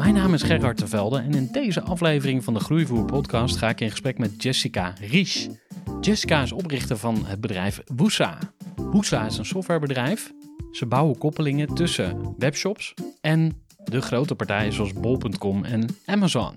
Mijn 0.00 0.14
naam 0.14 0.34
is 0.34 0.42
Gerard 0.42 0.76
Tervelde 0.76 1.18
en 1.18 1.34
in 1.34 1.48
deze 1.52 1.80
aflevering 1.82 2.44
van 2.44 2.54
de 2.54 2.60
Groeivoer 2.60 3.04
podcast 3.04 3.56
ga 3.56 3.68
ik 3.68 3.80
in 3.80 3.90
gesprek 3.90 4.18
met 4.18 4.42
Jessica 4.42 4.94
Ries. 5.00 5.48
Jessica 6.00 6.42
is 6.42 6.52
oprichter 6.52 6.96
van 6.96 7.26
het 7.26 7.40
bedrijf 7.40 7.82
Woesa. 7.94 8.38
Woesa 8.76 9.26
is 9.26 9.38
een 9.38 9.44
softwarebedrijf. 9.44 10.32
Ze 10.72 10.86
bouwen 10.86 11.18
koppelingen 11.18 11.74
tussen 11.74 12.34
webshops 12.38 12.94
en 13.20 13.62
de 13.84 14.00
grote 14.00 14.34
partijen 14.34 14.72
zoals 14.72 14.92
bol.com 14.92 15.64
en 15.64 15.86
Amazon. 16.06 16.54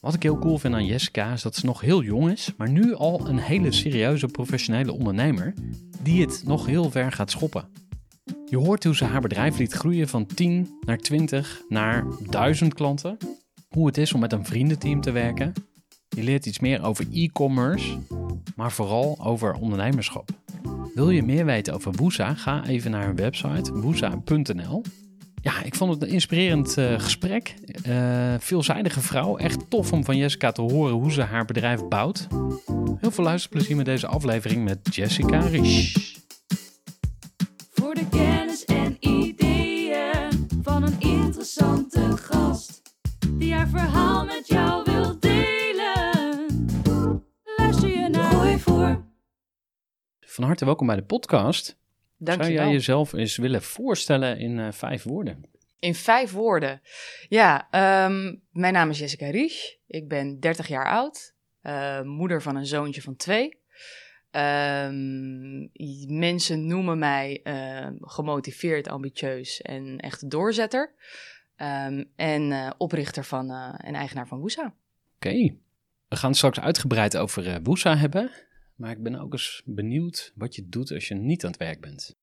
Wat 0.00 0.14
ik 0.14 0.22
heel 0.22 0.38
cool 0.38 0.58
vind 0.58 0.74
aan 0.74 0.86
Jessica 0.86 1.32
is 1.32 1.42
dat 1.42 1.56
ze 1.56 1.66
nog 1.66 1.80
heel 1.80 2.02
jong 2.02 2.30
is, 2.30 2.52
maar 2.56 2.70
nu 2.70 2.94
al 2.94 3.28
een 3.28 3.38
hele 3.38 3.72
serieuze 3.72 4.26
professionele 4.26 4.92
ondernemer 4.92 5.54
die 6.02 6.20
het 6.20 6.42
nog 6.46 6.66
heel 6.66 6.90
ver 6.90 7.12
gaat 7.12 7.30
schoppen. 7.30 7.87
Je 8.50 8.56
hoort 8.56 8.84
hoe 8.84 8.96
ze 8.96 9.04
haar 9.04 9.20
bedrijf 9.20 9.58
liet 9.58 9.72
groeien 9.72 10.08
van 10.08 10.26
10 10.26 10.78
naar 10.80 10.98
20 10.98 11.62
naar 11.68 12.04
1000 12.30 12.74
klanten. 12.74 13.16
Hoe 13.68 13.86
het 13.86 13.98
is 13.98 14.12
om 14.12 14.20
met 14.20 14.32
een 14.32 14.44
vriendenteam 14.44 15.00
te 15.00 15.10
werken. 15.10 15.52
Je 16.08 16.22
leert 16.22 16.46
iets 16.46 16.58
meer 16.58 16.84
over 16.84 17.06
e-commerce, 17.12 17.98
maar 18.56 18.72
vooral 18.72 19.18
over 19.22 19.54
ondernemerschap. 19.54 20.30
Wil 20.94 21.10
je 21.10 21.22
meer 21.22 21.44
weten 21.44 21.74
over 21.74 21.92
Woesa? 21.92 22.34
Ga 22.34 22.66
even 22.66 22.90
naar 22.90 23.06
hun 23.06 23.16
website 23.16 23.72
woesa.nl. 23.72 24.82
Ja, 25.42 25.62
ik 25.62 25.74
vond 25.74 25.92
het 25.92 26.02
een 26.02 26.08
inspirerend 26.08 26.76
eh, 26.76 27.00
gesprek. 27.00 27.54
Eh, 27.82 28.34
veelzijdige 28.38 29.00
vrouw. 29.00 29.36
Echt 29.36 29.70
tof 29.70 29.92
om 29.92 30.04
van 30.04 30.16
Jessica 30.16 30.52
te 30.52 30.62
horen 30.62 30.94
hoe 30.94 31.12
ze 31.12 31.22
haar 31.22 31.44
bedrijf 31.44 31.88
bouwt. 31.88 32.26
Heel 33.00 33.10
veel 33.10 33.24
luisterplezier 33.24 33.76
met 33.76 33.86
deze 33.86 34.06
aflevering 34.06 34.64
met 34.64 34.94
Jessica 34.94 35.40
de 38.20 38.37
kennis 38.48 38.64
en 38.64 38.96
ideeën 39.00 40.48
van 40.62 40.82
een 40.82 41.00
interessante 41.00 42.16
gast. 42.16 42.82
Die 43.30 43.54
haar 43.54 43.68
verhaal 43.68 44.24
met 44.24 44.46
jou 44.46 44.84
wil 44.84 45.18
delen. 45.20 46.46
Luister 47.56 47.88
je 47.88 48.08
naar 48.08 48.30
Gooi 48.32 48.58
voor. 48.58 49.04
Van 50.20 50.44
harte 50.44 50.64
welkom 50.64 50.86
bij 50.86 50.96
de 50.96 51.04
podcast. 51.04 51.78
Dank 52.16 52.38
Zou 52.38 52.48
je 52.50 52.56
jij 52.56 52.64
wel. 52.64 52.72
jezelf 52.72 53.12
eens 53.12 53.36
willen 53.36 53.62
voorstellen 53.62 54.38
in 54.38 54.58
eh, 54.58 54.72
vijf 54.72 55.02
woorden? 55.02 55.50
In 55.78 55.94
vijf 55.94 56.32
woorden. 56.32 56.80
Ja, 57.28 57.68
ehm, 57.70 58.34
mijn 58.50 58.72
naam 58.72 58.90
is 58.90 58.98
Jessica 58.98 59.30
Ries. 59.30 59.78
Ik 59.86 60.08
ben 60.08 60.40
30 60.40 60.68
jaar 60.68 60.90
oud. 60.90 61.36
eh, 61.60 62.02
moeder 62.02 62.42
van 62.42 62.56
een 62.56 62.66
zoontje 62.66 63.02
van 63.02 63.16
twee. 63.16 63.60
Ehm, 64.38 65.66
mensen 66.18 66.66
noemen 66.66 66.98
mij 66.98 67.40
ehm, 67.42 67.94
gemotiveerd, 68.00 68.88
ambitieus 68.88 69.60
en 69.62 69.98
echt 69.98 70.30
doorzetter. 70.30 70.94
Ehm, 71.56 72.04
en 72.16 72.52
eh, 72.52 72.70
oprichter 72.76 73.24
van 73.24 73.50
eh, 73.50 73.74
en 73.76 73.94
eigenaar 73.94 74.28
van 74.28 74.38
Woesa. 74.38 74.74
Oké. 75.16 75.56
We 76.08 76.16
gaan 76.16 76.28
het 76.28 76.38
straks 76.38 76.60
uitgebreid 76.60 77.16
over 77.16 77.48
eh 77.48 77.56
Woesa 77.62 77.96
hebben. 77.96 78.30
Maar 78.74 78.90
ik 78.90 79.02
ben 79.02 79.14
ook 79.14 79.32
eens 79.32 79.62
benieuwd 79.64 80.32
wat 80.34 80.54
je 80.54 80.68
doet 80.68 80.92
als 80.92 81.08
je 81.08 81.14
niet 81.14 81.44
aan 81.44 81.50
het 81.50 81.60
werk 81.60 81.80
bent. 81.80 82.16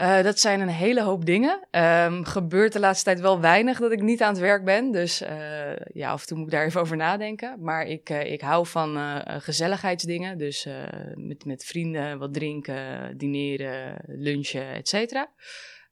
Eh, 0.00 0.22
dat 0.22 0.38
zijn 0.38 0.60
een 0.60 0.68
hele 0.68 1.02
hoop 1.02 1.24
dingen. 1.24 1.60
Ehm, 1.70 2.22
gebeurt 2.22 2.72
de 2.72 2.80
laatste 2.80 3.04
tijd 3.04 3.20
wel 3.20 3.40
weinig 3.40 3.78
dat 3.78 3.92
ik 3.92 4.02
niet 4.02 4.22
aan 4.22 4.32
het 4.32 4.40
werk 4.40 4.64
ben. 4.64 4.90
Dus 4.90 5.20
eh, 5.20 5.76
ja, 5.92 6.10
af 6.10 6.20
en 6.20 6.26
toe 6.26 6.36
moet 6.36 6.46
ik 6.46 6.52
daar 6.52 6.64
even 6.64 6.80
over 6.80 6.96
nadenken. 6.96 7.56
Maar 7.62 7.86
ik, 7.86 8.10
eh, 8.10 8.32
ik 8.32 8.40
hou 8.40 8.66
van 8.66 9.22
gezelligheidsdingen. 9.26 10.38
Dus 10.38 10.68
met, 11.14 11.44
met 11.44 11.64
vrienden 11.64 12.18
wat 12.18 12.34
drinken, 12.34 13.16
dineren, 13.18 14.02
lunchen, 14.06 14.74
et 14.74 14.88
cetera. 14.88 15.30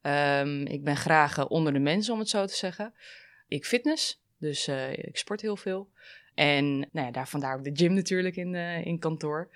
Ehm, 0.03 0.61
ik 0.67 0.85
ben 0.85 0.97
graag 0.97 1.49
onder 1.49 1.73
de 1.73 1.79
mensen, 1.79 2.13
om 2.13 2.19
het 2.19 2.29
zo 2.29 2.47
te 2.47 2.55
zeggen. 2.55 2.95
Ik 3.49 3.65
fitness, 3.65 4.23
dus 4.39 4.69
ik 4.93 5.17
sport 5.17 5.41
heel 5.41 5.57
veel. 5.57 5.89
En 6.39 6.79
nou 6.79 7.07
ja, 7.07 7.11
daar 7.11 7.29
vandaar 7.29 7.57
ook 7.57 7.65
de 7.65 7.71
gym 7.75 7.93
natuurlijk 7.93 8.37
in, 8.37 8.55
eh, 8.55 8.87
in 8.87 8.99
kantoor. 8.99 9.51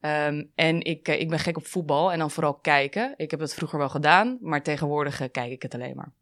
Ehm, 0.00 0.44
en 0.54 0.80
ik, 0.80 1.08
eh, 1.08 1.20
ik 1.20 1.28
ben 1.28 1.38
gek 1.38 1.56
op 1.56 1.66
voetbal 1.66 2.12
en 2.12 2.18
dan 2.18 2.30
vooral 2.30 2.54
kijken. 2.54 3.14
Ik 3.16 3.30
heb 3.30 3.40
dat 3.40 3.54
vroeger 3.54 3.78
wel 3.78 3.88
gedaan, 3.88 4.38
maar 4.40 4.62
tegenwoordig 4.62 5.20
eh, 5.20 5.28
kijk 5.30 5.50
ik 5.50 5.62
het 5.62 5.74
alleen 5.74 5.96
maar. 5.96 6.12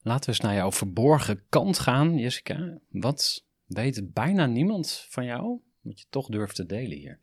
Laten 0.00 0.24
we 0.24 0.26
eens 0.30 0.40
naar 0.40 0.54
jouw 0.54 0.72
verborgen 0.72 1.42
kant 1.48 1.78
gaan, 1.78 2.18
Jessica. 2.18 2.78
Wat 2.88 3.44
weet 3.66 4.12
bijna 4.12 4.46
niemand 4.46 5.06
van 5.08 5.24
jou, 5.24 5.60
wat 5.80 6.00
je 6.00 6.06
toch 6.10 6.26
durft 6.26 6.56
te 6.56 6.66
delen 6.66 6.98
hier? 6.98 7.18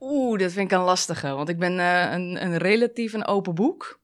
Oeh, 0.00 0.38
dat 0.38 0.52
vind 0.52 0.72
ik 0.72 0.78
een 0.78 0.84
lastige, 0.84 1.28
want 1.28 1.48
ik 1.48 1.58
ben 1.58 1.78
een, 1.78 2.44
een 2.44 2.56
relatief 2.56 3.12
een 3.12 3.26
open 3.26 3.54
boek. 3.54 4.00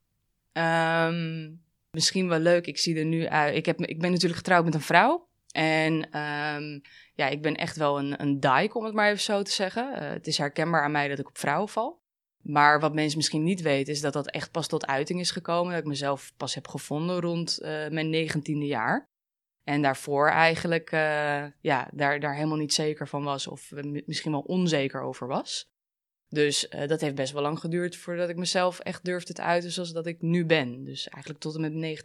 Ehm, 0.52 1.50
misschien 1.90 2.28
wel 2.28 2.38
leuk, 2.38 2.66
ik 2.66 2.78
zie 2.78 2.98
er 2.98 3.04
nu 3.04 3.26
uit. 3.26 3.56
Ik, 3.56 3.66
heb, 3.66 3.80
ik 3.80 4.00
ben 4.00 4.10
natuurlijk 4.10 4.38
getrouwd 4.38 4.64
met 4.64 4.74
een 4.74 4.80
vrouw. 4.80 5.32
En 5.54 6.10
ehm, 6.10 6.78
ja, 7.15 7.28
ik 7.28 7.42
ben 7.42 7.54
echt 7.54 7.76
wel 7.76 7.98
een, 7.98 8.20
een 8.20 8.41
dike, 8.41 8.78
om 8.78 8.84
het 8.84 8.94
maar 8.94 9.09
even 9.09 9.22
zo 9.22 9.42
te 9.42 9.50
zeggen. 9.50 9.94
Eh, 9.94 10.09
het 10.10 10.26
is 10.26 10.38
herkenbaar 10.38 10.82
aan 10.82 10.91
mij 10.91 11.09
dat 11.09 11.19
ik 11.19 11.28
op 11.28 11.38
vrouwen 11.38 11.69
val. 11.69 12.03
Maar 12.42 12.81
wat 12.81 12.94
mensen 12.94 13.16
misschien 13.16 13.42
niet 13.42 13.60
weten, 13.62 13.93
is 13.93 14.00
dat 14.00 14.12
dat 14.12 14.31
echt 14.31 14.50
pas 14.50 14.66
tot 14.66 14.87
uiting 14.87 15.20
is 15.20 15.31
gekomen. 15.31 15.72
Dat 15.72 15.81
ik 15.82 15.88
mezelf 15.88 16.32
pas 16.37 16.54
heb 16.54 16.69
gevonden 16.69 17.20
rond 17.20 17.59
eh, 17.60 17.88
mijn 17.88 18.10
negentiende 18.10 18.66
jaar. 18.66 19.09
En 19.64 19.82
daarvoor 19.82 20.28
eigenlijk 20.28 20.91
eh, 20.91 21.44
ja, 21.60 21.88
daar, 21.93 22.20
daar 22.20 22.34
helemaal 22.34 22.59
niet 22.59 22.75
zeker 22.75 23.09
van 23.09 23.25
was. 23.25 23.47
Of 23.47 23.70
mi- 23.73 24.02
misschien 24.06 24.32
wel 24.32 24.40
onzeker 24.40 25.00
over 25.00 25.26
was. 25.26 25.73
Dus 26.28 26.69
dat 26.87 27.00
heeft 27.00 27.14
best 27.14 27.32
wel 27.32 27.43
lang 27.43 27.58
geduurd 27.58 27.96
voordat 27.96 28.28
ik 28.28 28.37
mezelf 28.37 28.78
echt 28.78 29.05
durfde 29.05 29.32
te 29.32 29.43
uiten 29.43 29.70
zoals 29.70 29.93
dat 29.93 30.06
ik 30.06 30.23
nu 30.23 30.46
ben. 30.46 30.84
Dus 30.84 31.08
eigenlijk 31.08 31.43
tot 31.43 31.55
en 31.55 31.61
met 31.61 31.75
mijn 31.75 31.96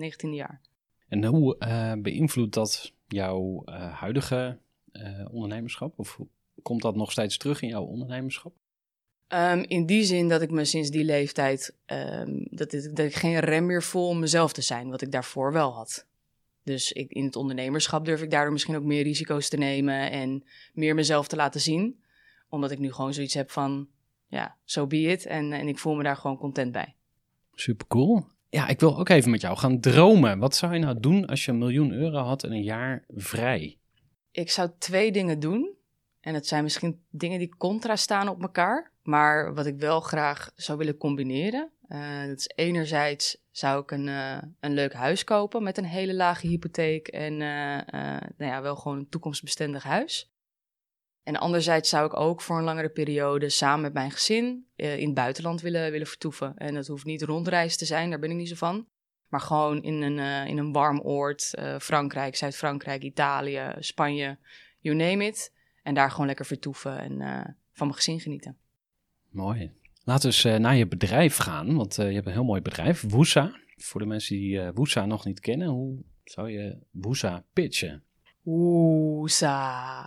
19e, 0.00 0.16
19e 0.16 0.30
jaar. 0.34 0.60
En 1.08 1.24
hoe 1.24 1.56
beïnvloedt 2.02 2.54
dat 2.54 2.96
jouw 3.08 3.62
eh, 3.64 3.92
huidige 3.92 4.58
eh, 4.92 5.24
ondernemerschap? 5.30 5.98
Of 5.98 6.18
komt 6.62 6.82
dat 6.82 6.96
nog 6.96 7.12
steeds 7.12 7.36
terug 7.36 7.62
in 7.62 7.68
jouw 7.68 7.84
ondernemerschap? 7.84 8.52
Ehm, 9.28 9.64
in 9.66 9.86
die 9.86 10.04
zin 10.04 10.28
dat 10.28 10.42
ik 10.42 10.50
me 10.50 10.64
sinds 10.64 10.90
die 10.90 11.04
leeftijd, 11.04 11.76
ehm, 11.84 12.44
dat, 12.50 12.72
ik, 12.72 12.96
dat 12.96 13.06
ik 13.06 13.14
geen 13.14 13.38
rem 13.38 13.66
meer 13.66 13.82
voel 13.82 14.08
om 14.08 14.18
mezelf 14.18 14.52
te 14.52 14.62
zijn, 14.62 14.90
wat 14.90 15.02
ik 15.02 15.12
daarvoor 15.12 15.52
wel 15.52 15.72
had. 15.72 16.06
Dus 16.62 16.92
ik, 16.92 17.12
in 17.12 17.24
het 17.24 17.36
ondernemerschap 17.36 18.04
durf 18.04 18.22
ik 18.22 18.30
daardoor 18.30 18.52
misschien 18.52 18.76
ook 18.76 18.84
meer 18.84 19.02
risico's 19.02 19.48
te 19.48 19.56
nemen 19.56 20.10
en 20.10 20.44
meer 20.72 20.94
mezelf 20.94 21.28
te 21.28 21.36
laten 21.36 21.60
zien. 21.60 22.02
Omdat 22.48 22.70
ik 22.70 22.78
nu 22.78 22.92
gewoon 22.92 23.14
zoiets 23.14 23.34
heb 23.34 23.50
van, 23.50 23.88
ja, 24.26 24.56
so 24.64 24.86
be 24.86 25.00
it. 25.00 25.26
En, 25.26 25.52
en 25.52 25.68
ik 25.68 25.78
voel 25.78 25.94
me 25.94 26.02
daar 26.02 26.16
gewoon 26.16 26.38
content 26.38 26.72
bij. 26.72 26.96
Super 27.54 27.86
cool. 27.86 28.26
Ja, 28.48 28.68
ik 28.68 28.80
wil 28.80 28.98
ook 28.98 29.08
even 29.08 29.30
met 29.30 29.40
jou 29.40 29.56
gaan 29.56 29.80
dromen. 29.80 30.38
Wat 30.38 30.56
zou 30.56 30.72
je 30.72 30.78
nou 30.78 31.00
doen 31.00 31.26
als 31.26 31.44
je 31.44 31.50
een 31.50 31.58
miljoen 31.58 31.92
euro 31.92 32.18
had 32.18 32.44
en 32.44 32.52
een 32.52 32.62
jaar 32.62 33.04
vrij? 33.08 33.78
ik 34.38 34.50
zou 34.50 34.70
twee 34.78 35.12
dingen 35.12 35.40
doen. 35.40 35.76
En 36.20 36.34
het 36.34 36.46
zijn 36.46 36.62
misschien 36.62 37.04
dingen 37.10 37.38
die 37.38 37.56
contra 37.56 37.96
staan 37.96 38.28
op 38.28 38.42
elkaar. 38.42 38.92
Maar 39.02 39.54
wat 39.54 39.66
ik 39.66 39.78
wel 39.78 40.00
graag 40.00 40.50
zou 40.54 40.78
willen 40.78 40.96
combineren. 40.96 41.70
Uh, 41.88 42.26
dat 42.26 42.38
is 42.38 42.50
enerzijds 42.54 43.42
zou 43.50 43.82
ik 43.82 43.90
een, 43.90 44.06
uh, 44.06 44.38
een 44.60 44.74
leuk 44.74 44.92
huis 44.92 45.24
kopen 45.24 45.62
met 45.62 45.78
een 45.78 45.84
hele 45.84 46.14
lage 46.14 46.46
hypotheek. 46.46 47.08
En 47.08 47.32
uh, 47.32 47.78
nou 48.36 48.52
ja, 48.52 48.62
wel 48.62 48.76
gewoon 48.76 48.98
een 48.98 49.08
toekomstbestendig 49.08 49.82
huis. 49.82 50.30
En 51.28 51.36
anderzijds 51.36 51.88
zou 51.88 52.06
ik 52.06 52.16
ook 52.16 52.40
voor 52.40 52.58
een 52.58 52.64
langere 52.64 52.88
periode 52.88 53.48
samen 53.48 53.80
met 53.80 53.92
mijn 53.92 54.10
gezin 54.10 54.66
in 54.76 55.06
het 55.06 55.14
buitenland 55.14 55.60
willen, 55.60 55.90
willen 55.90 56.06
vertoeven. 56.06 56.56
En 56.56 56.74
dat 56.74 56.86
hoeft 56.86 57.04
niet 57.04 57.22
rondreis 57.22 57.76
te 57.76 57.84
zijn, 57.84 58.10
daar 58.10 58.18
ben 58.18 58.30
ik 58.30 58.36
niet 58.36 58.48
zo 58.48 58.54
van. 58.54 58.86
Maar 59.28 59.40
gewoon 59.40 59.82
in 59.82 60.02
een, 60.02 60.46
in 60.46 60.58
een 60.58 60.72
warm 60.72 61.00
oord, 61.00 61.54
Frankrijk, 61.78 62.36
Zuid-Frankrijk, 62.36 63.02
Italië, 63.02 63.74
Spanje, 63.78 64.38
you 64.78 64.96
name 64.96 65.24
it. 65.24 65.52
En 65.82 65.94
daar 65.94 66.10
gewoon 66.10 66.26
lekker 66.26 66.46
vertoeven 66.46 66.98
en 66.98 67.18
van 67.72 67.86
mijn 67.86 67.94
gezin 67.94 68.20
genieten. 68.20 68.56
Mooi. 69.30 69.72
Laten 70.04 70.30
we 70.30 70.48
eens 70.48 70.60
naar 70.60 70.76
je 70.76 70.86
bedrijf 70.86 71.36
gaan, 71.36 71.76
want 71.76 71.98
uh, 71.98 72.08
je 72.08 72.14
hebt 72.14 72.26
een 72.26 72.32
heel 72.32 72.44
mooi 72.44 72.60
bedrijf, 72.60 73.04
Woesa. 73.08 73.60
Voor 73.76 74.00
de 74.00 74.06
mensen 74.06 74.36
die 74.36 74.58
uh, 74.58 74.68
Woesa 74.74 75.06
nog 75.06 75.24
niet 75.24 75.40
kennen, 75.40 75.68
hoe 75.68 76.02
zou 76.24 76.50
je 76.50 76.78
Woesa 76.90 77.44
pitchen? 77.52 78.02
Woesa. 78.42 80.06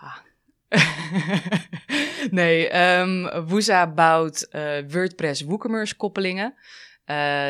nee, 2.40 2.82
um, 3.00 3.46
Woesa 3.48 3.94
bouwt 3.94 4.48
WordPress 4.88 5.42
WooCommerce 5.42 5.96
koppelingen. 5.96 6.54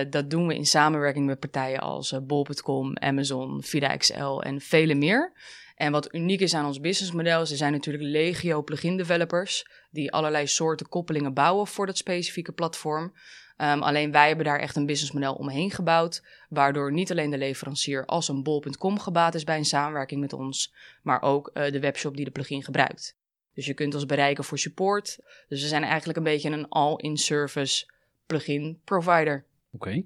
dat 0.09 0.29
doen 0.29 0.47
we 0.47 0.55
in 0.55 0.65
samenwerking 0.65 1.25
met 1.25 1.39
partijen 1.39 1.79
als 1.79 2.15
Bol.com, 2.23 2.97
Amazon, 2.97 3.63
VidaXL 3.63 4.39
en 4.39 4.61
vele 4.61 4.95
meer. 4.95 5.33
En 5.81 5.91
wat 5.91 6.13
uniek 6.13 6.39
is 6.39 6.53
aan 6.53 6.65
ons 6.65 6.79
businessmodel, 6.79 7.39
er 7.39 7.47
zijn 7.47 7.71
natuurlijk 7.71 8.03
legio 8.03 8.63
plugin 8.63 8.97
developers 8.97 9.65
die 9.91 10.11
allerlei 10.11 10.47
soorten 10.47 10.89
koppelingen 10.89 11.33
bouwen 11.33 11.67
voor 11.67 11.85
dat 11.85 11.97
specifieke 11.97 12.51
platform. 12.51 13.13
Um, 13.61 13.83
alleen 13.83 14.11
wij 14.11 14.27
hebben 14.27 14.45
daar 14.45 14.59
echt 14.59 14.75
een 14.75 14.85
businessmodel 14.85 15.33
omheen 15.33 15.71
gebouwd, 15.71 16.23
waardoor 16.49 16.91
niet 16.91 17.11
alleen 17.11 17.29
de 17.29 17.37
leverancier 17.37 18.05
als 18.05 18.27
een 18.27 18.43
bol.com 18.43 18.99
gebaat 18.99 19.35
is 19.35 19.43
bij 19.43 19.57
een 19.57 19.65
samenwerking 19.65 20.21
met 20.21 20.33
ons, 20.33 20.73
maar 21.03 21.21
ook 21.21 21.51
uh, 21.53 21.71
de 21.71 21.79
webshop 21.79 22.15
die 22.15 22.25
de 22.25 22.31
plugin 22.31 22.63
gebruikt. 22.63 23.17
Dus 23.53 23.65
je 23.65 23.73
kunt 23.73 23.95
ons 23.95 24.05
bereiken 24.05 24.43
voor 24.43 24.57
support. 24.57 25.19
Dus 25.47 25.61
we 25.61 25.67
zijn 25.67 25.83
eigenlijk 25.83 26.17
een 26.17 26.23
beetje 26.23 26.49
een 26.49 26.69
all-in-service 26.69 27.91
plugin 28.25 28.81
provider. 28.83 29.45
Oké. 29.71 30.03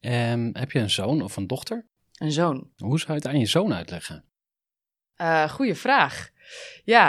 Okay. 0.00 0.32
Um, 0.32 0.50
heb 0.52 0.70
je 0.70 0.78
een 0.78 0.90
zoon 0.90 1.22
of 1.22 1.36
een 1.36 1.46
dochter? 1.46 1.86
Een 2.18 2.32
zoon. 2.32 2.70
Hoe 2.76 2.98
zou 2.98 3.12
je 3.12 3.18
het 3.18 3.26
aan 3.26 3.38
je 3.38 3.46
zoon 3.46 3.74
uitleggen? 3.74 4.24
Uh, 5.16 5.50
goeie 5.50 5.74
vraag. 5.74 6.30
Ja, 6.84 7.08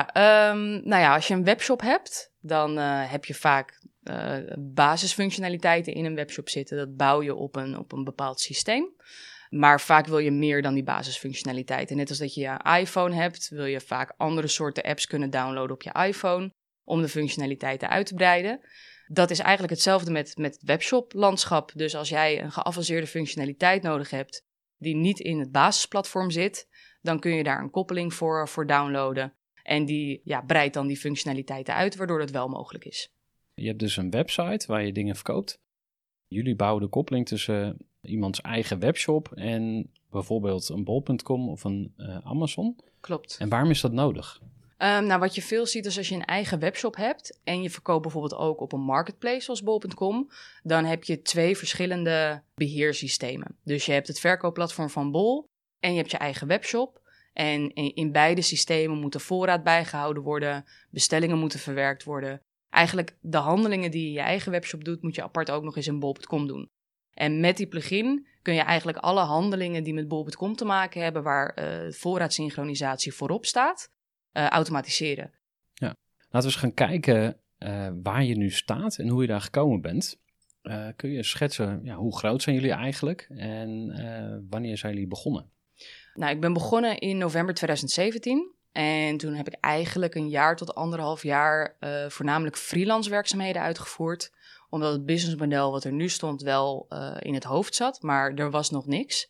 um, 0.49 0.87
nou 0.87 1.01
ja, 1.01 1.13
als 1.13 1.27
je 1.27 1.33
een 1.33 1.43
webshop 1.43 1.81
hebt, 1.81 2.31
dan 2.39 2.77
uh, 2.77 3.11
heb 3.11 3.25
je 3.25 3.33
vaak 3.33 3.79
uh, 4.03 4.37
basisfunctionaliteiten 4.59 5.93
in 5.93 6.05
een 6.05 6.15
webshop 6.15 6.49
zitten. 6.49 6.77
Dat 6.77 6.95
bouw 6.95 7.21
je 7.21 7.35
op 7.35 7.55
een, 7.55 7.77
op 7.77 7.91
een 7.91 8.03
bepaald 8.03 8.39
systeem. 8.39 8.95
Maar 9.49 9.81
vaak 9.81 10.07
wil 10.07 10.17
je 10.17 10.31
meer 10.31 10.61
dan 10.61 10.73
die 10.73 10.83
basisfunctionaliteiten. 10.83 11.97
Net 11.97 12.09
als 12.09 12.17
dat 12.17 12.33
je 12.33 12.41
je 12.41 12.79
iPhone 12.79 13.15
hebt, 13.15 13.49
wil 13.49 13.65
je 13.65 13.81
vaak 13.81 14.13
andere 14.17 14.47
soorten 14.47 14.83
apps 14.83 15.07
kunnen 15.07 15.29
downloaden 15.29 15.75
op 15.75 15.81
je 15.81 16.05
iPhone 16.07 16.53
om 16.83 17.01
de 17.01 17.09
functionaliteiten 17.09 17.89
uit 17.89 18.05
te 18.05 18.13
breiden. 18.13 18.59
Dat 19.07 19.29
is 19.29 19.39
eigenlijk 19.39 19.73
hetzelfde 19.73 20.11
met, 20.11 20.37
met 20.37 20.53
het 20.53 20.63
webshop-landschap. 20.63 21.71
Dus 21.75 21.95
als 21.95 22.09
jij 22.09 22.41
een 22.41 22.51
geavanceerde 22.51 23.07
functionaliteit 23.07 23.81
nodig 23.81 24.09
hebt 24.09 24.45
die 24.77 24.95
niet 24.95 25.19
in 25.19 25.39
het 25.39 25.51
basisplatform 25.51 26.31
zit, 26.31 26.67
dan 27.01 27.19
kun 27.19 27.35
je 27.35 27.43
daar 27.43 27.61
een 27.61 27.69
koppeling 27.69 28.13
voor, 28.13 28.49
voor 28.49 28.67
downloaden. 28.67 29.33
En 29.63 29.85
die 29.85 30.21
ja, 30.23 30.41
breidt 30.41 30.73
dan 30.73 30.87
die 30.87 30.97
functionaliteiten 30.97 31.73
uit, 31.73 31.95
waardoor 31.95 32.19
dat 32.19 32.29
wel 32.29 32.47
mogelijk 32.47 32.85
is. 32.85 33.13
Je 33.53 33.67
hebt 33.67 33.79
dus 33.79 33.97
een 33.97 34.09
website 34.09 34.67
waar 34.67 34.85
je 34.85 34.93
dingen 34.93 35.15
verkoopt. 35.15 35.59
Jullie 36.27 36.55
bouwen 36.55 36.83
de 36.83 36.89
koppeling 36.89 37.27
tussen 37.27 37.77
iemands 38.01 38.41
eigen 38.41 38.79
webshop 38.79 39.31
en 39.31 39.91
bijvoorbeeld 40.09 40.69
een 40.69 40.83
bol.com 40.83 41.49
of 41.49 41.63
een 41.63 41.93
uh, 41.97 42.17
Amazon. 42.23 42.79
Klopt. 42.99 43.37
En 43.39 43.49
waarom 43.49 43.69
is 43.69 43.81
dat 43.81 43.91
nodig? 43.91 44.41
Um, 44.77 45.05
nou, 45.05 45.19
wat 45.19 45.35
je 45.35 45.41
veel 45.41 45.65
ziet 45.65 45.85
is 45.85 45.97
als 45.97 46.09
je 46.09 46.15
een 46.15 46.25
eigen 46.25 46.59
webshop 46.59 46.95
hebt 46.95 47.39
en 47.43 47.61
je 47.61 47.69
verkoopt 47.69 48.01
bijvoorbeeld 48.01 48.35
ook 48.35 48.61
op 48.61 48.73
een 48.73 48.81
marketplace 48.81 49.41
zoals 49.41 49.63
bol.com, 49.63 50.29
dan 50.63 50.85
heb 50.85 51.03
je 51.03 51.21
twee 51.21 51.57
verschillende 51.57 52.43
beheersystemen. 52.55 53.57
Dus 53.63 53.85
je 53.85 53.91
hebt 53.91 54.07
het 54.07 54.19
verkoopplatform 54.19 54.89
van 54.89 55.11
Bol 55.11 55.49
en 55.79 55.91
je 55.91 55.97
hebt 55.97 56.11
je 56.11 56.17
eigen 56.17 56.47
webshop. 56.47 57.01
En 57.33 57.73
in, 57.73 58.11
beide 58.11 58.41
systemen 58.41 58.97
moet 58.97 59.13
de 59.13 59.19
voorraad 59.19 59.63
bijgehouden 59.63 60.23
worden, 60.23 60.65
bestellingen 60.89 61.37
moeten 61.37 61.59
verwerkt 61.59 62.03
worden. 62.03 62.41
Eigenlijk 62.71 63.17
de 63.21 63.37
handelingen 63.37 63.91
die 63.91 64.05
je 64.05 64.11
je 64.11 64.19
eigen 64.19 64.51
webshop 64.51 64.83
doet, 64.83 65.01
moet 65.01 65.15
je 65.15 65.23
apart 65.23 65.51
ook 65.51 65.63
nog 65.63 65.75
eens 65.75 65.87
in 65.87 65.99
bol.com 65.99 66.47
doen. 66.47 66.69
En 67.13 67.39
met 67.39 67.57
die 67.57 67.67
plugin 67.67 68.27
kun 68.41 68.53
je 68.53 68.61
eigenlijk 68.61 68.97
alle 68.97 69.19
handelingen 69.19 69.83
die 69.83 69.93
met 69.93 70.07
bol.com 70.07 70.55
te 70.55 70.65
maken 70.65 71.03
hebben, 71.03 71.23
waar 71.23 71.57
uh, 71.59 71.91
voorraadsynchronisatie 71.91 73.13
voorop 73.13 73.45
staat, 73.45 73.89
uh, 74.33 74.47
automatiseren. 74.47 75.31
Ja, 75.73 75.95
laten 76.19 76.39
we 76.39 76.45
eens 76.45 76.55
gaan 76.55 76.73
kijken 76.73 77.37
uh, 77.59 77.89
waar 78.03 78.23
je 78.23 78.37
nu 78.37 78.49
staat 78.49 78.97
en 78.97 79.07
hoe 79.07 79.21
je 79.21 79.27
daar 79.27 79.41
gekomen 79.41 79.81
bent. 79.81 80.19
kun 80.95 81.11
je 81.11 81.23
schetsen, 81.23 81.79
ja, 81.83 81.95
hoe 81.95 82.17
groot 82.17 82.41
zijn 82.41 82.55
jullie 82.55 82.71
eigenlijk 82.71 83.27
en 83.29 84.47
wanneer 84.49 84.77
zijn 84.77 84.93
jullie 84.93 85.07
begonnen? 85.07 85.49
Nou, 86.13 86.33
ik 86.33 86.41
ben 86.41 86.53
begonnen 86.53 86.99
in 86.99 87.17
november 87.17 87.53
2017. 87.53 88.53
En 88.71 89.17
toen 89.17 89.33
heb 89.33 89.47
ik 89.47 89.57
eigenlijk 89.59 90.15
een 90.15 90.29
jaar 90.29 90.55
tot 90.55 90.75
anderhalf 90.75 91.23
jaar 91.23 91.77
uh, 91.79 92.09
voornamelijk 92.09 92.57
freelance 92.57 93.09
werkzaamheden 93.09 93.61
uitgevoerd. 93.61 94.31
Omdat 94.69 94.93
het 94.93 95.05
businessmodel 95.05 95.71
wat 95.71 95.83
er 95.83 95.91
nu 95.91 96.09
stond 96.09 96.41
wel 96.41 96.85
uh, 96.89 97.15
in 97.19 97.33
het 97.33 97.43
hoofd 97.43 97.75
zat, 97.75 98.01
maar 98.01 98.33
er 98.33 98.51
was 98.51 98.69
nog 98.69 98.85
niks. 98.85 99.29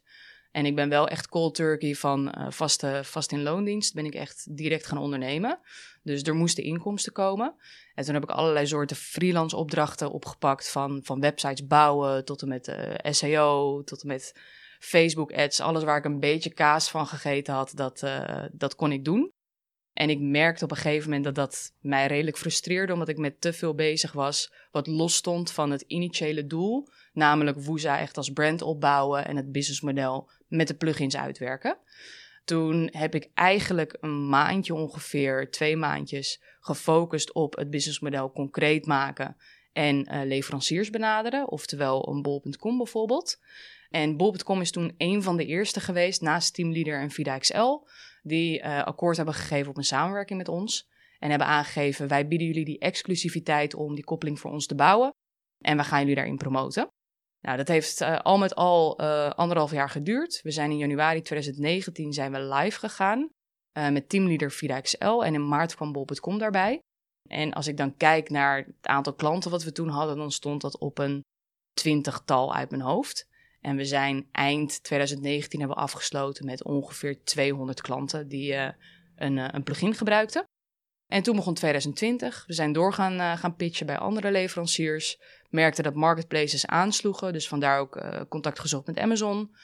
En 0.52 0.66
ik 0.66 0.76
ben 0.76 0.90
wel 0.90 1.08
echt 1.08 1.28
cold 1.28 1.56
turkey 1.56 1.96
van 1.96 2.36
uh, 2.38 2.46
vaste, 2.50 3.02
vast 3.04 3.32
in 3.32 3.44
loondienst. 3.44 3.94
Ben 3.94 4.06
ik 4.06 4.16
echt 4.16 4.58
direct 4.58 4.86
gaan 4.86 4.98
ondernemen. 4.98 5.60
Dus 6.04 6.22
er 6.22 6.36
moesten 6.36 6.64
inkomsten 6.64 7.14
komen. 7.14 7.56
En 7.96 8.04
toen 8.04 8.14
heb 8.14 8.24
ik 8.24 8.30
allerlei 8.30 8.68
soorten 8.68 8.96
freelance 8.96 9.56
opdrachten 9.56 10.12
opgepakt. 10.12 10.70
Van, 10.70 11.00
van 11.04 11.20
websites 11.20 11.68
bouwen 11.68 12.26
tot 12.26 12.42
en 12.42 12.48
met 12.48 12.76
SEO, 13.10 13.84
tot 13.84 14.02
en 14.02 14.08
met 14.08 14.34
Facebook 14.82 15.34
ads, 15.34 15.60
alles 15.60 15.84
waar 15.84 15.98
ik 15.98 16.06
een 16.06 16.20
beetje 16.20 16.54
kaas 16.54 16.90
van 16.90 17.08
gegeten 17.08 17.54
had, 17.54 17.72
dat, 17.76 18.02
uh, 18.04 18.44
dat 18.52 18.76
kon 18.76 18.92
ik 18.92 19.06
doen. 19.06 19.32
En 19.94 20.10
ik 20.10 20.20
merkte 20.20 20.64
op 20.64 20.72
een 20.72 20.78
gegeven 20.78 21.10
moment 21.10 21.24
dat 21.24 21.36
dat 21.36 21.74
mij 21.80 22.08
redelijk 22.08 22.38
frustreerde, 22.38 22.94
omdat 22.94 23.10
ik 23.10 23.18
met 23.18 23.42
te 23.42 23.54
veel 23.54 23.76
bezig 23.76 24.12
was, 24.12 24.54
wat 24.72 24.88
los 24.88 25.16
stond 25.16 25.52
van 25.52 25.72
het 25.72 25.82
initiële 25.82 26.46
doel, 26.46 26.88
namelijk 27.14 27.60
Woeza 27.60 28.00
echt 28.00 28.18
als 28.18 28.30
brand 28.30 28.62
opbouwen 28.62 29.26
en 29.26 29.36
het 29.36 29.52
businessmodel 29.52 30.30
met 30.48 30.68
de 30.68 30.76
plugins 30.76 31.18
uitwerken. 31.18 31.78
Toen 32.44 32.90
heb 32.92 33.16
ik 33.16 33.30
eigenlijk 33.34 33.98
een 34.00 34.30
maandje 34.30 34.74
ongeveer, 34.74 35.52
twee 35.52 35.76
maandjes, 35.76 36.42
gefocust 36.60 37.34
op 37.34 37.56
het 37.56 37.70
businessmodel 37.70 38.32
concreet 38.32 38.86
maken 38.86 39.38
en 39.74 40.14
uh, 40.14 40.22
leveranciers 40.24 40.90
benaderen, 40.90 41.48
oftewel 41.48 42.10
een 42.10 42.22
bol.com 42.22 42.78
bijvoorbeeld. 42.78 43.40
En 43.92 44.18
Bol.com 44.18 44.62
is 44.62 44.72
toen 44.72 44.94
een 44.98 45.24
van 45.24 45.38
de 45.38 45.46
eerste 45.46 45.80
geweest, 45.80 46.22
naast 46.22 46.54
Teamleader 46.54 47.00
en 47.00 47.12
VidaXL, 47.12 47.78
die 48.22 48.60
uh, 48.60 48.84
akkoord 48.84 49.18
hebben 49.18 49.34
gegeven 49.34 49.70
op 49.70 49.78
een 49.78 49.84
samenwerking 49.84 50.38
met 50.38 50.48
ons. 50.48 50.90
En 51.20 51.30
hebben 51.30 51.48
aangegeven, 51.48 52.08
wij 52.08 52.28
bieden 52.28 52.48
jullie 52.48 52.66
die 52.66 52.80
exclusiviteit 52.80 53.74
om 53.74 53.96
die 53.96 54.04
koppeling 54.04 54.40
voor 54.40 54.52
ons 54.52 54.66
te 54.66 54.76
bouwen. 54.76 55.14
En 55.58 55.78
we 55.78 55.84
gaan 55.84 56.00
jullie 56.00 56.16
daarin 56.16 56.38
promoten. 56.38 56.88
Nou, 57.42 57.58
dat 57.58 57.68
heeft 57.68 58.02
uh, 58.02 58.20
al 58.20 58.38
met 58.38 58.56
al 58.56 59.02
uh, 59.02 59.30
anderhalf 59.30 59.72
jaar 59.72 59.90
geduurd. 59.90 60.40
We 60.42 60.52
zijn 60.52 60.72
in 60.72 60.78
januari 60.78 61.22
2019 61.22 62.14
zijn 62.14 62.32
we 62.32 62.40
live 62.40 62.80
gegaan 62.80 63.30
met 63.74 64.10
Teamleader 64.10 64.52
VidaXL. 64.52 65.24
En 65.24 65.34
in 65.34 65.48
maart 65.48 65.76
kwam 65.76 65.92
Bol.com 65.92 66.38
daarbij. 66.38 66.82
En 67.30 67.54
als 67.54 67.68
ik 67.68 67.78
dan 67.78 67.98
kijk 67.98 68.30
naar 68.30 68.58
het 68.58 68.88
aantal 68.88 69.14
klanten 69.14 69.52
wat 69.52 69.64
we 69.64 69.72
toen 69.72 69.90
hadden, 69.90 70.18
dan 70.18 70.32
stond 70.32 70.62
dat 70.62 70.80
op 70.80 70.98
een 70.98 71.24
twintigtal 71.74 72.54
uit 72.54 72.70
mijn 72.70 72.82
hoofd. 72.82 73.28
En 73.62 73.76
we 73.76 73.86
zijn 73.86 74.28
eind 74.32 74.84
2019 74.84 75.60
hebben 75.60 75.78
we 75.78 75.84
afgesloten 75.84 76.46
met 76.46 76.64
ongeveer 76.64 77.24
200 77.24 77.82
klanten 77.82 78.28
die 78.28 78.54
uh, 78.54 78.68
een, 79.16 79.38
uh, 79.38 79.48
een 79.52 79.64
plugin 79.64 79.94
gebruikten. 79.94 80.44
En 81.08 81.24
toen 81.24 81.36
begon 81.36 81.54
2020. 81.54 82.44
We 82.48 82.54
zijn 82.54 82.74
doorgaan 82.74 83.14
uh, 83.14 83.38
gaan 83.38 83.56
pitchen 83.56 83.86
bij 83.86 83.98
andere 83.98 84.32
leveranciers. 84.32 85.20
Merkten 85.50 85.84
dat 85.84 85.94
marketplaces 85.94 86.66
aansloegen. 86.66 87.34
Dus 87.34 87.48
vandaar 87.48 87.80
ook 87.80 88.26
contact 88.30 88.60
gezocht 88.60 88.88
met 88.88 88.98
Amazon. 88.98 89.56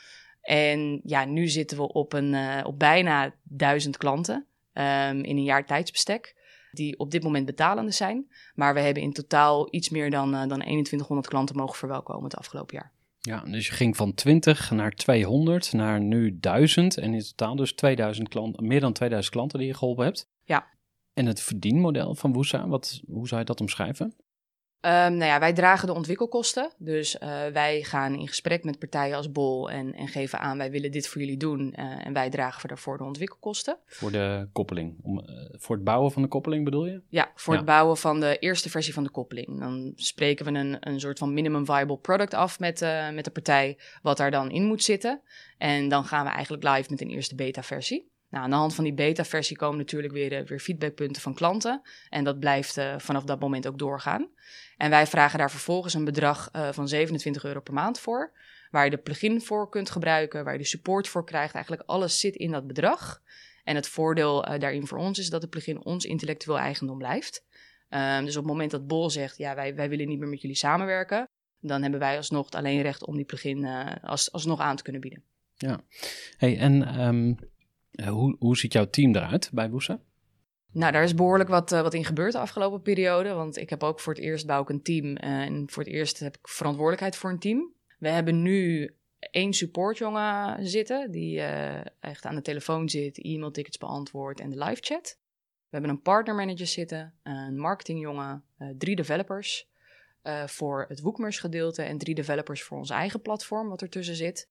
En 0.41 1.01
ja, 1.03 1.25
nu 1.25 1.47
zitten 1.47 1.77
we 1.77 1.93
op, 1.93 2.13
een, 2.13 2.65
op 2.65 2.79
bijna 2.79 3.33
duizend 3.43 3.97
klanten 3.97 4.47
um, 4.73 5.23
in 5.23 5.37
een 5.37 5.43
jaar 5.43 5.65
tijdsbestek. 5.65 6.35
Die 6.71 6.99
op 6.99 7.11
dit 7.11 7.23
moment 7.23 7.45
betalende 7.45 7.91
zijn. 7.91 8.27
Maar 8.55 8.73
we 8.73 8.79
hebben 8.79 9.03
in 9.03 9.13
totaal 9.13 9.67
iets 9.73 9.89
meer 9.89 10.09
dan, 10.09 10.31
dan 10.31 10.59
2100 10.59 11.27
klanten 11.27 11.55
mogen 11.55 11.77
verwelkomen 11.77 12.23
het 12.23 12.35
afgelopen 12.35 12.75
jaar. 12.75 12.96
Ja, 13.27 13.39
dus 13.39 13.67
je 13.67 13.73
ging 13.73 13.95
van 13.95 14.13
20 14.13 14.71
naar 14.71 14.91
200 14.91 15.73
naar 15.73 16.01
nu 16.01 16.39
1000 16.39 16.97
en 16.97 17.13
in 17.13 17.23
totaal 17.23 17.55
dus 17.55 17.73
2000 17.73 18.29
klanten, 18.29 18.67
meer 18.67 18.79
dan 18.79 18.93
2000 18.93 19.33
klanten 19.33 19.59
die 19.59 19.67
je 19.67 19.73
geholpen 19.73 20.05
hebt. 20.05 20.29
Ja. 20.43 20.67
En 21.13 21.25
het 21.25 21.41
verdienmodel 21.41 22.15
van 22.15 22.33
Woesa, 22.33 22.67
wat, 22.67 23.01
hoe 23.07 23.27
zou 23.27 23.39
je 23.39 23.45
dat 23.45 23.61
omschrijven? 23.61 24.15
Um, 24.81 24.91
nou 24.91 25.25
ja, 25.25 25.39
wij 25.39 25.53
dragen 25.53 25.87
de 25.87 25.93
ontwikkelkosten. 25.93 26.71
Dus 26.77 27.15
uh, 27.15 27.45
wij 27.47 27.83
gaan 27.83 28.15
in 28.15 28.27
gesprek 28.27 28.63
met 28.63 28.79
partijen 28.79 29.15
als 29.15 29.31
Bol 29.31 29.69
en, 29.69 29.93
en 29.93 30.07
geven 30.07 30.39
aan, 30.39 30.57
wij 30.57 30.71
willen 30.71 30.91
dit 30.91 31.07
voor 31.07 31.21
jullie 31.21 31.37
doen. 31.37 31.73
Uh, 31.79 32.05
en 32.05 32.13
wij 32.13 32.29
dragen 32.29 32.67
daarvoor 32.67 32.97
de 32.97 33.03
ontwikkelkosten. 33.03 33.77
Voor 33.85 34.11
de 34.11 34.47
koppeling? 34.53 34.99
Om, 35.03 35.19
uh, 35.19 35.25
voor 35.51 35.75
het 35.75 35.83
bouwen 35.83 36.11
van 36.11 36.21
de 36.21 36.27
koppeling 36.27 36.63
bedoel 36.63 36.85
je? 36.85 37.01
Ja, 37.09 37.31
voor 37.35 37.53
ja. 37.53 37.59
het 37.59 37.67
bouwen 37.67 37.97
van 37.97 38.19
de 38.19 38.37
eerste 38.39 38.69
versie 38.69 38.93
van 38.93 39.03
de 39.03 39.09
koppeling. 39.09 39.59
Dan 39.59 39.91
spreken 39.95 40.45
we 40.45 40.59
een, 40.59 40.77
een 40.79 40.99
soort 40.99 41.19
van 41.19 41.33
minimum 41.33 41.65
viable 41.65 41.97
product 41.97 42.33
af 42.33 42.59
met, 42.59 42.79
met 43.13 43.25
de 43.25 43.31
partij, 43.31 43.77
wat 44.01 44.17
daar 44.17 44.31
dan 44.31 44.51
in 44.51 44.63
moet 44.63 44.83
zitten. 44.83 45.21
En 45.57 45.89
dan 45.89 46.05
gaan 46.05 46.25
we 46.25 46.31
eigenlijk 46.31 46.63
live 46.63 46.87
met 46.89 47.01
een 47.01 47.09
eerste 47.09 47.35
beta 47.35 47.63
versie. 47.63 48.15
Nou, 48.29 48.43
aan 48.43 48.49
de 48.49 48.55
hand 48.55 48.75
van 48.75 48.83
die 48.83 48.93
beta-versie 48.93 49.57
komen 49.57 49.77
natuurlijk 49.77 50.13
weer, 50.13 50.45
weer 50.45 50.59
feedbackpunten 50.59 51.21
van 51.21 51.33
klanten. 51.33 51.81
En 52.09 52.23
dat 52.23 52.39
blijft 52.39 52.77
uh, 52.77 52.95
vanaf 52.97 53.23
dat 53.23 53.39
moment 53.39 53.67
ook 53.67 53.79
doorgaan. 53.79 54.29
En 54.77 54.89
wij 54.89 55.07
vragen 55.07 55.39
daar 55.39 55.51
vervolgens 55.51 55.93
een 55.93 56.05
bedrag 56.05 56.49
uh, 56.55 56.71
van 56.71 56.87
27 56.87 57.43
euro 57.43 57.59
per 57.59 57.73
maand 57.73 57.99
voor. 57.99 58.31
Waar 58.71 58.83
je 58.83 58.89
de 58.89 58.97
plugin 58.97 59.41
voor 59.41 59.69
kunt 59.69 59.89
gebruiken, 59.89 60.43
waar 60.43 60.53
je 60.53 60.59
de 60.59 60.65
support 60.65 61.07
voor 61.07 61.25
krijgt. 61.25 61.53
Eigenlijk 61.53 61.83
alles 61.85 62.19
zit 62.19 62.35
in 62.35 62.51
dat 62.51 62.67
bedrag. 62.67 63.21
En 63.63 63.75
het 63.75 63.87
voordeel 63.87 64.41
daarin 64.41 64.87
voor 64.87 64.97
ons 64.97 65.19
is 65.19 65.29
dat 65.29 65.41
de 65.41 65.47
plugin 65.47 65.85
ons 65.85 66.05
intellectueel 66.05 66.59
eigendom 66.59 66.97
blijft. 66.97 67.45
Um, 67.89 68.25
dus 68.25 68.35
op 68.35 68.43
het 68.43 68.51
moment 68.51 68.71
dat 68.71 68.87
Bol 68.87 69.09
zegt, 69.09 69.37
ja, 69.37 69.55
wij, 69.55 69.75
wij 69.75 69.89
willen 69.89 70.07
niet 70.07 70.19
meer 70.19 70.27
met 70.27 70.41
jullie 70.41 70.57
samenwerken. 70.57 71.29
Dan 71.59 71.81
hebben 71.81 71.99
wij 71.99 72.17
alsnog 72.17 72.45
het 72.45 72.55
alleen 72.55 72.81
recht 72.81 73.05
om 73.05 73.15
die 73.15 73.25
plugin 73.25 73.65
als, 74.01 74.31
alsnog 74.31 74.59
aan 74.59 74.75
te 74.75 74.83
kunnen 74.83 75.01
bieden. 75.01 75.23
Ja, 75.55 75.79
hey, 76.37 76.57
en... 76.57 76.73
Uh, 76.81 77.47
hoe, 78.05 78.35
hoe 78.39 78.57
ziet 78.57 78.73
jouw 78.73 78.89
team 78.89 79.15
eruit 79.15 79.49
bij 79.53 79.69
Woesa? 79.69 79.99
Nou, 80.71 80.91
daar 80.91 81.03
is 81.03 81.13
behoorlijk 81.13 81.49
wat, 81.49 81.71
uh, 81.71 81.81
wat 81.81 81.93
in 81.93 82.05
gebeurd 82.05 82.31
de 82.31 82.39
afgelopen 82.39 82.81
periode. 82.81 83.33
Want 83.33 83.57
ik 83.57 83.69
heb 83.69 83.83
ook 83.83 83.99
voor 83.99 84.13
het 84.13 84.21
eerst 84.21 84.45
bouw 84.45 84.61
ik 84.61 84.69
een 84.69 84.81
team. 84.81 85.05
Uh, 85.05 85.17
en 85.23 85.63
voor 85.69 85.83
het 85.83 85.91
eerst 85.91 86.19
heb 86.19 86.37
ik 86.37 86.47
verantwoordelijkheid 86.47 87.15
voor 87.15 87.29
een 87.29 87.39
team. 87.39 87.73
We 87.99 88.09
hebben 88.09 88.41
nu 88.41 88.91
één 89.19 89.53
supportjongen 89.53 90.67
zitten. 90.67 91.11
Die 91.11 91.41
echt 91.99 92.25
aan 92.25 92.35
de 92.35 92.41
telefoon 92.41 92.89
zit, 92.89 93.17
e-mailtickets 93.23 93.77
beantwoordt 93.77 94.39
en 94.39 94.49
de 94.49 94.63
live 94.63 94.81
chat. 94.81 95.17
We 95.69 95.77
hebben 95.77 95.89
een 95.89 96.01
partnermanager 96.01 96.67
zitten, 96.67 97.13
een 97.23 97.59
marketingjongen, 97.59 98.43
drie 98.77 98.95
developers 98.95 99.69
voor 100.45 100.85
het 100.87 101.01
WooCommerce 101.01 101.39
gedeelte 101.39 101.81
en 101.81 101.97
drie 101.97 102.15
developers 102.15 102.63
voor 102.63 102.77
ons 102.77 102.89
eigen 102.89 103.21
platform 103.21 103.69
wat 103.69 103.81
ertussen 103.81 104.15
zit. 104.15 104.49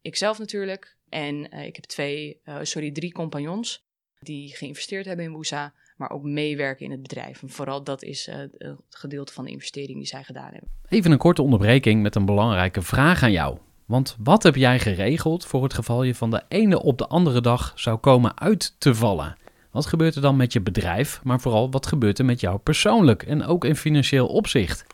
Ikzelf 0.00 0.38
natuurlijk. 0.38 0.96
En 1.14 1.54
uh, 1.54 1.64
ik 1.64 1.76
heb 1.76 1.84
twee, 1.84 2.40
uh, 2.44 2.56
sorry, 2.62 2.90
drie 2.90 3.12
compagnons 3.12 3.84
die 4.18 4.56
geïnvesteerd 4.56 5.06
hebben 5.06 5.24
in 5.24 5.32
Woesa, 5.32 5.72
maar 5.96 6.10
ook 6.10 6.22
meewerken 6.22 6.84
in 6.84 6.90
het 6.90 7.02
bedrijf. 7.02 7.42
En 7.42 7.50
vooral 7.50 7.84
dat 7.84 8.02
is 8.02 8.28
uh, 8.28 8.34
het 8.34 8.76
gedeelte 8.88 9.32
van 9.32 9.44
de 9.44 9.50
investering 9.50 9.98
die 9.98 10.06
zij 10.06 10.24
gedaan 10.24 10.50
hebben. 10.52 10.70
Even 10.88 11.10
een 11.10 11.18
korte 11.18 11.42
onderbreking 11.42 12.02
met 12.02 12.14
een 12.14 12.24
belangrijke 12.24 12.82
vraag 12.82 13.22
aan 13.22 13.32
jou. 13.32 13.58
Want 13.84 14.16
wat 14.18 14.42
heb 14.42 14.54
jij 14.54 14.78
geregeld 14.78 15.44
voor 15.44 15.62
het 15.62 15.74
geval 15.74 16.02
je 16.02 16.14
van 16.14 16.30
de 16.30 16.42
ene 16.48 16.82
op 16.82 16.98
de 16.98 17.06
andere 17.06 17.40
dag 17.40 17.72
zou 17.74 17.96
komen 17.96 18.40
uit 18.40 18.74
te 18.78 18.94
vallen? 18.94 19.36
Wat 19.70 19.86
gebeurt 19.86 20.14
er 20.14 20.22
dan 20.22 20.36
met 20.36 20.52
je 20.52 20.60
bedrijf, 20.60 21.20
maar 21.24 21.40
vooral 21.40 21.70
wat 21.70 21.86
gebeurt 21.86 22.18
er 22.18 22.24
met 22.24 22.40
jou 22.40 22.58
persoonlijk 22.58 23.22
en 23.22 23.44
ook 23.44 23.64
in 23.64 23.76
financieel 23.76 24.26
opzicht? 24.26 24.93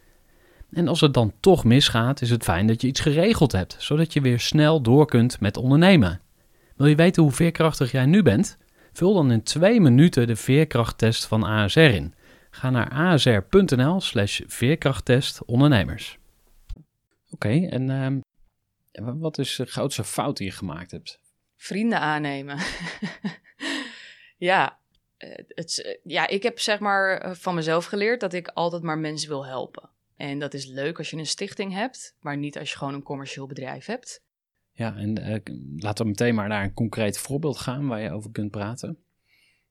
En 0.71 0.87
als 0.87 1.01
het 1.01 1.13
dan 1.13 1.33
toch 1.39 1.63
misgaat, 1.63 2.21
is 2.21 2.29
het 2.29 2.43
fijn 2.43 2.67
dat 2.67 2.81
je 2.81 2.87
iets 2.87 2.99
geregeld 2.99 3.51
hebt, 3.51 3.75
zodat 3.79 4.13
je 4.13 4.21
weer 4.21 4.39
snel 4.39 4.81
door 4.81 5.05
kunt 5.05 5.39
met 5.39 5.57
ondernemen. 5.57 6.21
Wil 6.75 6.87
je 6.87 6.95
weten 6.95 7.23
hoe 7.23 7.31
veerkrachtig 7.31 7.91
jij 7.91 8.05
nu 8.05 8.23
bent? 8.23 8.57
Vul 8.93 9.13
dan 9.13 9.31
in 9.31 9.43
twee 9.43 9.81
minuten 9.81 10.27
de 10.27 10.35
veerkrachttest 10.35 11.25
van 11.25 11.43
ASR 11.43 11.79
in. 11.79 12.13
Ga 12.49 12.69
naar 12.69 12.89
asr.nl 12.89 14.01
slash 14.01 14.41
veerkrachttest 14.47 15.45
ondernemers. 15.45 16.17
Oké, 17.29 17.67
en 17.67 17.89
uh, 18.91 19.13
wat 19.19 19.37
is 19.37 19.55
de 19.55 19.65
grootste 19.65 20.03
fout 20.03 20.37
die 20.37 20.47
je 20.47 20.53
gemaakt 20.53 20.91
hebt? 20.91 21.19
Vrienden 21.55 21.99
aannemen. 21.99 22.57
ja, 24.37 24.79
het, 25.47 25.99
ja, 26.03 26.27
ik 26.27 26.43
heb 26.43 26.59
zeg 26.59 26.79
maar 26.79 27.35
van 27.35 27.55
mezelf 27.55 27.85
geleerd 27.85 28.19
dat 28.19 28.33
ik 28.33 28.47
altijd 28.47 28.83
maar 28.83 28.97
mensen 28.97 29.29
wil 29.29 29.45
helpen. 29.45 29.89
En 30.21 30.39
dat 30.39 30.53
is 30.53 30.65
leuk 30.65 30.97
als 30.97 31.09
je 31.09 31.17
een 31.17 31.25
stichting 31.25 31.73
hebt, 31.73 32.15
maar 32.19 32.37
niet 32.37 32.59
als 32.59 32.71
je 32.71 32.77
gewoon 32.77 32.93
een 32.93 33.03
commercieel 33.03 33.47
bedrijf 33.47 33.85
hebt. 33.85 34.23
Ja, 34.71 34.95
en 34.95 35.19
uh, 35.19 35.57
laten 35.77 36.03
we 36.03 36.09
meteen 36.11 36.35
maar 36.35 36.47
naar 36.47 36.63
een 36.63 36.73
concreet 36.73 37.17
voorbeeld 37.17 37.57
gaan 37.57 37.87
waar 37.87 38.01
je 38.01 38.11
over 38.11 38.31
kunt 38.31 38.51
praten. 38.51 38.97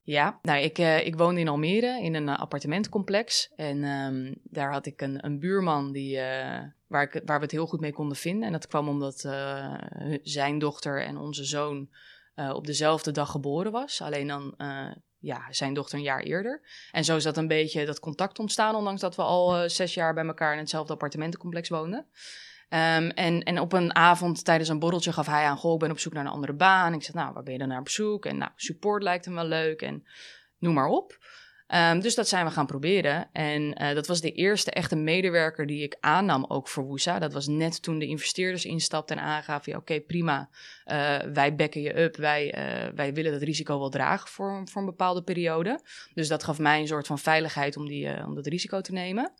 Ja, 0.01 0.39
nou, 0.41 0.61
ik, 0.61 0.79
uh, 0.79 1.05
ik 1.05 1.15
woonde 1.15 1.39
in 1.39 1.47
Almere 1.47 2.01
in 2.01 2.15
een 2.15 2.27
uh, 2.27 2.39
appartementencomplex. 2.39 3.51
En 3.55 3.83
um, 3.83 4.35
daar 4.43 4.71
had 4.71 4.85
ik 4.85 5.01
een, 5.01 5.25
een 5.25 5.39
buurman 5.39 5.91
die, 5.91 6.17
waar, 6.87 7.03
ik, 7.03 7.21
waar 7.25 7.37
we 7.37 7.43
het 7.43 7.51
heel 7.51 7.67
goed 7.67 7.81
mee 7.81 7.93
konden 7.93 8.17
vinden. 8.17 8.45
En 8.45 8.51
dat 8.51 8.67
kwam 8.67 8.87
omdat 8.87 9.19
zijn 10.21 10.59
dochter 10.59 11.03
en 11.03 11.17
onze 11.17 11.43
zoon 11.43 11.89
op 12.35 12.65
dezelfde 12.65 13.11
dag 13.11 13.31
geboren 13.31 13.71
was. 13.71 14.01
Alleen 14.01 14.27
dan 14.27 14.55
ja, 15.21 15.47
zijn 15.49 15.73
dochter 15.73 15.97
een 15.97 16.03
jaar 16.03 16.21
eerder. 16.21 16.61
En 16.91 17.03
zo 17.03 17.15
is 17.15 17.23
dat 17.23 17.37
een 17.37 17.47
beetje 17.47 17.85
dat 17.85 17.99
contact 17.99 18.39
ontstaan, 18.39 18.75
ondanks 18.75 19.01
dat 19.01 19.15
we 19.15 19.21
al 19.21 19.63
uh, 19.63 19.69
zes 19.69 19.93
jaar 19.93 20.13
bij 20.13 20.25
elkaar 20.25 20.53
in 20.53 20.59
hetzelfde 20.59 20.93
appartementencomplex 20.93 21.69
woonden. 21.69 22.07
Um, 22.73 23.09
en, 23.09 23.43
en 23.43 23.59
op 23.59 23.73
een 23.73 23.95
avond 23.95 24.45
tijdens 24.45 24.69
een 24.69 24.79
borreltje 24.79 25.13
gaf 25.13 25.25
hij 25.25 25.45
aan, 25.45 25.57
goh, 25.57 25.73
ik 25.73 25.79
ben 25.79 25.91
op 25.91 25.99
zoek 25.99 26.13
naar 26.13 26.25
een 26.25 26.31
andere 26.31 26.53
baan. 26.53 26.93
Ik 26.93 27.03
zeg, 27.03 27.13
nou, 27.13 27.33
waar 27.33 27.43
ben 27.43 27.53
je 27.53 27.59
dan 27.59 27.67
naar 27.67 27.79
op 27.79 27.89
zoek? 27.89 28.25
En 28.25 28.37
nou, 28.37 28.51
support 28.55 29.03
lijkt 29.03 29.25
hem 29.25 29.33
wel 29.33 29.45
leuk 29.45 29.81
en 29.81 30.07
noem 30.57 30.73
maar 30.73 30.87
op. 30.87 31.17
Um, 31.75 31.99
dus 31.99 32.15
dat 32.15 32.27
zijn 32.27 32.45
we 32.45 32.51
gaan 32.51 32.65
proberen. 32.65 33.29
En 33.31 33.61
uh, 33.81 33.93
dat 33.93 34.07
was 34.07 34.21
de 34.21 34.31
eerste 34.31 34.71
echte 34.71 34.95
medewerker 34.95 35.65
die 35.65 35.83
ik 35.83 35.97
aannam, 35.99 36.45
ook 36.47 36.67
voor 36.67 36.83
Woesa. 36.83 37.19
Dat 37.19 37.33
was 37.33 37.47
net 37.47 37.81
toen 37.81 37.99
de 37.99 38.07
investeerders 38.07 38.65
instapten 38.65 39.17
en 39.17 39.23
aangaven: 39.23 39.71
ja, 39.71 39.77
oké, 39.77 39.99
prima. 39.99 40.49
Uh, 40.85 41.17
wij 41.33 41.55
bekken 41.55 41.81
je 41.81 41.99
up. 41.99 42.15
Wij, 42.15 42.55
uh, 42.57 42.93
wij 42.95 43.13
willen 43.13 43.31
dat 43.31 43.41
risico 43.41 43.79
wel 43.79 43.89
dragen 43.89 44.29
voor, 44.29 44.61
voor 44.65 44.81
een 44.81 44.87
bepaalde 44.87 45.23
periode. 45.23 45.79
Dus 46.13 46.27
dat 46.27 46.43
gaf 46.43 46.59
mij 46.59 46.79
een 46.79 46.87
soort 46.87 47.07
van 47.07 47.19
veiligheid 47.19 47.77
om, 47.77 47.87
die, 47.87 48.25
om 48.25 48.35
dat 48.35 48.47
risico 48.47 48.81
te 48.81 48.91
nemen. 48.91 49.31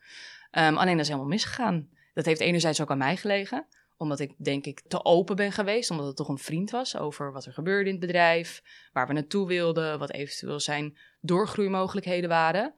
Um, 0.51 0.77
alleen 0.77 0.93
dat 0.93 1.01
is 1.01 1.07
helemaal 1.07 1.29
misgegaan. 1.29 1.89
Dat 2.13 2.25
heeft 2.25 2.39
enerzijds 2.39 2.81
ook 2.81 2.91
aan 2.91 2.97
mij 2.97 3.17
gelegen 3.17 3.65
omdat 4.01 4.19
ik 4.19 4.33
denk 4.37 4.65
ik 4.65 4.81
te 4.87 5.05
open 5.05 5.35
ben 5.35 5.51
geweest, 5.51 5.91
omdat 5.91 6.05
het 6.05 6.15
toch 6.15 6.27
een 6.27 6.37
vriend 6.37 6.71
was 6.71 6.97
over 6.97 7.31
wat 7.31 7.45
er 7.45 7.53
gebeurde 7.53 7.89
in 7.89 7.95
het 7.95 8.05
bedrijf, 8.05 8.63
waar 8.93 9.07
we 9.07 9.13
naartoe 9.13 9.47
wilden, 9.47 9.99
wat 9.99 10.11
eventueel 10.11 10.59
zijn 10.59 10.97
doorgroeimogelijkheden 11.21 12.29
waren. 12.29 12.73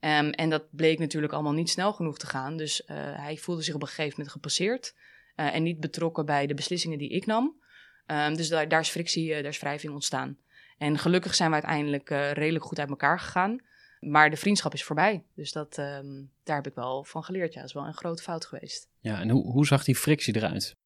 Um, 0.00 0.30
en 0.30 0.50
dat 0.50 0.64
bleek 0.70 0.98
natuurlijk 0.98 1.32
allemaal 1.32 1.52
niet 1.52 1.70
snel 1.70 1.92
genoeg 1.92 2.18
te 2.18 2.26
gaan. 2.26 2.56
Dus 2.56 2.80
uh, 2.80 2.86
hij 2.96 3.36
voelde 3.36 3.62
zich 3.62 3.74
op 3.74 3.82
een 3.82 3.88
gegeven 3.88 4.14
moment 4.16 4.30
gepasseerd 4.30 4.94
uh, 5.36 5.54
en 5.54 5.62
niet 5.62 5.80
betrokken 5.80 6.26
bij 6.26 6.46
de 6.46 6.54
beslissingen 6.54 6.98
die 6.98 7.10
ik 7.10 7.26
nam. 7.26 7.62
Um, 8.06 8.36
dus 8.36 8.48
daar, 8.48 8.80
is 8.80 8.88
frictie, 8.88 9.28
uh, 9.28 9.34
daar 9.34 9.44
is 9.44 9.60
wrijving 9.60 9.92
ontstaan. 9.92 10.38
En 10.78 10.98
gelukkig 10.98 11.34
zijn 11.34 11.48
we 11.48 11.54
uiteindelijk 11.54 12.08
redelijk 12.08 12.64
goed 12.64 12.78
uit 12.78 12.88
elkaar 12.88 13.20
gegaan. 13.20 13.60
Maar 14.00 14.30
de 14.30 14.36
vriendschap 14.36 14.72
is 14.72 14.84
voorbij. 14.84 15.24
Dus 15.34 15.52
dat, 15.52 15.78
um, 15.78 16.30
daar 16.44 16.56
heb 16.56 16.66
ik 16.66 16.74
wel 16.74 17.04
van 17.04 17.24
geleerd. 17.24 17.52
Ja, 17.52 17.60
dat 17.60 17.68
is 17.68 17.74
wel 17.74 17.86
een 17.86 17.94
grote 17.94 18.22
fout 18.22 18.46
geweest. 18.46 18.88
Ja, 19.00 19.20
en 19.20 19.30
hoe, 19.30 19.50
hoe 19.52 19.66
zag 19.66 19.84
die 19.84 19.96
frictie 19.96 20.36
eruit? 20.36 20.76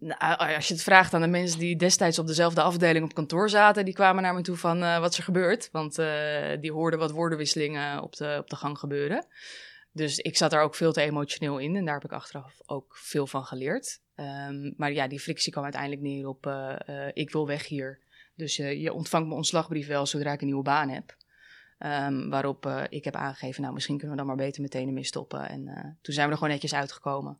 Nou, 0.00 0.54
als 0.54 0.68
je 0.68 0.74
het 0.74 0.82
vraagt 0.82 1.14
aan 1.14 1.20
de 1.20 1.26
mensen 1.26 1.58
die 1.58 1.76
destijds 1.76 2.18
op 2.18 2.26
dezelfde 2.26 2.62
afdeling 2.62 3.04
op 3.04 3.14
kantoor 3.14 3.48
zaten, 3.50 3.84
die 3.84 3.94
kwamen 3.94 4.22
naar 4.22 4.34
me 4.34 4.40
toe 4.40 4.56
van 4.56 4.82
uh, 4.82 4.98
wat 4.98 5.10
is 5.10 5.18
er 5.18 5.24
gebeurd. 5.24 5.68
Want 5.72 5.98
uh, 5.98 6.60
die 6.60 6.72
hoorden 6.72 6.98
wat 6.98 7.10
woordenwisselingen 7.10 8.02
op 8.02 8.16
de, 8.16 8.36
op 8.38 8.50
de 8.50 8.56
gang 8.56 8.78
gebeuren. 8.78 9.26
Dus 9.92 10.18
ik 10.18 10.36
zat 10.36 10.50
daar 10.50 10.62
ook 10.62 10.74
veel 10.74 10.92
te 10.92 11.00
emotioneel 11.00 11.58
in 11.58 11.76
en 11.76 11.84
daar 11.84 11.94
heb 11.94 12.04
ik 12.04 12.12
achteraf 12.12 12.60
ook 12.66 12.96
veel 12.96 13.26
van 13.26 13.44
geleerd. 13.44 14.00
Um, 14.16 14.74
maar 14.76 14.92
ja, 14.92 15.08
die 15.08 15.20
frictie 15.20 15.52
kwam 15.52 15.64
uiteindelijk 15.64 16.02
neer 16.02 16.26
op 16.26 16.46
uh, 16.46 17.08
ik 17.12 17.30
wil 17.30 17.46
weg 17.46 17.66
hier. 17.66 17.98
Dus 18.34 18.56
je 18.56 18.92
ontvangt 18.92 19.26
mijn 19.26 19.38
ontslagbrief 19.38 19.86
wel 19.86 20.06
zodra 20.06 20.32
ik 20.32 20.40
een 20.40 20.46
nieuwe 20.46 20.62
baan 20.62 20.88
heb. 20.88 21.16
Um, 21.78 22.30
waarop 22.30 22.66
ik 22.88 23.04
heb 23.04 23.16
aangegeven, 23.16 23.62
nou 23.62 23.74
misschien 23.74 23.98
kunnen 23.98 24.16
we 24.16 24.22
dan 24.22 24.36
maar 24.36 24.44
beter 24.44 24.62
meteen 24.62 24.86
ermee 24.86 25.04
stoppen. 25.04 25.48
En 25.48 25.64
toen 26.02 26.14
zijn 26.14 26.26
we 26.26 26.32
er 26.32 26.38
gewoon 26.38 26.52
netjes 26.52 26.74
uitgekomen. 26.74 27.38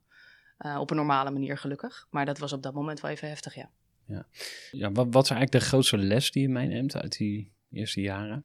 Uh, 0.66 0.80
op 0.80 0.90
een 0.90 0.96
normale 0.96 1.30
manier 1.30 1.58
gelukkig. 1.58 2.06
Maar 2.10 2.26
dat 2.26 2.38
was 2.38 2.52
op 2.52 2.62
dat 2.62 2.74
moment 2.74 3.00
wel 3.00 3.10
even 3.10 3.28
heftig, 3.28 3.54
ja. 3.54 3.70
Ja. 4.06 4.26
ja 4.70 4.92
wat, 4.92 5.06
wat 5.10 5.24
is 5.24 5.30
eigenlijk 5.30 5.62
de 5.62 5.68
grootste 5.68 5.98
les 5.98 6.30
die 6.30 6.42
je 6.42 6.48
meeneemt 6.48 6.96
uit 6.96 7.16
die 7.16 7.52
eerste 7.70 8.00
jaren? 8.00 8.44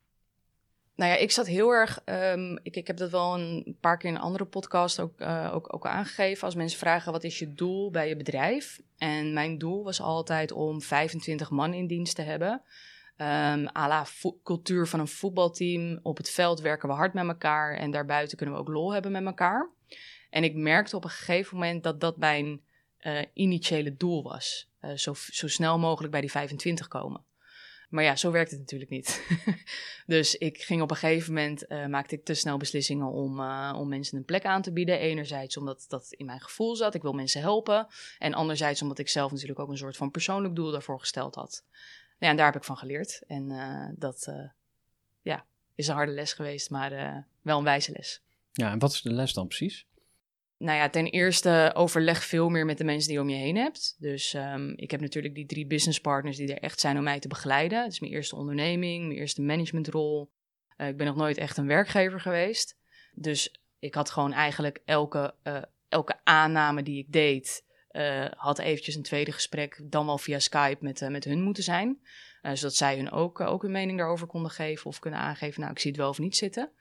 Nou 0.96 1.12
ja, 1.12 1.18
ik 1.18 1.32
zat 1.32 1.48
heel 1.48 1.72
erg. 1.72 2.02
Um, 2.06 2.60
ik, 2.64 2.76
ik 2.76 2.88
heb 2.88 2.98
dat 2.98 3.12
wel 3.12 3.40
een 3.40 3.78
paar 3.80 3.98
keer 3.98 4.10
in 4.10 4.16
een 4.16 4.22
andere 4.22 4.46
podcast 4.46 5.00
ook, 5.00 5.22
uh, 5.22 5.52
ook, 5.54 5.74
ook 5.74 5.86
aangegeven. 5.86 6.44
Als 6.44 6.56
mensen 6.56 6.80
vragen 6.80 7.12
wat 7.12 7.24
is 7.24 7.40
je 7.40 7.54
doel 7.54 7.92
bij 7.92 8.08
je 8.08 8.16
bedrijf. 8.16 8.82
En 8.98 9.34
mijn 9.34 9.58
doel 9.58 9.84
was 9.84 10.02
altijd 10.02 10.52
om 10.52 10.82
25 10.82 11.50
man 11.50 11.74
in 11.74 11.88
dienst 11.88 12.16
te 12.16 12.22
hebben. 12.22 12.62
Um, 13.18 13.68
à 13.76 13.88
la 13.88 14.06
cultuur 14.44 14.88
van 14.88 15.00
een 15.00 15.08
voetbalteam. 15.08 16.00
Op 16.04 16.18
het 16.18 16.30
veld 16.30 16.62
werken 16.62 16.90
we 16.90 16.96
hard 16.96 17.14
met 17.14 17.28
elkaar. 17.28 17.78
En 17.78 17.92
daarbuiten 17.92 18.38
kunnen 18.38 18.56
we 18.56 18.62
ook 18.62 18.70
lol 18.70 18.94
hebben 18.94 19.12
met 19.12 19.26
elkaar. 19.26 19.70
En 20.36 20.44
ik 20.44 20.56
merkte 20.56 20.96
op 20.96 21.04
een 21.04 21.10
gegeven 21.10 21.58
moment 21.58 21.84
dat 21.84 22.02
dat 22.02 22.18
mijn 22.18 22.62
uh, 23.02 23.22
initiële 23.34 23.96
doel 23.96 24.24
was. 24.24 24.70
Uh, 24.82 24.96
zo, 24.96 25.14
zo 25.14 25.48
snel 25.48 25.80
mogelijk 25.80 26.12
bij 26.12 26.22
die 26.22 26.32
25 26.32 26.88
komen. 26.88 27.24
Maar 27.90 28.04
ja, 28.04 28.16
zo 28.16 28.32
werkt 28.32 28.52
het 28.52 28.60
natuurlijk 28.60 28.92
niet. 28.92 29.22
dus 30.16 30.36
ik 30.36 30.62
ging 30.62 30.82
op 30.82 30.92
een 30.92 30.96
gegeven 30.96 31.34
moment, 31.34 31.66
uh, 31.70 31.86
maakte 31.86 32.16
ik 32.16 32.26
te 32.26 32.34
snel 32.34 32.58
beslissingen 32.58 33.08
om, 33.08 33.40
om 33.76 33.88
mensen 33.90 34.18
een 34.18 34.26
plek 34.26 34.46
aan 34.46 34.62
te 34.62 34.72
bieden. 34.72 35.00
Enerzijds 35.00 35.58
omdat 35.58 35.86
dat 35.88 36.08
in 36.10 36.26
mijn 36.26 36.42
gevoel 36.42 36.76
zat, 36.76 36.94
ik 36.94 37.02
wil 37.02 37.14
mensen 37.14 37.42
helpen. 37.42 37.88
En 38.20 38.34
anderzijds 38.34 38.82
omdat 38.82 39.00
ik 39.00 39.10
zelf 39.10 39.32
natuurlijk 39.32 39.60
ook 39.60 39.70
een 39.70 39.78
soort 39.78 39.98
van 39.98 40.12
persoonlijk 40.12 40.56
doel 40.56 40.72
daarvoor 40.72 41.00
gesteld 41.00 41.36
had. 41.36 41.64
Ja, 42.20 42.30
en 42.30 42.36
daar 42.36 42.46
heb 42.46 42.56
ik 42.56 42.64
van 42.64 42.78
geleerd. 42.78 43.24
En 43.28 43.48
dat 43.98 44.32
ja, 45.22 45.46
is 45.76 45.88
een 45.88 45.96
harde 45.96 46.12
les 46.12 46.34
geweest, 46.34 46.70
maar 46.70 47.26
wel 47.42 47.58
een 47.58 47.64
wijze 47.64 47.92
les. 47.92 48.22
Ja, 48.52 48.72
en 48.72 48.80
wat 48.80 48.92
is 48.92 49.02
de 49.02 49.14
les 49.14 49.34
dan 49.34 49.48
precies? 49.48 49.86
Nou 50.58 50.78
ja, 50.78 50.90
ten 50.90 51.06
eerste 51.06 51.72
overleg 51.74 52.24
veel 52.24 52.50
meer 52.50 52.66
met 52.66 52.78
de 52.78 52.84
mensen 52.84 53.08
die 53.08 53.18
je 53.18 53.24
om 53.24 53.30
je 53.30 53.36
heen 53.36 53.56
hebt. 53.56 53.96
Dus 53.98 54.34
um, 54.34 54.74
ik 54.76 54.92
heb 54.92 55.02
natuurlijk 55.02 55.36
die 55.36 55.46
drie 55.46 55.68
business 55.68 56.00
partners 56.00 56.38
die 56.38 56.54
er 56.54 56.62
echt 56.62 56.80
zijn 56.80 56.98
om 56.98 57.04
mij 57.04 57.20
te 57.20 57.28
begeleiden. 57.28 57.84
Het 57.84 57.92
is 57.92 58.00
mijn 58.00 58.12
eerste 58.12 58.36
onderneming, 58.36 59.06
mijn 59.06 59.20
eerste 59.20 59.42
managementrol. 59.42 60.32
Uh, 60.78 60.88
ik 60.88 60.98
ben 60.98 61.06
nog 61.06 61.16
nooit 61.16 61.38
echt 61.38 61.58
een 61.58 61.68
werkgever 61.68 62.20
geweest. 62.20 62.78
Dus 63.14 63.62
ik 63.80 63.96
had 63.96 64.10
gewoon 64.10 64.34
eigenlijk 64.34 64.82
elke, 64.86 65.36
uh, 65.44 65.62
elke 65.90 66.20
aanname 66.24 66.84
die 66.84 66.98
ik 66.98 67.12
deed, 67.12 67.66
uh, 67.92 68.26
had 68.36 68.60
eventjes 68.60 68.96
een 68.96 69.04
tweede 69.04 69.32
gesprek, 69.32 69.82
dan 69.84 70.06
wel 70.06 70.18
via 70.18 70.40
Skype 70.40 70.78
met, 70.80 71.10
met 71.10 71.24
hun 71.24 71.42
moeten 71.42 71.64
zijn. 71.64 72.00
zodat 72.42 72.76
zij 72.76 72.96
hun 72.96 73.12
ook, 73.12 73.40
ook 73.40 73.62
hun 73.62 73.72
mening 73.72 73.98
daarover 73.98 74.28
konden 74.28 74.52
geven 74.52 74.86
of 74.86 75.00
kunnen 75.00 75.20
aangeven, 75.20 75.60
nou 75.62 75.74
ik 75.74 75.80
zie 75.80 75.92
het 75.92 76.00
wel 76.00 76.10
of 76.10 76.20
niet 76.20 76.36
zitten. 76.36 76.72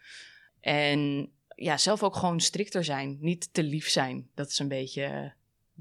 En 0.61 1.33
ja, 1.57 1.77
zelf 1.77 2.03
ook 2.03 2.17
gewoon 2.17 2.41
strikter 2.41 2.85
zijn. 2.85 3.17
Niet 3.21 3.49
te 3.53 3.63
lief 3.63 3.89
zijn. 3.89 4.29
Dat 4.35 4.49
is 4.49 4.59
een 4.59 4.69
beetje 4.69 5.03
uh, 5.03 5.31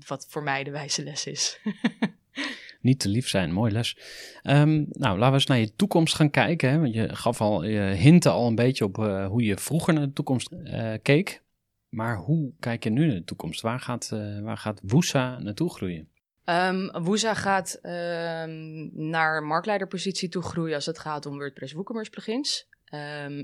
wat 0.07 0.25
voor 0.29 0.43
mij 0.43 0.63
de 0.63 0.71
wijze 0.71 1.03
les 1.03 1.25
is. 1.25 1.59
Niet 2.81 2.99
te 2.99 3.09
lief 3.09 3.29
zijn, 3.29 3.51
mooi 3.51 3.71
les. 3.71 3.97
Um, 4.43 4.85
nou, 4.89 5.17
laten 5.17 5.27
we 5.27 5.33
eens 5.33 5.45
naar 5.45 5.57
je 5.57 5.75
toekomst 5.75 6.15
gaan 6.15 6.29
kijken. 6.29 6.69
Hè? 6.69 6.79
Want 6.79 6.93
je 6.93 7.15
gaf 7.15 7.41
al, 7.41 7.63
je 7.63 7.79
hinten 7.79 8.31
al 8.31 8.47
een 8.47 8.55
beetje 8.55 8.83
op 8.83 8.97
uh, 8.97 9.27
hoe 9.27 9.43
je 9.43 9.57
vroeger 9.57 9.93
naar 9.93 10.05
de 10.05 10.13
toekomst 10.13 10.51
uh, 10.51 10.93
keek. 11.01 11.41
Maar 11.89 12.17
hoe 12.17 12.51
kijk 12.59 12.83
je 12.83 12.89
nu 12.89 13.05
naar 13.05 13.15
de 13.15 13.23
toekomst? 13.23 13.61
Waar 13.61 13.79
gaat, 13.79 14.09
waar 14.41 14.57
gaat 14.57 14.79
Woesa 14.83 15.39
naartoe 15.39 15.69
groeien? 15.69 16.09
Um, 16.45 16.91
Woesa 16.91 17.33
gaat 17.33 17.79
um, 17.83 18.89
naar 19.09 19.43
marktleiderpositie 19.43 20.29
toe 20.29 20.41
groeien 20.41 20.75
als 20.75 20.85
het 20.85 20.99
gaat 20.99 21.25
om 21.25 21.37
WordPress 21.37 21.73
WooCommerce 21.73 22.11
plugins 22.11 22.67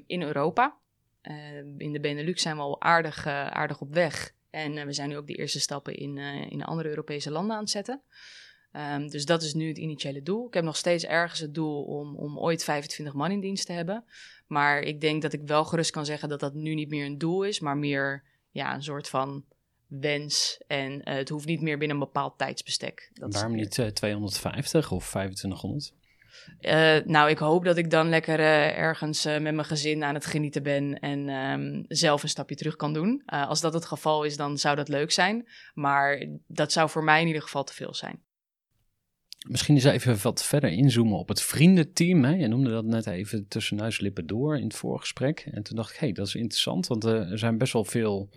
in 0.06 0.22
Europa. 0.22 0.78
Uh, 1.24 1.58
in 1.78 1.94
de 1.94 2.00
Benelux 2.00 2.42
zijn 2.42 2.56
we 2.56 2.62
al 2.62 2.82
aardig, 2.82 3.26
uh, 3.26 3.48
aardig 3.48 3.82
op 3.82 3.94
weg. 3.94 4.34
En 4.50 4.78
uh, 4.78 4.84
we 4.84 4.94
zijn 4.94 5.10
nu 5.10 5.18
ook 5.18 5.28
die 5.28 5.38
eerste 5.38 5.60
stappen 5.60 5.96
in, 5.96 6.18
in 6.50 6.64
andere 6.64 6.90
Europese 6.90 7.32
landen 7.32 7.56
aan 7.56 7.62
het 7.62 7.70
zetten. 7.70 8.02
Um, 8.72 9.10
dus 9.10 9.26
dat 9.26 9.44
is 9.44 9.54
nu 9.54 9.68
het 9.68 9.78
initiële 9.78 10.22
doel. 10.22 10.48
Ik 10.48 10.54
heb 10.54 10.64
nog 10.64 10.78
steeds 10.78 11.06
ergens 11.06 11.40
het 11.40 11.54
doel 11.54 11.84
om, 11.84 12.16
om 12.16 12.40
ooit 12.40 12.64
25 12.64 13.14
man 13.14 13.32
in 13.32 13.40
dienst 13.40 13.66
te 13.66 13.72
hebben. 13.72 14.04
Maar 14.48 14.82
ik 14.82 15.02
denk 15.02 15.22
dat 15.22 15.34
ik 15.34 15.42
wel 15.46 15.66
gerust 15.66 15.92
kan 15.92 16.06
zeggen 16.06 16.30
dat 16.30 16.40
dat 16.40 16.54
nu 16.54 16.74
niet 16.74 16.90
meer 16.90 17.06
een 17.06 17.18
doel 17.18 17.44
is, 17.44 17.60
maar 17.60 17.78
meer 17.78 18.24
ja, 18.52 18.74
een 18.74 18.84
soort 18.84 19.10
van 19.10 19.46
wens. 19.88 20.62
En 20.68 21.10
het 21.10 21.30
hoeft 21.30 21.46
niet 21.46 21.62
meer 21.62 21.78
binnen 21.78 21.98
een 21.98 22.04
bepaald 22.04 22.38
tijdsbestek. 22.38 23.10
Dat 23.14 23.34
Waarom 23.34 23.56
niet 23.56 23.72
250 23.72 24.92
of 24.92 25.10
2500? 25.10 25.94
Uh, 26.62 26.98
nou, 27.06 27.30
ik 27.30 27.38
hoop 27.38 27.66
dat 27.66 27.78
ik 27.78 27.90
dan 27.90 28.10
lekker 28.10 28.40
uh, 28.40 28.78
ergens 28.78 29.26
uh, 29.26 29.32
met 29.32 29.54
mijn 29.54 29.66
gezin 29.66 30.04
aan 30.04 30.14
het 30.14 30.26
genieten 30.26 30.64
ben 30.64 31.00
en 31.00 31.30
um, 31.30 31.86
zelf 31.88 32.24
een 32.24 32.30
stapje 32.30 32.56
terug 32.56 32.76
kan 32.76 32.94
doen. 32.94 33.22
als 33.26 33.62
dat 33.62 33.74
het 33.74 33.86
geval 33.86 34.24
is, 34.24 34.38
dan 34.38 34.58
zou 34.58 34.76
dat 34.76 34.88
leuk 34.88 35.12
zijn. 35.12 35.48
Maar 35.74 36.28
dat 36.48 36.72
zou 36.72 36.90
voor 36.90 37.04
mij 37.04 37.22
in 37.22 37.28
ieder 37.28 37.42
geval 37.42 37.64
te 37.64 37.74
veel 37.74 37.94
zijn. 37.94 38.20
Misschien 39.48 39.76
eens 39.76 39.84
even 39.84 40.22
wat 40.22 40.46
verder 40.46 40.70
inzoomen 40.70 41.18
op 41.18 41.28
het 41.28 41.42
vriendenteam. 41.42 42.24
Hè? 42.24 42.34
Je 42.34 42.48
noemde 42.48 42.70
dat 42.70 42.86
net 42.86 43.08
even 43.08 43.48
tussen 43.48 43.78
neus 43.78 44.00
lippen 44.00 44.28
door 44.28 44.58
in 44.58 44.64
het 44.64 44.76
voorgesprek. 44.76 45.48
En 45.52 45.64
toen 45.64 45.76
dacht 45.76 45.90
ik, 45.90 46.00
hé, 46.00 46.06
hey, 46.06 46.16
dat 46.16 46.28
is 46.28 46.36
interessant, 46.36 46.88
want 46.88 47.04
er 47.04 47.38
zijn 47.38 47.58
best 47.58 47.74
wel 47.74 47.86
veel 47.86 48.30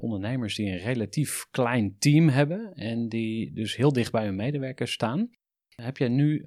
ondernemers 0.00 0.54
die 0.54 0.70
een 0.70 0.78
relatief 0.78 1.46
klein 1.50 1.96
team 1.98 2.28
hebben 2.28 2.72
en 2.74 3.08
die 3.08 3.52
dus 3.52 3.76
heel 3.76 3.92
dicht 3.92 4.12
bij 4.12 4.24
hun 4.24 4.36
medewerkers 4.36 4.92
staan. 4.92 5.30
Heb 5.74 5.96
jij 5.96 6.08
nu 6.08 6.46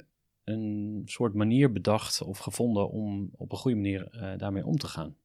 een 0.49 1.01
soort 1.05 1.33
manier 1.33 1.71
bedacht 1.71 2.21
of 2.21 2.38
gevonden 2.38 2.89
om 2.89 3.29
op 3.35 3.51
een 3.51 3.57
goede 3.57 3.77
manier 3.77 4.09
uh, 4.12 4.38
daarmee 4.38 4.65
om 4.65 4.77
te 4.77 4.88
gaan? 4.88 5.15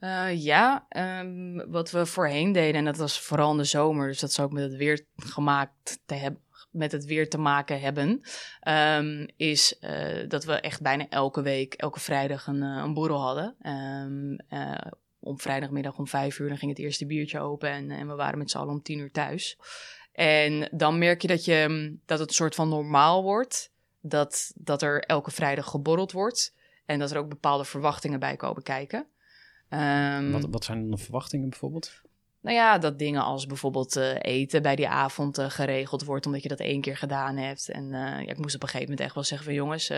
Uh, 0.00 0.42
ja, 0.42 0.86
um, 1.20 1.70
wat 1.70 1.90
we 1.90 2.06
voorheen 2.06 2.52
deden, 2.52 2.74
en 2.74 2.84
dat 2.84 2.96
was 2.96 3.20
vooral 3.20 3.50
in 3.50 3.56
de 3.56 3.64
zomer, 3.64 4.08
dus 4.08 4.20
dat 4.20 4.32
zou 4.32 4.46
ook 4.48 4.54
met 4.54 4.62
het 4.62 4.76
weer 4.76 5.06
gemaakt 5.16 6.02
te 6.06 6.14
hebben. 6.14 6.42
Met 6.70 6.92
het 6.92 7.04
weer 7.04 7.28
te 7.30 7.38
maken 7.38 7.80
hebben, 7.80 8.20
um, 8.68 9.28
is 9.36 9.76
uh, 9.80 10.28
dat 10.28 10.44
we 10.44 10.52
echt 10.52 10.82
bijna 10.82 11.08
elke 11.08 11.42
week, 11.42 11.74
elke 11.74 12.00
vrijdag 12.00 12.46
een, 12.46 12.62
een 12.62 12.94
borrel 12.94 13.20
hadden. 13.20 13.56
Um, 13.62 14.36
om 15.24 15.40
vrijdagmiddag 15.40 15.98
om 15.98 16.06
vijf 16.06 16.38
uur 16.38 16.48
dan 16.48 16.58
ging 16.58 16.70
het 16.70 16.80
eerste 16.80 17.06
biertje 17.06 17.40
open 17.40 17.70
en, 17.70 17.90
en 17.90 18.08
we 18.08 18.14
waren 18.14 18.38
met 18.38 18.50
z'n 18.50 18.58
allen 18.58 18.74
om 18.74 18.82
tien 18.82 18.98
uur 18.98 19.10
thuis. 19.10 19.58
En 20.12 20.68
dan 20.72 20.98
merk 20.98 21.22
je 21.22 21.28
dat, 21.28 21.44
je 21.44 21.96
dat 22.06 22.18
het 22.18 22.28
een 22.28 22.34
soort 22.34 22.54
van 22.54 22.68
normaal 22.68 23.22
wordt 23.22 23.72
dat, 24.06 24.52
dat 24.54 24.82
er 24.82 25.00
elke 25.00 25.30
vrijdag 25.30 25.66
geborreld 25.66 26.12
wordt. 26.12 26.54
En 26.86 26.98
dat 26.98 27.10
er 27.10 27.18
ook 27.18 27.28
bepaalde 27.28 27.64
verwachtingen 27.64 28.20
bij 28.20 28.36
komen 28.36 28.62
kijken. 28.62 29.06
Um, 29.68 30.32
wat, 30.32 30.46
wat 30.50 30.64
zijn 30.64 30.80
dan 30.80 30.90
de 30.90 30.96
verwachtingen 30.96 31.48
bijvoorbeeld? 31.48 32.02
Nou 32.40 32.56
ja, 32.56 32.78
dat 32.78 32.98
dingen 32.98 33.22
als 33.22 33.46
bijvoorbeeld 33.46 33.96
uh, 33.96 34.14
eten 34.20 34.62
bij 34.62 34.76
die 34.76 34.88
avond 34.88 35.38
uh, 35.38 35.50
geregeld 35.50 36.04
wordt, 36.04 36.26
omdat 36.26 36.42
je 36.42 36.48
dat 36.48 36.60
één 36.60 36.80
keer 36.80 36.96
gedaan 36.96 37.36
hebt. 37.36 37.68
En 37.68 37.84
uh, 37.84 37.90
ja, 38.00 38.28
ik 38.30 38.38
moest 38.38 38.54
op 38.54 38.62
een 38.62 38.68
gegeven 38.68 38.88
moment 38.88 39.00
echt 39.00 39.14
wel 39.14 39.24
zeggen 39.24 39.46
van 39.46 39.56
jongens, 39.56 39.92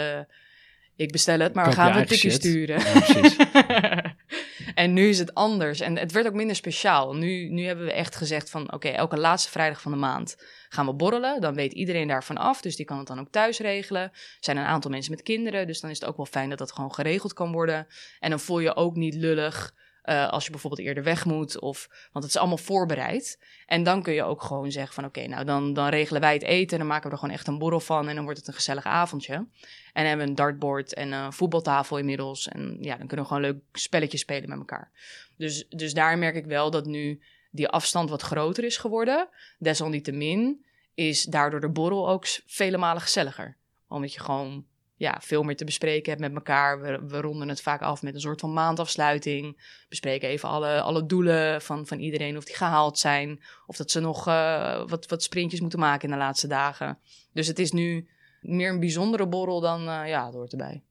ik 0.97 1.12
bestel 1.12 1.38
het, 1.38 1.55
maar 1.55 1.66
we 1.66 1.73
gaan 1.73 1.92
we 1.92 1.99
een 1.99 2.07
tikje 2.07 2.31
sturen. 2.31 2.81
Ja, 2.81 4.14
en 4.74 4.92
nu 4.92 5.09
is 5.09 5.18
het 5.18 5.35
anders. 5.35 5.81
En 5.81 5.98
het 5.98 6.12
werd 6.12 6.26
ook 6.26 6.35
minder 6.35 6.57
speciaal. 6.57 7.14
Nu, 7.14 7.48
nu 7.48 7.64
hebben 7.64 7.85
we 7.85 7.92
echt 7.92 8.16
gezegd 8.16 8.50
van 8.50 8.72
oké, 8.72 8.88
elke 8.88 9.18
laatste 9.18 9.50
vrijdag 9.50 9.81
van 9.81 9.92
de 9.92 9.98
maand 9.98 10.37
gaan 10.68 10.87
we 10.87 10.94
borrelen. 10.94 11.40
Dan 11.40 11.55
weet 11.55 11.72
iedereen 11.72 12.09
daarvan 12.09 12.37
af, 12.37 12.61
dus 12.61 12.76
die 12.76 12.87
kan 12.87 12.98
het 12.98 13.07
dan 13.07 13.20
ook 13.20 13.31
thuis 13.31 13.59
regelen. 13.59 14.02
Er 14.02 14.12
zijn 14.40 14.57
een 14.57 14.64
aantal 14.64 14.90
mensen 14.90 15.12
met 15.12 15.22
kinderen, 15.22 15.66
dus 15.66 15.81
dan 15.81 15.90
is 15.90 16.00
het 16.00 16.09
ook 16.09 16.16
wel 16.16 16.26
fijn 16.26 16.48
dat 16.48 16.59
dat 16.59 16.72
gewoon 16.72 16.94
geregeld 16.94 17.33
kan 17.33 17.52
worden. 17.52 17.87
En 18.20 18.31
dan 18.31 18.40
voel 18.40 18.59
je 18.59 18.76
ook 18.76 18.96
niet 18.96 19.14
lullig 19.14 19.74
uh, 20.07 20.29
als 20.29 20.45
je 20.45 20.51
bijvoorbeeld 20.51 20.88
eerder 20.88 21.03
weg 21.03 21.25
moet. 21.25 21.61
Of, 21.61 21.88
want 22.12 22.25
het 22.25 22.35
is 22.35 22.40
allemaal 22.40 22.59
voorbereid. 22.59 23.38
En 23.66 23.83
dan 23.83 24.03
kun 24.03 24.12
je 24.12 24.23
ook 24.23 24.42
gewoon 24.42 24.71
zeggen 24.71 24.95
van 24.95 25.05
oké, 25.05 25.27
nou 25.27 25.45
dan, 25.45 25.73
dan 25.73 25.88
regelen 25.88 26.21
wij 26.21 26.33
het 26.33 26.42
eten. 26.42 26.73
En 26.73 26.79
dan 26.79 26.87
maken 26.87 27.07
we 27.07 27.12
er 27.12 27.19
gewoon 27.19 27.35
echt 27.35 27.47
een 27.47 27.59
borrel 27.59 27.81
van. 27.81 28.09
En 28.09 28.14
dan 28.14 28.25
wordt 28.25 28.38
het 28.38 28.49
een 28.49 28.55
gezellig 28.55 28.85
avondje. 28.85 29.47
En 29.92 30.07
hebben 30.07 30.25
we 30.25 30.31
een 30.31 30.37
dartboard 30.37 30.95
en 30.95 31.12
een 31.12 31.33
voetbaltafel 31.33 31.99
inmiddels. 31.99 32.49
En 32.49 32.77
ja, 32.81 32.97
dan 32.97 33.07
kunnen 33.07 33.27
we 33.27 33.33
gewoon 33.33 33.51
leuk 33.51 33.62
spelletjes 33.73 34.21
spelen 34.21 34.49
met 34.49 34.59
elkaar. 34.59 34.90
Dus, 35.37 35.66
dus 35.69 35.95
daar 35.95 36.19
merk 36.19 36.35
ik 36.35 36.47
wel 36.47 36.71
dat 36.71 36.87
nu 36.87 37.21
die 37.51 37.69
afstand 37.69 38.11
wat 38.11 38.23
groter 38.23 38.64
is 38.64 38.77
geworden. 38.77 39.29
Desalniettemin 39.59 40.64
is 40.95 41.23
daardoor 41.23 41.61
de 41.61 41.69
borrel 41.69 42.09
ook 42.09 42.27
vele 42.47 42.77
malen 42.77 43.03
gezelliger. 43.03 43.57
Omdat 43.88 44.12
je 44.12 44.21
gewoon 44.21 44.64
ja, 44.96 45.20
veel 45.22 45.42
meer 45.42 45.56
te 45.56 45.64
bespreken 45.64 46.11
hebt 46.11 46.22
met 46.22 46.35
elkaar. 46.35 46.80
We, 46.80 47.06
we 47.06 47.20
ronden 47.20 47.48
het 47.48 47.61
vaak 47.61 47.80
af 47.80 48.02
met 48.02 48.14
een 48.14 48.20
soort 48.20 48.40
van 48.40 48.52
maandafsluiting. 48.52 49.74
Bespreken 49.88 50.28
even 50.28 50.48
alle, 50.48 50.80
alle 50.80 51.06
doelen 51.06 51.62
van, 51.62 51.87
van 51.87 51.98
iedereen, 51.98 52.37
of 52.37 52.44
die 52.44 52.56
gehaald 52.56 52.98
zijn. 52.98 53.42
Of 53.66 53.76
dat 53.76 53.90
ze 53.90 54.00
nog 54.00 54.28
uh, 54.28 54.88
wat, 54.88 55.06
wat 55.06 55.22
sprintjes 55.22 55.61
moeten 55.61 55.78
maken 55.78 56.09
in 56.09 56.14
de 56.14 56.20
laatste 56.20 56.46
dagen. 56.46 56.98
Dus 57.32 57.46
het 57.46 57.59
is 57.59 57.72
nu 57.72 58.09
meer 58.40 58.70
een 58.70 58.80
bijzondere 58.80 59.26
borrel 59.26 59.61
dan, 59.61 59.80
uh, 59.80 60.09
ja, 60.09 60.32
het 60.32 60.52
erbij. 60.52 60.82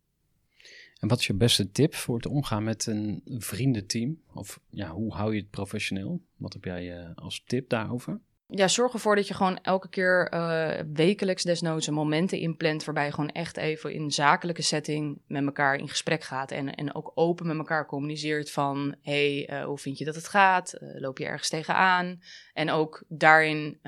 En 0.99 1.07
wat 1.07 1.19
is 1.19 1.27
je 1.27 1.33
beste 1.33 1.71
tip 1.71 1.95
voor 1.95 2.15
het 2.15 2.25
omgaan 2.25 2.63
met 2.63 2.85
een 2.85 3.21
vriendenteam? 3.25 4.21
Of 4.33 4.59
ja, 4.69 4.89
hoe 4.89 5.13
hou 5.13 5.33
je 5.33 5.39
het 5.39 5.49
professioneel? 5.49 6.21
Wat 6.35 6.53
heb 6.53 6.63
jij 6.63 6.99
uh, 6.99 7.09
als 7.15 7.43
tip 7.45 7.69
daarover? 7.69 8.19
Ja, 8.47 8.67
zorg 8.67 8.93
ervoor 8.93 9.15
dat 9.15 9.27
je 9.27 9.33
gewoon 9.33 9.59
elke 9.61 9.89
keer 9.89 10.29
eh, 10.29 10.83
wekelijks 10.93 11.43
desnoods 11.43 11.89
momenten 11.89 12.37
inplant 12.37 12.83
waarbij 12.83 13.05
je 13.05 13.11
gewoon 13.11 13.29
echt 13.29 13.57
even 13.57 13.93
in 13.93 14.11
zakelijke 14.11 14.61
setting 14.61 15.21
met 15.27 15.45
elkaar 15.45 15.75
in 15.75 15.89
gesprek 15.89 16.23
gaat 16.23 16.51
en, 16.51 16.75
en 16.75 16.95
ook 16.95 17.11
open 17.15 17.47
met 17.47 17.57
elkaar 17.57 17.85
communiceert 17.85 18.51
van 18.51 18.95
hey, 19.01 19.47
eh, 19.47 19.63
hoe 19.63 19.77
vind 19.77 19.97
je 19.97 20.05
dat 20.05 20.15
het 20.15 20.27
gaat? 20.27 20.73
Eh, 20.73 20.87
loop 20.99 21.17
je 21.17 21.25
ergens 21.25 21.49
tegenaan? 21.49 22.21
En 22.53 22.69
ook 22.69 23.03
daarin 23.07 23.79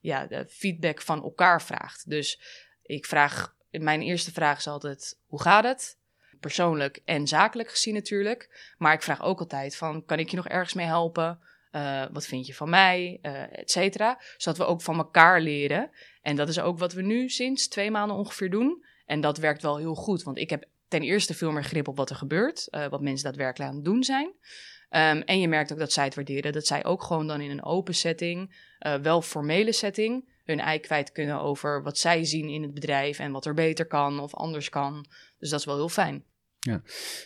ja, 0.00 0.26
de 0.26 0.46
feedback 0.48 1.02
van 1.02 1.22
elkaar 1.22 1.62
vraagt. 1.62 2.10
Dus 2.10 2.40
ik 2.82 3.06
vraag, 3.06 3.54
mijn 3.70 4.02
eerste 4.02 4.32
vraag 4.32 4.58
is 4.58 4.66
altijd 4.66 5.18
hoe 5.26 5.42
gaat 5.42 5.64
het? 5.64 5.98
Persoonlijk 6.40 7.00
en 7.04 7.26
zakelijk 7.26 7.70
gezien 7.70 7.94
natuurlijk. 7.94 8.72
Maar 8.78 8.92
ik 8.92 9.02
vraag 9.02 9.22
ook 9.22 9.38
altijd 9.38 9.76
van 9.76 10.04
kan 10.04 10.18
ik 10.18 10.28
je 10.28 10.36
nog 10.36 10.48
ergens 10.48 10.74
mee 10.74 10.86
helpen? 10.86 11.40
Uh, 11.72 12.04
wat 12.12 12.26
vind 12.26 12.46
je 12.46 12.54
van 12.54 12.70
mij, 12.70 13.18
uh, 13.22 13.58
et 13.58 13.70
cetera. 13.70 14.20
Zodat 14.36 14.58
we 14.58 14.64
ook 14.64 14.82
van 14.82 14.98
elkaar 14.98 15.40
leren. 15.40 15.90
En 16.22 16.36
dat 16.36 16.48
is 16.48 16.60
ook 16.60 16.78
wat 16.78 16.92
we 16.92 17.02
nu 17.02 17.28
sinds 17.28 17.68
twee 17.68 17.90
maanden 17.90 18.16
ongeveer 18.16 18.50
doen. 18.50 18.84
En 19.06 19.20
dat 19.20 19.38
werkt 19.38 19.62
wel 19.62 19.76
heel 19.76 19.94
goed, 19.94 20.22
want 20.22 20.38
ik 20.38 20.50
heb 20.50 20.64
ten 20.88 21.02
eerste 21.02 21.34
veel 21.34 21.52
meer 21.52 21.64
grip 21.64 21.88
op 21.88 21.96
wat 21.96 22.10
er 22.10 22.16
gebeurt, 22.16 22.68
uh, 22.70 22.86
wat 22.86 23.00
mensen 23.00 23.24
daadwerkelijk 23.24 23.70
aan 23.70 23.76
het 23.76 23.84
doen 23.84 24.04
zijn. 24.04 24.26
Um, 24.26 25.22
en 25.22 25.40
je 25.40 25.48
merkt 25.48 25.72
ook 25.72 25.78
dat 25.78 25.92
zij 25.92 26.04
het 26.04 26.14
waarderen, 26.14 26.52
dat 26.52 26.66
zij 26.66 26.84
ook 26.84 27.02
gewoon 27.02 27.26
dan 27.26 27.40
in 27.40 27.50
een 27.50 27.64
open 27.64 27.94
setting, 27.94 28.68
wel 29.02 29.22
formele 29.22 29.72
setting, 29.72 30.28
hun 30.44 30.60
ei 30.60 30.78
kwijt 30.78 31.12
kunnen 31.12 31.40
over 31.40 31.82
wat 31.82 31.98
zij 31.98 32.24
zien 32.24 32.48
in 32.48 32.62
het 32.62 32.74
bedrijf 32.74 33.18
en 33.18 33.32
wat 33.32 33.46
er 33.46 33.54
beter 33.54 33.86
kan 33.86 34.20
of 34.20 34.34
anders 34.34 34.68
kan. 34.68 35.06
Dus 35.38 35.50
dat 35.50 35.58
is 35.58 35.64
wel 35.64 35.76
heel 35.76 35.88
fijn. 35.88 36.24
Ja, 36.60 36.82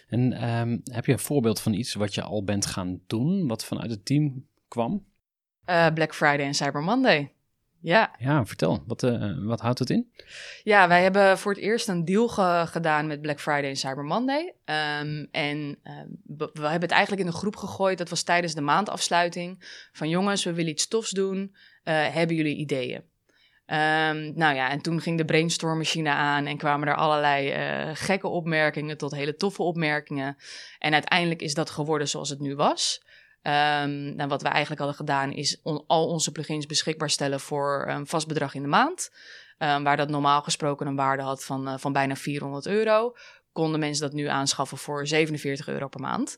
en 0.09 0.49
um, 0.51 0.81
heb 0.85 1.07
je 1.07 1.13
een 1.13 1.19
voorbeeld 1.19 1.61
van 1.61 1.73
iets 1.73 1.95
wat 1.95 2.15
je 2.15 2.23
al 2.23 2.45
bent 2.45 2.67
gaan 2.67 3.01
doen, 3.07 3.49
wat 3.49 3.65
vanuit 3.65 3.91
het 3.91 4.07
team 4.07 4.47
kwam? 4.69 5.05
Uh, 5.67 5.87
Black 5.95 6.15
Friday 6.15 6.47
en 6.47 6.55
Cyber 6.55 6.83
Monday. 6.83 7.33
Ja. 7.81 8.15
Ja, 8.19 8.47
vertel. 8.47 8.83
Wat, 8.87 9.03
uh, 9.03 9.47
wat 9.47 9.61
houdt 9.61 9.79
het 9.79 9.91
in? 9.91 10.13
Ja, 10.63 10.89
wij 10.89 11.03
hebben 11.03 11.39
voor 11.39 11.53
het 11.53 11.61
eerst 11.61 11.89
een 11.89 12.05
deal 12.05 12.29
ge 12.29 12.65
gedaan 12.67 13.07
met 13.07 13.21
Black 13.21 13.41
Friday 13.41 13.69
en 13.69 13.77
Cyber 13.77 14.05
Monday. 14.05 14.55
Um, 14.65 15.29
en 15.31 15.79
uh, 15.85 16.01
we, 16.25 16.51
we 16.53 16.63
hebben 16.63 16.81
het 16.81 16.91
eigenlijk 16.91 17.23
in 17.23 17.27
een 17.27 17.39
groep 17.39 17.57
gegooid. 17.57 17.99
Dat 17.99 18.09
was 18.09 18.23
tijdens 18.23 18.55
de 18.55 18.61
maandafsluiting. 18.61 19.65
Van 19.93 20.09
jongens, 20.09 20.45
we 20.45 20.53
willen 20.53 20.71
iets 20.71 20.89
tofs 20.89 21.11
doen. 21.11 21.55
hebben 21.83 22.37
jullie 22.37 22.57
ideeën? 22.57 23.03
Um, 23.67 24.33
nou 24.35 24.55
ja, 24.55 24.71
en 24.71 24.81
toen 24.81 25.01
ging 25.01 25.19
de 25.19 25.25
brainstormmachine 25.25 26.11
aan 26.11 26.47
en 26.47 26.57
kwamen 26.57 26.89
er 26.89 26.95
allerlei 26.95 27.53
uh, 27.53 27.91
gekke 27.95 28.29
opmerkingen 28.29 28.97
tot 28.97 29.15
hele 29.15 29.37
toffe 29.37 29.63
opmerkingen. 29.63 30.37
En 30.79 30.93
uiteindelijk 30.93 31.43
is 31.43 31.55
dat 31.55 31.71
geworden 31.71 32.09
zoals 32.09 32.29
het 32.29 32.41
nu 32.41 32.55
was. 32.57 33.03
Um, 33.43 34.15
nou, 34.15 34.29
wat 34.29 34.43
we 34.43 34.49
eigenlijk 34.49 34.81
hadden 34.81 34.99
gedaan 34.99 35.33
is 35.33 35.61
on 35.63 35.85
al 35.87 36.09
onze 36.09 36.33
plugins 36.33 36.67
beschikbaar 36.67 37.11
stellen 37.11 37.41
voor 37.41 37.85
een 37.89 38.07
vast 38.07 38.27
bedrag 38.27 38.55
in 38.55 38.63
de 38.63 38.69
maand. 38.69 39.11
Um, 39.59 39.85
waar 39.85 39.97
dat 39.97 40.09
normaal 40.09 40.43
gesproken 40.43 40.87
een 40.87 40.97
waarde 40.97 41.23
had 41.23 41.45
van, 41.45 41.69
uh, 41.69 41.75
van 41.79 41.93
bijna 41.93 42.17
400 42.17 42.67
euro, 42.67 43.17
konden 43.53 43.81
mensen 43.81 44.05
dat 44.05 44.13
nu 44.13 44.27
aanschaffen 44.27 44.79
voor 44.79 45.07
47 45.07 45.69
euro 45.69 45.89
per 45.89 46.01
maand. 46.01 46.37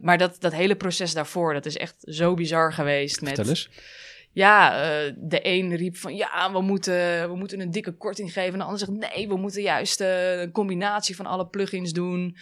Maar 0.00 0.18
dat, 0.18 0.40
dat 0.40 0.52
hele 0.52 0.76
proces 0.76 1.14
daarvoor, 1.14 1.52
dat 1.52 1.66
is 1.66 1.76
echt 1.76 1.94
zo 1.98 2.34
bizar 2.34 2.72
geweest. 2.72 3.20
Met, 3.20 3.38
eens 3.38 3.68
ja, 4.34 4.72
uh, 4.72 5.12
de 5.16 5.40
een 5.42 5.76
riep 5.76 5.96
van 5.96 6.16
ja, 6.16 6.52
we 6.52 6.60
moeten, 6.60 7.28
we 7.28 7.36
moeten 7.36 7.60
een 7.60 7.70
dikke 7.70 7.92
korting 7.92 8.32
geven. 8.32 8.52
En 8.52 8.58
de 8.58 8.64
ander 8.64 8.78
zegt 8.78 8.92
nee, 8.92 9.28
we 9.28 9.36
moeten 9.36 9.62
juist 9.62 10.00
uh, 10.00 10.40
een 10.40 10.52
combinatie 10.52 11.16
van 11.16 11.26
alle 11.26 11.46
plugins 11.46 11.92
doen. 11.92 12.36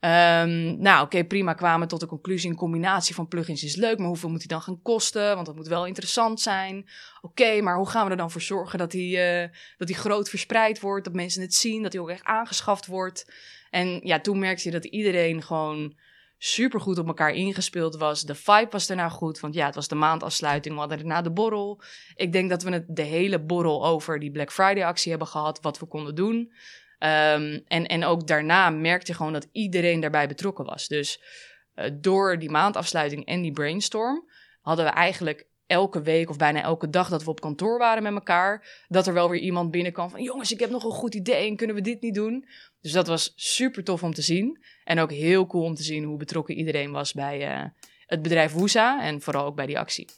Um, 0.00 0.80
nou, 0.80 1.04
oké, 1.04 1.24
prima. 1.24 1.54
Kwamen 1.54 1.88
tot 1.88 2.00
de 2.00 2.06
conclusie: 2.06 2.50
een 2.50 2.56
combinatie 2.56 3.14
van 3.14 3.28
plugins 3.28 3.64
is 3.64 3.76
leuk, 3.76 3.98
maar 3.98 4.06
hoeveel 4.06 4.30
moet 4.30 4.38
die 4.38 4.48
dan 4.48 4.62
gaan 4.62 4.82
kosten? 4.82 5.34
Want 5.34 5.46
dat 5.46 5.56
moet 5.56 5.66
wel 5.66 5.86
interessant 5.86 6.40
zijn. 6.40 6.88
Oké, 7.20 7.60
maar 7.60 7.76
hoe 7.76 7.88
gaan 7.88 8.04
we 8.04 8.10
er 8.10 8.16
dan 8.16 8.30
voor 8.30 8.40
zorgen 8.40 8.78
dat 8.78 8.90
die, 8.90 9.16
uh, 9.16 9.48
dat 9.76 9.86
die 9.86 9.96
groot 9.96 10.28
verspreid 10.28 10.80
wordt, 10.80 11.04
dat 11.04 11.14
mensen 11.14 11.42
het 11.42 11.54
zien, 11.54 11.82
dat 11.82 11.90
die 11.90 12.00
ook 12.00 12.10
echt 12.10 12.24
aangeschaft 12.24 12.86
wordt? 12.86 13.32
En 13.70 14.00
ja, 14.02 14.20
toen 14.20 14.38
merkte 14.38 14.64
je 14.64 14.70
dat 14.70 14.84
iedereen 14.84 15.42
gewoon 15.42 15.94
super 16.38 16.80
goed 16.80 16.98
op 16.98 17.06
elkaar 17.06 17.30
ingespeeld 17.30 17.96
was. 17.96 18.22
De 18.22 18.34
vibe 18.34 18.68
was 18.70 18.86
daarna 18.86 19.08
goed, 19.08 19.40
want 19.40 19.54
ja, 19.54 19.66
het 19.66 19.74
was 19.74 19.88
de 19.88 19.94
maandafsluiting. 19.94 20.74
We 20.74 20.80
hadden 20.80 20.98
daarna 20.98 21.22
de 21.22 21.30
borrel. 21.30 21.82
Ik 22.14 22.32
denk 22.32 22.50
dat 22.50 22.62
we 22.62 22.70
het 22.70 22.84
de 22.88 23.02
hele 23.02 23.40
borrel 23.40 23.86
over 23.86 24.18
die 24.18 24.30
Black 24.30 24.52
Friday 24.52 24.84
actie 24.84 25.10
hebben 25.10 25.28
gehad, 25.28 25.60
wat 25.60 25.78
we 25.78 25.86
konden 25.86 26.14
doen. 26.14 26.36
Um, 26.98 27.62
en, 27.66 27.86
en 27.86 28.04
ook 28.04 28.26
daarna 28.26 28.70
merkte 28.70 29.10
je 29.10 29.16
gewoon 29.16 29.32
dat 29.32 29.48
iedereen 29.52 30.00
daarbij 30.00 30.28
betrokken 30.28 30.64
was. 30.64 30.88
Dus 30.88 31.20
uh, 31.74 31.90
door 32.00 32.38
die 32.38 32.50
maandafsluiting 32.50 33.26
en 33.26 33.42
die 33.42 33.52
brainstorm 33.52 34.28
hadden 34.60 34.84
we 34.84 34.90
eigenlijk 34.90 35.46
elke 35.66 36.02
week 36.02 36.30
of 36.30 36.36
bijna 36.36 36.62
elke 36.62 36.90
dag 36.90 37.08
dat 37.08 37.24
we 37.24 37.30
op 37.30 37.40
kantoor 37.40 37.78
waren 37.78 38.02
met 38.02 38.12
elkaar, 38.12 38.84
dat 38.88 39.06
er 39.06 39.14
wel 39.14 39.30
weer 39.30 39.40
iemand 39.40 39.70
binnenkwam 39.70 40.10
van 40.10 40.22
jongens, 40.22 40.52
ik 40.52 40.60
heb 40.60 40.70
nog 40.70 40.84
een 40.84 40.90
goed 40.90 41.14
idee 41.14 41.48
en 41.48 41.56
kunnen 41.56 41.76
we 41.76 41.82
dit 41.82 42.00
niet 42.00 42.14
doen? 42.14 42.48
Dus 42.86 42.94
dat 42.94 43.06
was 43.06 43.32
super 43.36 43.84
tof 43.84 44.02
om 44.02 44.14
te 44.14 44.22
zien. 44.22 44.58
En 44.84 44.98
ook 44.98 45.12
heel 45.12 45.46
cool 45.46 45.64
om 45.64 45.74
te 45.74 45.82
zien 45.82 46.04
hoe 46.04 46.16
betrokken 46.16 46.54
iedereen 46.54 46.90
was 46.90 47.12
bij 47.12 47.58
uh, 47.58 47.64
het 48.06 48.22
bedrijf 48.22 48.52
Woesa 48.52 49.02
en 49.02 49.20
vooral 49.20 49.44
ook 49.44 49.56
bij 49.56 49.66
die 49.66 49.78
actie. 49.78 50.08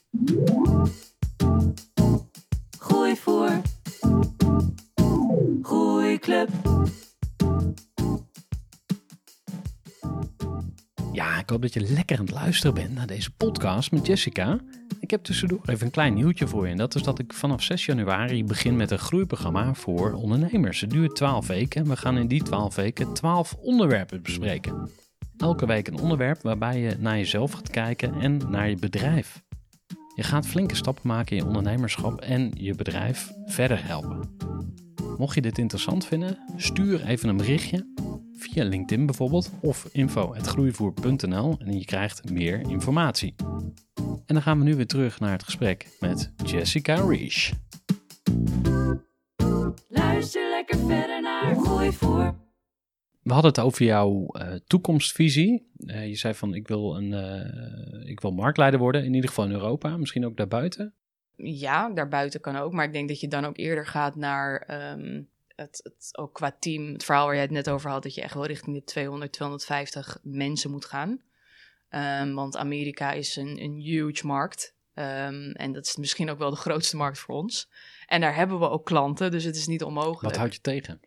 Gooi 2.79 3.17
voor. 3.17 3.61
Gooi 5.63 6.19
club. 6.19 6.49
Ja, 11.13 11.39
ik 11.39 11.51
hoop 11.51 11.63
dat 11.63 11.75
je 11.75 11.81
lekker 11.81 12.19
aan 12.19 12.25
het 12.25 12.35
luisteren 12.35 12.75
bent 12.75 12.95
naar 12.95 13.07
deze 13.07 13.31
podcast 13.31 13.93
met 13.93 14.07
Jessica. 14.07 14.61
Ik 15.09 15.15
heb 15.15 15.25
tussendoor 15.25 15.61
even 15.67 15.87
een 15.87 15.93
klein 15.93 16.15
nieuwtje 16.15 16.47
voor 16.47 16.65
je. 16.65 16.71
En 16.71 16.77
dat 16.77 16.95
is 16.95 17.03
dat 17.03 17.19
ik 17.19 17.33
vanaf 17.33 17.63
6 17.63 17.87
januari 17.87 18.45
begin 18.45 18.77
met 18.77 18.91
een 18.91 18.99
groeiprogramma 18.99 19.75
voor 19.75 20.13
ondernemers. 20.13 20.81
Het 20.81 20.91
duurt 20.91 21.17
12 21.17 21.47
weken 21.47 21.83
en 21.83 21.89
we 21.89 21.97
gaan 21.97 22.17
in 22.17 22.27
die 22.27 22.43
12 22.43 22.75
weken 22.75 23.15
12 23.15 23.55
onderwerpen 23.55 24.23
bespreken. 24.23 24.91
Elke 25.37 25.67
week 25.67 25.89
een 25.89 25.99
onderwerp 25.99 26.43
waarbij 26.43 26.81
je 26.81 26.97
naar 26.99 27.17
jezelf 27.17 27.53
gaat 27.53 27.71
kijken 27.71 28.21
en 28.21 28.41
naar 28.49 28.69
je 28.69 28.77
bedrijf. 28.77 29.43
Je 30.15 30.23
gaat 30.23 30.47
flinke 30.47 30.75
stappen 30.75 31.07
maken 31.07 31.37
in 31.37 31.43
je 31.43 31.49
ondernemerschap 31.49 32.21
en 32.21 32.51
je 32.55 32.75
bedrijf 32.75 33.33
verder 33.47 33.87
helpen. 33.87 34.37
Mocht 35.19 35.35
je 35.35 35.43
dit 35.43 35.59
interessant 35.59 36.07
vinden, 36.07 36.39
stuur 36.57 37.05
even 37.07 37.29
een 37.29 37.37
berichtje 37.37 37.87
via 38.33 38.65
LinkedIn 38.65 39.07
bijvoorbeeld 39.07 39.51
of 39.61 39.89
info.groeivoer.nl 39.93 41.57
en 41.59 41.79
je 41.79 41.85
krijgt 41.85 42.31
meer 42.31 42.61
informatie. 42.61 43.35
En 44.29 44.35
dan 44.35 44.43
gaan 44.43 44.59
we 44.59 44.65
nu 44.65 44.77
weer 44.77 44.87
terug 44.87 45.21
naar 45.21 45.33
het 45.33 45.43
gesprek 45.43 45.97
met 46.01 46.33
Jessica 46.45 46.95
Rees. 46.95 47.53
Luister 49.89 50.51
lekker 50.51 50.79
verder 50.79 51.23
naar 51.23 51.57
Groeivoer. 51.57 52.35
We 53.23 53.33
hadden 53.33 53.51
het 53.51 53.61
over 53.61 53.85
jouw 53.85 54.27
uh, 54.33 54.53
toekomstvisie. 54.67 55.71
Uh, 55.77 56.09
je 56.09 56.15
zei 56.15 56.35
van 56.35 56.55
ik 56.55 56.69
wil, 56.69 56.97
een, 56.97 57.13
uh, 57.13 58.11
ik 58.11 58.21
wil 58.21 58.31
marktleider 58.31 58.81
worden, 58.81 59.05
in 59.05 59.15
ieder 59.15 59.29
geval 59.29 59.45
in 59.45 59.53
Europa, 59.53 59.97
misschien 59.97 60.27
ook 60.27 60.37
daarbuiten. 60.37 60.95
Ja, 61.37 61.91
daarbuiten 61.91 62.41
kan 62.41 62.57
ook, 62.57 62.73
maar 62.73 62.85
ik 62.85 62.93
denk 62.93 63.09
dat 63.09 63.21
je 63.21 63.29
dan 63.29 63.45
ook 63.45 63.57
eerder 63.57 63.87
gaat 63.87 64.17
naar 64.17 64.69
um, 64.93 65.29
het, 65.47 65.81
het, 65.83 66.19
ook 66.19 66.35
qua 66.35 66.57
team, 66.59 66.93
het 66.93 67.05
verhaal 67.05 67.25
waar 67.25 67.35
jij 67.35 67.43
het 67.43 67.53
net 67.53 67.71
over 67.71 67.91
had, 67.91 68.03
dat 68.03 68.15
je 68.15 68.23
echt 68.23 68.35
wel 68.35 68.47
richting 68.47 68.77
de 68.77 68.85
200, 68.85 69.33
250 69.33 70.19
mensen 70.23 70.71
moet 70.71 70.85
gaan. 70.85 71.21
Um, 71.91 72.35
want 72.35 72.57
Amerika 72.57 73.13
is 73.13 73.37
een, 73.37 73.63
een 73.63 73.77
huge 73.81 74.27
markt. 74.27 74.75
Um, 74.95 75.53
en 75.53 75.73
dat 75.73 75.87
is 75.87 75.97
misschien 75.97 76.31
ook 76.31 76.39
wel 76.39 76.51
de 76.51 76.57
grootste 76.57 76.97
markt 76.97 77.19
voor 77.19 77.35
ons. 77.35 77.69
En 78.07 78.21
daar 78.21 78.35
hebben 78.35 78.59
we 78.59 78.69
ook 78.69 78.85
klanten, 78.85 79.31
dus 79.31 79.45
het 79.45 79.57
is 79.57 79.67
niet 79.67 79.83
onmogelijk. 79.83 80.21
Wat 80.21 80.37
houd 80.37 80.55
je 80.55 80.61
tegen? 80.61 81.01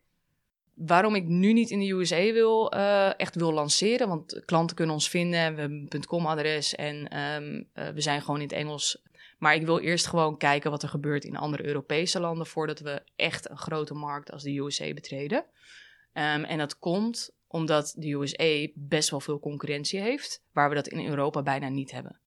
Waarom 0.73 1.15
ik 1.15 1.27
nu 1.27 1.53
niet 1.53 1.69
in 1.69 1.79
de 1.79 1.91
USA 1.91 2.31
wil, 2.31 2.73
uh, 2.75 3.19
echt 3.19 3.35
wil 3.35 3.53
lanceren, 3.53 4.07
want 4.07 4.41
klanten 4.45 4.75
kunnen 4.75 4.95
ons 4.95 5.09
vinden, 5.09 5.53
we 5.53 5.59
hebben 5.59 5.85
een 5.89 6.05
.com-adres 6.05 6.75
en 6.75 7.19
um, 7.19 7.67
uh, 7.73 7.89
we 7.89 8.01
zijn 8.01 8.21
gewoon 8.21 8.35
in 8.35 8.47
het 8.47 8.55
Engels. 8.55 9.01
Maar 9.37 9.55
ik 9.55 9.65
wil 9.65 9.79
eerst 9.79 10.07
gewoon 10.07 10.37
kijken 10.37 10.71
wat 10.71 10.83
er 10.83 10.89
gebeurt 10.89 11.23
in 11.23 11.37
andere 11.37 11.65
Europese 11.65 12.19
landen 12.19 12.47
voordat 12.47 12.79
we 12.79 13.01
echt 13.15 13.49
een 13.49 13.57
grote 13.57 13.93
markt 13.93 14.31
als 14.31 14.43
de 14.43 14.57
USA 14.57 14.93
betreden. 14.93 15.45
Um, 16.13 16.43
en 16.43 16.57
dat 16.57 16.79
komt 16.79 17.31
omdat 17.51 17.93
de 17.97 18.11
USA 18.11 18.67
best 18.73 19.09
wel 19.09 19.19
veel 19.19 19.39
concurrentie 19.39 19.99
heeft, 19.99 20.43
waar 20.51 20.69
we 20.69 20.75
dat 20.75 20.87
in 20.87 21.05
Europa 21.05 21.41
bijna 21.41 21.69
niet 21.69 21.91
hebben. 21.91 22.19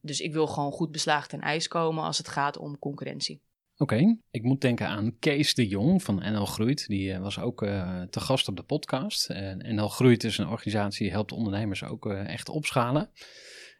Dus 0.00 0.20
ik 0.20 0.32
wil 0.32 0.46
gewoon 0.46 0.72
goed 0.72 0.90
beslaagd 0.90 1.30
ten 1.30 1.40
ijs 1.40 1.68
komen 1.68 2.04
als 2.04 2.18
het 2.18 2.28
gaat 2.28 2.56
om 2.56 2.78
concurrentie. 2.78 3.42
Oké, 3.76 4.16
ik 4.30 4.42
moet 4.42 4.60
denken 4.60 4.86
aan 4.86 5.18
Kees 5.18 5.54
de 5.54 5.66
Jong 5.66 6.02
van 6.02 6.14
NL 6.14 6.46
Groeit. 6.46 6.86
Die 6.86 7.12
uh, 7.12 7.18
was 7.18 7.38
ook 7.38 7.62
uh, 7.62 8.02
te 8.02 8.20
gast 8.20 8.48
op 8.48 8.56
de 8.56 8.62
podcast. 8.62 9.30
Uh, 9.30 9.52
NL 9.54 9.88
Groeit 9.88 10.24
is 10.24 10.38
een 10.38 10.48
organisatie 10.48 11.02
die 11.02 11.12
helpt 11.12 11.32
ondernemers 11.32 11.84
ook 11.84 12.06
echt 12.12 12.48
opschalen. 12.48 13.10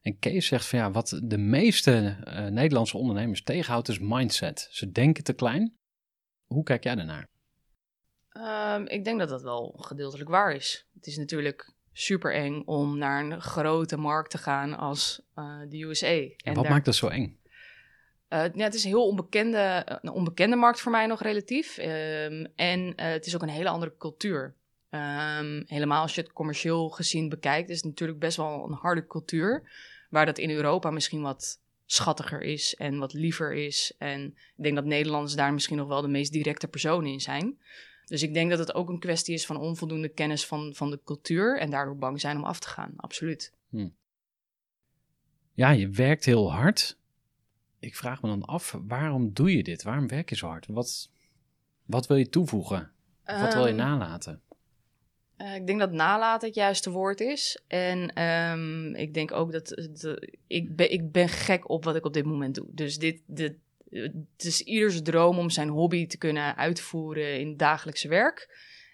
En 0.03 0.19
Kees 0.19 0.47
zegt 0.47 0.67
van 0.67 0.79
ja, 0.79 0.91
wat 0.91 1.21
de 1.25 1.39
meeste 1.39 2.17
Nederlandse 2.51 2.97
ondernemers 2.97 3.43
tegenhoudt 3.43 3.89
is 3.89 3.99
mindset. 3.99 4.69
Ze 4.71 4.91
denken 4.91 5.25
te 5.25 5.33
klein. 5.33 5.77
Hoe 6.47 6.63
kijk 6.63 6.85
jij 6.85 6.95
daarnaar? 6.95 7.29
Um, 8.37 8.87
ik 8.87 9.05
denk 9.05 9.19
dat 9.19 9.29
dat 9.29 9.43
wel 9.43 9.75
gedeeltelijk 9.79 10.31
waar 10.31 10.55
is. 10.55 10.87
Het 10.95 11.07
is 11.07 11.17
natuurlijk 11.17 11.73
super 11.93 12.35
eng 12.35 12.63
om 12.65 12.99
naar 12.99 13.25
een 13.25 13.41
grote 13.41 13.97
markt 13.97 14.31
te 14.31 14.39
gaan 14.39 14.79
als 14.79 15.23
uh, 15.39 15.61
de 15.69 15.83
USA. 15.83 16.07
En, 16.07 16.35
en 16.37 16.55
wat 16.55 16.63
daar... 16.63 16.73
maakt 16.73 16.85
dat 16.85 16.95
zo 16.95 17.09
eng? 17.09 17.39
Uh, 18.29 18.45
ja, 18.55 18.65
het 18.65 18.75
is 18.75 18.85
een 18.85 18.91
heel 18.91 19.07
onbekende, 19.07 19.83
een 20.03 20.11
onbekende 20.11 20.57
markt 20.57 20.81
voor 20.81 20.93
mij 20.93 21.07
nog 21.07 21.23
relatief. 21.23 21.79
Um, 21.79 22.47
en 22.57 22.81
uh, 22.81 22.93
het 22.97 23.27
is 23.27 23.35
ook 23.35 23.43
een 23.43 23.49
hele 23.49 23.69
andere 23.69 23.95
cultuur. 23.99 24.55
Um, 24.91 25.65
helemaal 25.67 26.03
als 26.03 26.15
je 26.15 26.21
het 26.21 26.33
commercieel 26.33 26.89
gezien 26.89 27.29
bekijkt, 27.29 27.71
is 27.71 27.77
het 27.77 27.85
natuurlijk 27.85 28.19
best 28.19 28.37
wel 28.37 28.65
een 28.65 28.73
harde 28.73 29.07
cultuur. 29.07 29.63
Waar 30.11 30.27
dat 30.27 30.39
in 30.39 30.51
Europa 30.51 30.91
misschien 30.91 31.23
wat 31.23 31.61
schattiger 31.87 32.43
is 32.43 32.75
en 32.75 32.99
wat 32.99 33.13
liever 33.13 33.53
is. 33.53 33.95
En 33.99 34.27
ik 34.57 34.63
denk 34.63 34.75
dat 34.75 34.85
Nederlanders 34.85 35.35
daar 35.35 35.53
misschien 35.53 35.77
nog 35.77 35.89
wel 35.89 36.03
de 36.03 36.09
meest 36.09 36.33
directe 36.33 36.69
personen 36.69 37.13
in 37.13 37.21
zijn. 37.21 37.59
Dus 38.07 38.23
ik 38.23 38.35
denk 38.35 38.51
dat 38.51 38.59
het 38.59 38.75
ook 38.75 38.89
een 38.89 38.99
kwestie 38.99 39.35
is 39.35 39.47
van 39.47 39.57
onvoldoende 39.57 40.09
kennis 40.09 40.47
van, 40.47 40.75
van 40.75 40.91
de 40.91 41.01
cultuur 41.05 41.59
en 41.59 41.71
daardoor 41.71 41.97
bang 41.97 42.21
zijn 42.21 42.37
om 42.37 42.45
af 42.45 42.59
te 42.59 42.69
gaan. 42.69 42.93
Absoluut. 42.97 43.53
Hm. 43.69 43.89
Ja, 45.53 45.71
je 45.71 45.89
werkt 45.89 46.25
heel 46.25 46.53
hard. 46.53 46.99
Ik 47.79 47.97
vraag 47.97 48.23
me 48.23 48.29
dan 48.29 48.45
af, 48.45 48.79
waarom 48.87 49.33
doe 49.33 49.57
je 49.57 49.63
dit? 49.63 49.83
Waarom 49.83 50.09
werk 50.09 50.29
je 50.29 50.37
zo 50.37 50.47
hard? 50.47 50.67
Wat, 50.67 51.11
wat 51.85 52.07
wil 52.07 52.17
je 52.17 52.29
toevoegen? 52.29 52.93
wat 53.25 53.55
wil 53.55 53.67
je 53.67 53.69
ehm, 53.69 53.77
nalaten? 53.77 54.43
Uh, 55.39 55.55
ik 55.55 55.67
denk 55.67 55.79
dat 55.79 55.93
nalaten 55.93 56.49
het 56.49 56.57
juiste 56.57 56.91
woord 56.91 57.21
is. 57.21 57.63
En 57.67 58.23
um, 58.23 58.95
ik 58.95 59.15
denk 59.15 59.33
ook 59.33 59.53
dat, 59.53 59.89
ik, 60.47 60.77
ben, 60.77 60.93
ik 60.93 61.13
ben 61.13 61.29
gek 61.29 61.69
op 61.69 61.85
wat 61.85 61.97
ik 61.97 62.05
op 62.05 62.13
dit 62.13 62.25
moment 62.25 62.55
doe. 62.55 62.67
Dus 62.71 62.99
dit, 62.99 63.23
dit, 63.27 63.55
het 64.01 64.45
is 64.45 64.61
ieders 64.61 65.03
droom 65.03 65.39
om 65.39 65.51
zijn 65.51 65.69
hobby 65.69 66.07
te 66.07 66.19
kunnen 66.19 66.57
uitvoeren 66.57 67.41
in 67.41 67.57
dagelijkse 67.57 68.09
werk. 68.09 68.49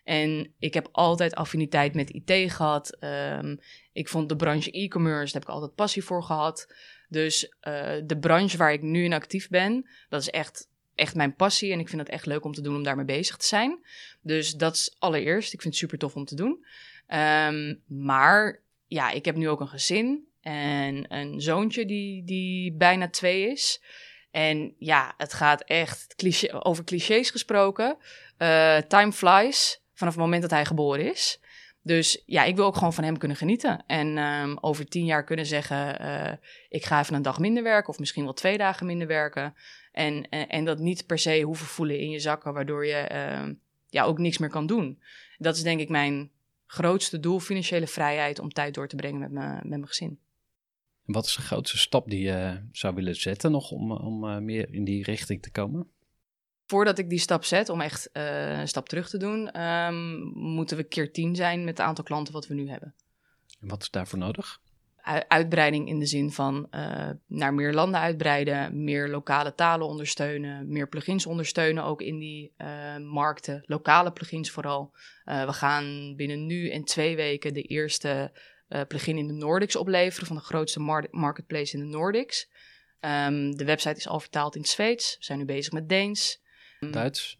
En 0.04 0.54
ik 0.58 0.74
heb 0.74 0.88
altijd 0.92 1.34
affiniteit 1.34 1.94
met 1.94 2.10
IT 2.10 2.52
gehad. 2.52 2.96
Um, 3.00 3.58
ik 3.92 4.08
vond 4.08 4.28
de 4.28 4.36
branche 4.36 4.70
e-commerce, 4.70 5.32
daar 5.32 5.42
heb 5.42 5.42
ik 5.42 5.54
altijd 5.54 5.74
passie 5.74 6.04
voor 6.04 6.22
gehad. 6.22 6.74
Dus 7.08 7.44
uh, 7.44 7.96
de 8.04 8.18
branche 8.20 8.56
waar 8.56 8.72
ik 8.72 8.82
nu 8.82 9.04
in 9.04 9.12
actief 9.12 9.48
ben, 9.48 9.88
dat 10.08 10.20
is 10.20 10.30
echt 10.30 10.68
echt 10.94 11.14
mijn 11.14 11.34
passie 11.34 11.72
en 11.72 11.78
ik 11.78 11.88
vind 11.88 12.00
het 12.00 12.10
echt 12.10 12.26
leuk 12.26 12.44
om 12.44 12.52
te 12.52 12.60
doen 12.60 12.76
om 12.76 12.82
daarmee 12.82 13.04
bezig 13.04 13.36
te 13.36 13.46
zijn. 13.46 13.78
Dus 14.22 14.54
dat 14.54 14.74
is 14.74 14.96
allereerst. 14.98 15.52
Ik 15.52 15.60
vind 15.60 15.74
het 15.74 15.82
super 15.82 15.98
tof 15.98 16.14
om 16.14 16.24
te 16.24 16.34
doen. 16.34 16.64
Um, 17.08 17.82
maar 17.86 18.62
ja, 18.86 19.10
ik 19.10 19.24
heb 19.24 19.36
nu 19.36 19.48
ook 19.48 19.60
een 19.60 19.68
gezin 19.68 20.28
en 20.40 21.14
een 21.14 21.40
zoontje 21.40 21.86
die, 21.86 22.24
die 22.24 22.72
bijna 22.72 23.08
twee 23.08 23.50
is. 23.50 23.82
En 24.30 24.74
ja, 24.78 25.14
het 25.16 25.32
gaat 25.32 25.62
echt 25.62 26.14
cliché, 26.14 26.62
over 26.62 26.84
clichés 26.84 27.30
gesproken. 27.30 27.96
Uh, 28.38 28.76
time 28.76 29.12
flies 29.12 29.82
vanaf 29.94 30.14
het 30.14 30.22
moment 30.22 30.42
dat 30.42 30.50
hij 30.50 30.64
geboren 30.64 31.10
is. 31.10 31.40
Dus 31.82 32.22
ja, 32.26 32.44
ik 32.44 32.56
wil 32.56 32.64
ook 32.64 32.76
gewoon 32.76 32.92
van 32.92 33.04
hem 33.04 33.18
kunnen 33.18 33.36
genieten. 33.36 33.84
En 33.86 34.18
um, 34.18 34.58
over 34.60 34.88
tien 34.88 35.04
jaar 35.04 35.24
kunnen 35.24 35.46
zeggen: 35.46 36.02
uh, 36.02 36.32
ik 36.68 36.84
ga 36.84 37.00
even 37.00 37.14
een 37.14 37.22
dag 37.22 37.38
minder 37.38 37.62
werken, 37.62 37.88
of 37.88 37.98
misschien 37.98 38.24
wel 38.24 38.32
twee 38.32 38.58
dagen 38.58 38.86
minder 38.86 39.06
werken. 39.06 39.54
En, 39.92 40.28
en, 40.28 40.64
dat 40.64 40.78
niet 40.78 41.06
per 41.06 41.18
se 41.18 41.40
hoeven 41.40 41.66
voelen 41.66 41.98
in 41.98 42.10
je 42.10 42.18
zakken, 42.18 42.52
waardoor 42.52 42.86
je 42.86 43.08
uh, 43.12 43.54
ja, 43.88 44.04
ook 44.04 44.18
niks 44.18 44.38
meer 44.38 44.48
kan 44.48 44.66
doen. 44.66 45.02
Dat 45.38 45.56
is 45.56 45.62
denk 45.62 45.80
ik 45.80 45.88
mijn 45.88 46.30
grootste 46.66 47.20
doel, 47.20 47.40
financiële 47.40 47.86
vrijheid, 47.86 48.38
om 48.38 48.52
tijd 48.52 48.74
door 48.74 48.88
te 48.88 48.96
brengen 48.96 49.20
met, 49.20 49.30
me, 49.30 49.52
met 49.54 49.68
mijn 49.68 49.86
gezin. 49.86 50.18
Wat 51.12 51.26
is 51.26 51.34
de 51.34 51.42
grootste 51.42 51.78
stap 51.78 52.08
die 52.08 52.22
je 52.22 52.60
zou 52.72 52.94
willen 52.94 53.16
zetten 53.16 53.50
nog 53.50 53.70
om, 53.70 53.92
om 53.92 54.24
uh, 54.24 54.38
meer 54.38 54.72
in 54.72 54.84
die 54.84 55.04
richting 55.04 55.42
te 55.42 55.50
komen? 55.50 55.90
Voordat 56.66 56.98
ik 56.98 57.08
die 57.08 57.18
stap 57.18 57.44
zet 57.44 57.68
om 57.68 57.80
echt 57.80 58.10
uh, 58.12 58.58
een 58.58 58.68
stap 58.68 58.88
terug 58.88 59.08
te 59.08 59.18
doen, 59.18 59.60
um, 59.62 60.20
moeten 60.34 60.76
we 60.76 60.82
keer 60.82 61.12
10 61.12 61.36
zijn 61.36 61.64
met 61.64 61.78
het 61.78 61.86
aantal 61.86 62.04
klanten 62.04 62.32
wat 62.32 62.46
we 62.46 62.54
nu 62.54 62.68
hebben. 62.68 62.94
En 63.60 63.68
wat 63.68 63.82
is 63.82 63.90
daarvoor 63.90 64.18
nodig? 64.18 64.60
uitbreiding 65.28 65.88
in 65.88 65.98
de 65.98 66.06
zin 66.06 66.32
van 66.32 66.66
uh, 66.70 67.10
naar 67.26 67.54
meer 67.54 67.72
landen 67.72 68.00
uitbreiden, 68.00 68.84
meer 68.84 69.08
lokale 69.08 69.54
talen 69.54 69.86
ondersteunen, 69.86 70.72
meer 70.72 70.88
plugins 70.88 71.26
ondersteunen 71.26 71.84
ook 71.84 72.02
in 72.02 72.18
die 72.18 72.52
uh, 72.58 72.96
markten, 72.96 73.62
lokale 73.66 74.12
plugins 74.12 74.50
vooral. 74.50 74.92
Uh, 75.24 75.44
we 75.44 75.52
gaan 75.52 76.14
binnen 76.16 76.46
nu 76.46 76.70
en 76.70 76.84
twee 76.84 77.16
weken 77.16 77.54
de 77.54 77.62
eerste 77.62 78.32
plugin 78.88 79.18
in 79.18 79.26
de 79.26 79.32
Nordics 79.32 79.76
opleveren 79.76 80.26
van 80.26 80.36
de 80.36 80.42
grootste 80.42 80.80
mar 80.80 81.06
marketplace 81.10 81.76
in 81.76 81.82
de 81.82 81.96
Nordics. 81.96 82.48
Um, 83.00 83.56
de 83.56 83.64
website 83.64 83.96
is 83.96 84.08
al 84.08 84.20
vertaald 84.20 84.56
in 84.56 84.64
Zweeds, 84.64 85.16
we 85.18 85.24
zijn 85.24 85.38
nu 85.38 85.44
bezig 85.44 85.72
met 85.72 85.88
Deens. 85.88 86.40
Duits? 86.90 87.39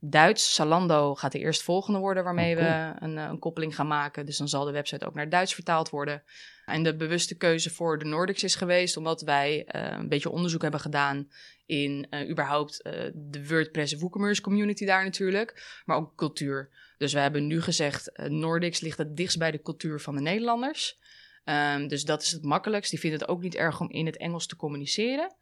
Duits. 0.00 0.54
Salando 0.54 1.14
gaat 1.14 1.32
de 1.32 1.38
eerstvolgende 1.38 1.98
worden 1.98 2.24
waarmee 2.24 2.56
oh, 2.56 2.60
we 2.60 2.92
een, 3.04 3.16
een, 3.16 3.38
koppeling 3.38 3.74
gaan 3.74 3.86
maken. 3.86 4.26
Dus 4.26 4.36
dan 4.36 4.48
zal 4.48 4.64
de 4.64 4.72
website 4.72 5.06
ook 5.06 5.14
naar 5.14 5.28
Duits 5.28 5.54
vertaald 5.54 5.90
worden. 5.90 6.22
En 6.64 6.82
de 6.82 6.96
bewuste 6.96 7.36
keuze 7.36 7.70
voor 7.70 7.98
de 7.98 8.04
Nordics 8.04 8.44
is 8.44 8.54
geweest 8.54 8.96
omdat 8.96 9.20
wij 9.20 9.66
uh, 9.74 9.86
een 9.98 10.08
beetje 10.08 10.30
onderzoek 10.30 10.62
hebben 10.62 10.80
gedaan 10.80 11.30
in 11.66 12.06
uh, 12.10 12.30
überhaupt 12.30 12.80
uh, 12.86 12.92
de 13.14 13.46
WordPress 13.46 13.94
WooCommerce 13.94 14.42
community 14.42 14.84
daar 14.84 15.04
natuurlijk, 15.04 15.80
maar 15.84 15.96
ook 15.96 16.16
cultuur. 16.16 16.70
Dus 16.98 17.12
we 17.12 17.18
hebben 17.18 17.46
nu 17.46 17.62
gezegd, 17.62 18.10
Nordics 18.28 18.80
ligt 18.80 18.98
het 18.98 19.16
dichtst 19.16 19.38
bij 19.38 19.50
de 19.50 19.62
cultuur 19.62 20.00
van 20.00 20.14
de 20.14 20.20
Nederlanders. 20.20 20.98
Um, 21.44 21.88
dus 21.88 22.04
dat 22.04 22.22
is 22.22 22.30
het 22.30 22.42
makkelijkst. 22.42 22.90
Die 22.90 23.00
vinden 23.00 23.20
het 23.20 23.28
ook 23.28 23.42
niet 23.42 23.54
erg 23.54 23.80
om 23.80 23.90
in 23.90 24.06
het 24.06 24.16
Engels 24.16 24.46
te 24.46 24.56
communiceren. 24.56 25.34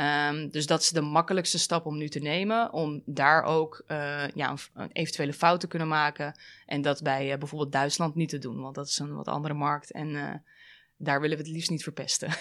Um, 0.00 0.50
dus 0.50 0.66
dat 0.66 0.80
is 0.80 0.90
de 0.90 1.00
makkelijkste 1.00 1.58
stap 1.58 1.86
om 1.86 1.96
nu 1.96 2.08
te 2.08 2.18
nemen. 2.18 2.72
Om 2.72 3.02
daar 3.04 3.42
ook 3.42 3.84
uh, 3.88 4.28
ja, 4.28 4.54
een, 4.74 4.90
eventuele 4.92 5.32
fout 5.32 5.60
te 5.60 5.66
kunnen 5.66 5.88
maken. 5.88 6.38
En 6.66 6.82
dat 6.82 7.02
bij 7.02 7.32
uh, 7.32 7.38
bijvoorbeeld 7.38 7.72
Duitsland 7.72 8.14
niet 8.14 8.28
te 8.28 8.38
doen. 8.38 8.60
Want 8.60 8.74
dat 8.74 8.86
is 8.86 8.98
een 8.98 9.14
wat 9.14 9.28
andere 9.28 9.54
markt. 9.54 9.92
En 9.92 10.08
uh, 10.08 10.34
daar 10.96 11.20
willen 11.20 11.36
we 11.36 11.42
het 11.42 11.52
liefst 11.52 11.70
niet 11.70 11.82
verpesten. 11.82 12.28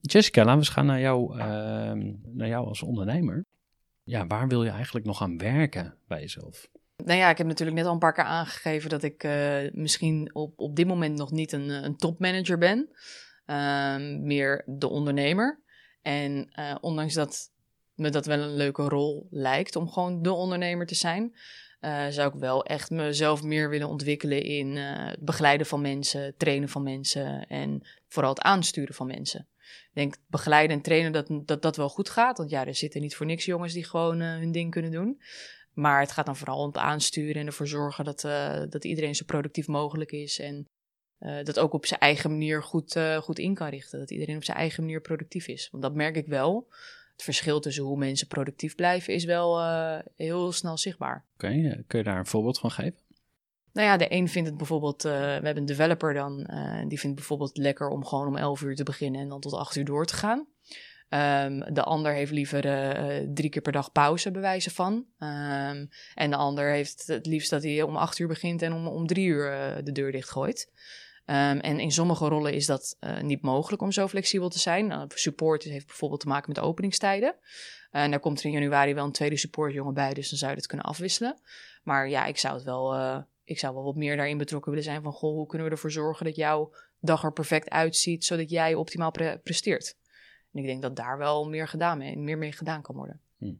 Jessica, 0.00 0.40
laten 0.40 0.52
we 0.52 0.58
eens 0.58 0.68
gaan 0.68 0.86
naar 0.86 1.00
jou, 1.00 1.38
ehm, 1.38 2.12
naar 2.24 2.48
jou 2.48 2.66
als 2.66 2.82
ondernemer. 2.82 3.44
Ja, 4.02 4.26
waar 4.26 4.48
wil 4.48 4.64
je 4.64 4.70
eigenlijk 4.70 5.06
nog 5.06 5.22
aan 5.22 5.38
werken 5.38 5.94
bij 6.06 6.20
jezelf? 6.20 6.68
Nou 7.06 7.18
ja, 7.18 7.30
ik 7.30 7.38
heb 7.38 7.46
natuurlijk 7.46 7.76
net 7.76 7.86
al 7.86 7.92
een 7.92 7.98
paar 7.98 8.12
keer 8.12 8.24
aangegeven 8.24 8.90
dat 8.90 9.02
ik 9.02 9.24
uh, 9.24 9.58
misschien 9.72 10.30
op, 10.34 10.58
op 10.58 10.76
dit 10.76 10.86
moment 10.86 11.18
nog 11.18 11.30
niet 11.30 11.52
een, 11.52 11.68
een 11.68 11.96
topmanager 11.96 12.58
ben. 12.58 12.88
Uh, 13.46 13.96
meer 14.20 14.62
de 14.66 14.88
ondernemer. 14.88 15.60
En 16.02 16.52
uh, 16.58 16.74
ondanks 16.80 17.14
dat 17.14 17.50
me 17.94 18.10
dat 18.10 18.26
wel 18.26 18.38
een 18.38 18.56
leuke 18.56 18.82
rol 18.82 19.26
lijkt 19.30 19.76
om 19.76 19.88
gewoon 19.88 20.22
de 20.22 20.32
ondernemer 20.32 20.86
te 20.86 20.94
zijn, 20.94 21.36
zou 22.10 22.34
ik 22.34 22.40
wel 22.40 22.64
echt 22.64 22.90
mezelf 22.90 23.42
meer 23.42 23.70
willen 23.70 23.88
ontwikkelen 23.88 24.42
in 24.42 24.76
het 24.76 25.20
begeleiden 25.20 25.66
van 25.66 25.80
mensen, 25.80 26.34
trainen 26.36 26.68
van 26.68 26.82
mensen 26.82 27.46
en 27.46 27.86
vooral 28.08 28.30
het 28.30 28.42
aansturen 28.42 28.94
van 28.94 29.06
mensen. 29.06 29.46
Ik 29.60 29.90
denk 29.92 30.16
begeleiden 30.26 30.76
en 30.76 30.82
trainen 30.82 31.12
dat, 31.12 31.26
dat 31.46 31.62
dat 31.62 31.76
wel 31.76 31.88
goed 31.88 32.10
gaat. 32.10 32.38
Want 32.38 32.50
ja, 32.50 32.66
er 32.66 32.74
zitten 32.74 33.00
niet 33.00 33.16
voor 33.16 33.26
niks 33.26 33.44
jongens 33.44 33.72
die 33.72 33.84
gewoon 33.84 34.20
hun 34.20 34.52
ding 34.52 34.70
kunnen 34.70 34.90
doen. 34.90 35.20
Maar 35.76 36.00
het 36.00 36.12
gaat 36.12 36.26
dan 36.26 36.36
vooral 36.36 36.58
om 36.58 36.66
het 36.66 36.76
aansturen 36.76 37.34
en 37.34 37.46
ervoor 37.46 37.66
zorgen 37.66 38.04
dat, 38.04 38.24
uh, 38.24 38.62
dat 38.68 38.84
iedereen 38.84 39.14
zo 39.14 39.24
productief 39.24 39.66
mogelijk 39.66 40.12
is. 40.12 40.38
En 40.38 40.66
uh, 41.20 41.44
dat 41.44 41.58
ook 41.58 41.72
op 41.72 41.86
zijn 41.86 42.00
eigen 42.00 42.30
manier 42.30 42.62
goed, 42.62 42.96
uh, 42.96 43.16
goed 43.16 43.38
in 43.38 43.54
kan 43.54 43.68
richten. 43.68 43.98
Dat 43.98 44.10
iedereen 44.10 44.36
op 44.36 44.44
zijn 44.44 44.56
eigen 44.56 44.82
manier 44.82 45.00
productief 45.00 45.48
is. 45.48 45.68
Want 45.70 45.82
dat 45.82 45.94
merk 45.94 46.16
ik 46.16 46.26
wel. 46.26 46.66
Het 47.12 47.22
verschil 47.22 47.60
tussen 47.60 47.84
hoe 47.84 47.98
mensen 47.98 48.26
productief 48.26 48.74
blijven 48.74 49.14
is 49.14 49.24
wel 49.24 49.62
heel 50.14 50.52
snel 50.52 50.78
zichtbaar. 50.78 51.24
Oké, 51.34 51.46
okay, 51.46 51.84
kun 51.86 51.98
je 51.98 52.04
daar 52.04 52.18
een 52.18 52.26
voorbeeld 52.26 52.58
van 52.58 52.70
geven? 52.70 52.98
Nou 53.72 53.86
ja, 53.86 53.96
de 53.96 54.12
een 54.12 54.28
vindt 54.28 54.48
het 54.48 54.58
bijvoorbeeld, 54.58 55.02
we 55.02 55.08
hebben 55.08 55.56
een 55.56 55.64
developer 55.64 56.14
dan, 56.14 56.36
die 56.88 57.00
vindt 57.00 57.02
het 57.02 57.14
bijvoorbeeld 57.14 57.56
lekker 57.56 57.88
om 57.88 58.04
gewoon 58.04 58.26
om 58.26 58.36
11 58.36 58.62
uur 58.62 58.76
te 58.76 58.82
beginnen 58.82 59.20
en 59.20 59.28
dan 59.28 59.40
tot 59.40 59.52
8 59.52 59.76
uur 59.76 59.84
door 59.84 60.06
te 60.06 60.14
gaan. 60.14 60.46
Um, 61.08 61.74
de 61.74 61.82
ander 61.82 62.12
heeft 62.12 62.32
liever 62.32 62.64
uh, 62.66 63.26
drie 63.34 63.50
keer 63.50 63.62
per 63.62 63.72
dag 63.72 63.92
pauze, 63.92 64.30
bewijzen 64.30 64.72
van. 64.72 64.92
Um, 65.18 65.88
en 66.14 66.30
de 66.30 66.36
ander 66.36 66.70
heeft 66.70 67.06
het 67.06 67.26
liefst 67.26 67.50
dat 67.50 67.62
hij 67.62 67.82
om 67.82 67.96
acht 67.96 68.18
uur 68.18 68.28
begint 68.28 68.62
en 68.62 68.72
om, 68.72 68.86
om 68.86 69.06
drie 69.06 69.26
uur 69.26 69.52
uh, 69.52 69.84
de 69.84 69.92
deur 69.92 70.12
dichtgooit. 70.12 70.70
Um, 71.26 71.60
en 71.60 71.80
in 71.80 71.92
sommige 71.92 72.28
rollen 72.28 72.52
is 72.52 72.66
dat 72.66 72.96
uh, 73.00 73.20
niet 73.20 73.42
mogelijk 73.42 73.82
om 73.82 73.92
zo 73.92 74.08
flexibel 74.08 74.48
te 74.48 74.58
zijn. 74.58 74.90
Uh, 74.90 75.02
support 75.08 75.62
heeft 75.62 75.86
bijvoorbeeld 75.86 76.20
te 76.20 76.28
maken 76.28 76.52
met 76.54 76.62
openingstijden. 76.62 77.34
En 77.90 78.10
daar 78.10 78.20
komt 78.20 78.38
er 78.38 78.46
in 78.46 78.52
januari 78.52 78.94
wel 78.94 79.04
een 79.04 79.12
tweede 79.12 79.36
supportjongen 79.36 79.94
bij, 79.94 80.14
dus 80.14 80.28
dan 80.28 80.38
zou 80.38 80.50
je 80.50 80.56
het 80.56 80.66
kunnen 80.66 80.86
afwisselen. 80.86 81.40
Maar 81.82 82.08
ja, 82.08 82.24
ik 82.24 82.38
zou 82.38 82.54
het 82.54 82.64
wel, 82.64 82.96
ik 83.44 83.58
zou 83.58 83.74
wel 83.74 83.84
wat 83.84 83.96
meer 83.96 84.16
daarin 84.16 84.38
betrokken 84.38 84.70
willen 84.70 84.86
zijn 84.86 85.02
van, 85.02 85.12
goh, 85.12 85.34
hoe 85.34 85.46
kunnen 85.46 85.66
we 85.66 85.72
ervoor 85.72 85.90
zorgen 85.90 86.24
dat 86.24 86.36
jouw 86.36 86.72
dag 87.00 87.22
er 87.22 87.32
perfect 87.32 87.70
uitziet, 87.70 88.24
zodat 88.24 88.50
jij 88.50 88.74
optimaal 88.74 89.10
pre 89.10 89.40
presteert. 89.42 89.96
En 90.56 90.62
ik 90.62 90.68
denk 90.68 90.82
dat 90.82 90.96
daar 90.96 91.18
wel 91.18 91.48
meer, 91.48 91.68
gedaan 91.68 91.98
mee, 91.98 92.18
meer 92.18 92.38
mee 92.38 92.52
gedaan 92.52 92.82
kan 92.82 92.94
worden. 92.94 93.20
Hm. 93.38 93.52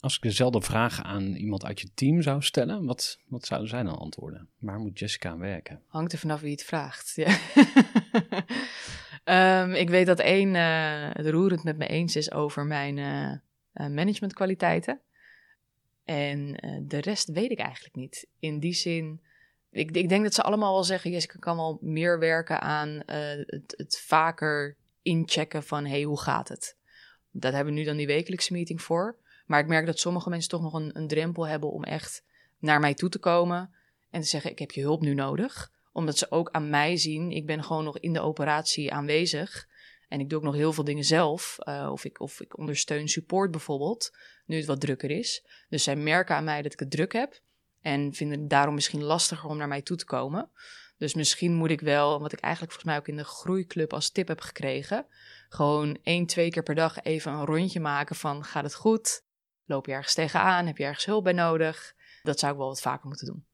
Als 0.00 0.16
ik 0.16 0.22
dezelfde 0.22 0.60
vraag 0.60 1.02
aan 1.02 1.34
iemand 1.34 1.64
uit 1.64 1.80
je 1.80 1.88
team 1.94 2.22
zou 2.22 2.42
stellen, 2.42 2.84
wat, 2.84 3.18
wat 3.26 3.46
zouden 3.46 3.68
zij 3.68 3.82
dan 3.82 3.98
antwoorden? 3.98 4.48
Waar 4.58 4.78
moet 4.78 4.98
Jessica 4.98 5.30
aan 5.30 5.38
werken? 5.38 5.82
Hangt 5.86 6.12
er 6.12 6.18
vanaf 6.18 6.40
wie 6.40 6.50
het 6.50 6.64
vraagt. 6.64 7.12
Ja. 7.14 7.38
um, 9.62 9.72
ik 9.84 9.88
weet 9.90 10.06
dat 10.06 10.18
één 10.18 10.54
uh, 10.54 11.10
het 11.12 11.26
roerend 11.26 11.64
met 11.64 11.76
me 11.76 11.86
eens 11.86 12.16
is 12.16 12.32
over 12.32 12.66
mijn 12.66 12.96
uh, 12.96 13.88
managementkwaliteiten. 13.88 15.00
En 16.04 16.66
uh, 16.66 16.80
de 16.82 17.00
rest 17.00 17.28
weet 17.28 17.50
ik 17.50 17.58
eigenlijk 17.58 17.94
niet. 17.94 18.26
In 18.38 18.58
die 18.58 18.74
zin 18.74 19.20
Ik, 19.70 19.90
ik 19.90 20.08
denk 20.08 20.22
dat 20.22 20.34
ze 20.34 20.42
allemaal 20.42 20.72
wel 20.72 20.84
zeggen, 20.84 21.10
Jessica 21.10 21.38
kan 21.38 21.56
wel 21.56 21.78
meer 21.80 22.18
werken 22.18 22.60
aan 22.60 23.02
eh, 23.02 23.18
het, 23.46 23.74
het 23.76 24.00
vaker 24.06 24.76
inchecken 25.04 25.62
van, 25.62 25.86
hey, 25.86 26.02
hoe 26.02 26.20
gaat 26.20 26.48
het? 26.48 26.76
Dat 27.30 27.52
hebben 27.52 27.72
we 27.72 27.78
nu 27.78 27.86
dan 27.86 27.96
die 27.96 28.06
wekelijkse 28.06 28.52
meeting 28.52 28.82
voor. 28.82 29.16
Maar 29.46 29.60
ik 29.60 29.66
merk 29.66 29.86
dat 29.86 29.98
sommige 29.98 30.28
mensen 30.28 30.50
toch 30.50 30.62
nog 30.62 30.72
een, 30.72 30.90
een 30.96 31.08
drempel 31.08 31.46
hebben 31.46 31.70
om 31.70 31.84
echt 31.84 32.24
naar 32.58 32.80
mij 32.80 32.94
toe 32.94 33.08
te 33.08 33.18
komen 33.18 33.74
en 34.10 34.20
te 34.20 34.26
zeggen, 34.26 34.50
ik 34.50 34.58
heb 34.58 34.70
je 34.70 34.80
hulp 34.80 35.00
nu 35.00 35.14
nodig. 35.14 35.72
Omdat 35.92 36.18
ze 36.18 36.30
ook 36.30 36.50
aan 36.50 36.70
mij 36.70 36.96
zien, 36.96 37.30
ik 37.30 37.46
ben 37.46 37.64
gewoon 37.64 37.84
nog 37.84 37.98
in 37.98 38.12
de 38.12 38.20
operatie 38.20 38.92
aanwezig. 38.92 39.68
En 40.08 40.20
ik 40.20 40.28
doe 40.28 40.38
ook 40.38 40.44
nog 40.44 40.54
heel 40.54 40.72
veel 40.72 40.84
dingen 40.84 41.04
zelf. 41.04 41.58
eh, 41.58 41.88
of, 41.92 42.04
ik, 42.04 42.20
of 42.20 42.40
ik 42.40 42.58
ondersteun 42.58 43.08
support 43.08 43.50
bijvoorbeeld, 43.50 44.16
nu 44.46 44.56
het 44.56 44.66
wat 44.66 44.80
drukker 44.80 45.10
is. 45.10 45.44
Dus 45.68 45.82
zij 45.82 45.96
merken 45.96 46.36
aan 46.36 46.44
mij 46.44 46.62
dat 46.62 46.72
ik 46.72 46.80
het 46.80 46.90
druk 46.90 47.12
heb. 47.12 47.40
En 47.80 48.14
vinden 48.14 48.40
het 48.40 48.50
daarom 48.50 48.74
misschien 48.74 49.02
lastiger 49.02 49.48
om 49.48 49.56
naar 49.56 49.68
mij 49.68 49.82
toe 49.82 49.96
te 49.96 50.04
komen. 50.04 50.50
Dus 50.96 51.14
misschien 51.14 51.54
moet 51.54 51.70
ik 51.70 51.80
wel, 51.80 52.20
wat 52.20 52.32
ik 52.32 52.40
eigenlijk 52.40 52.72
volgens 52.72 52.92
mij 52.92 53.00
ook 53.00 53.08
in 53.08 53.22
de 53.22 53.30
groeiclub 53.30 53.92
als 53.92 54.10
tip 54.10 54.28
heb 54.28 54.40
gekregen. 54.40 55.06
Gewoon 55.48 55.98
één, 56.02 56.26
twee 56.26 56.50
keer 56.50 56.62
per 56.62 56.74
dag 56.74 57.02
even 57.02 57.32
een 57.32 57.44
rondje 57.44 57.80
maken 57.80 58.16
van 58.16 58.44
gaat 58.44 58.64
het 58.64 58.74
goed? 58.74 59.24
Loop 59.64 59.86
je 59.86 59.92
ergens 59.92 60.14
tegenaan? 60.14 60.66
Heb 60.66 60.76
je 60.76 60.84
ergens 60.84 61.04
hulp 61.04 61.24
bij 61.24 61.32
nodig? 61.32 61.94
Dat 62.22 62.38
zou 62.38 62.52
ik 62.52 62.58
wel 62.58 62.68
wat 62.68 62.80
vaker 62.80 63.06
moeten 63.06 63.26
doen. 63.26 63.44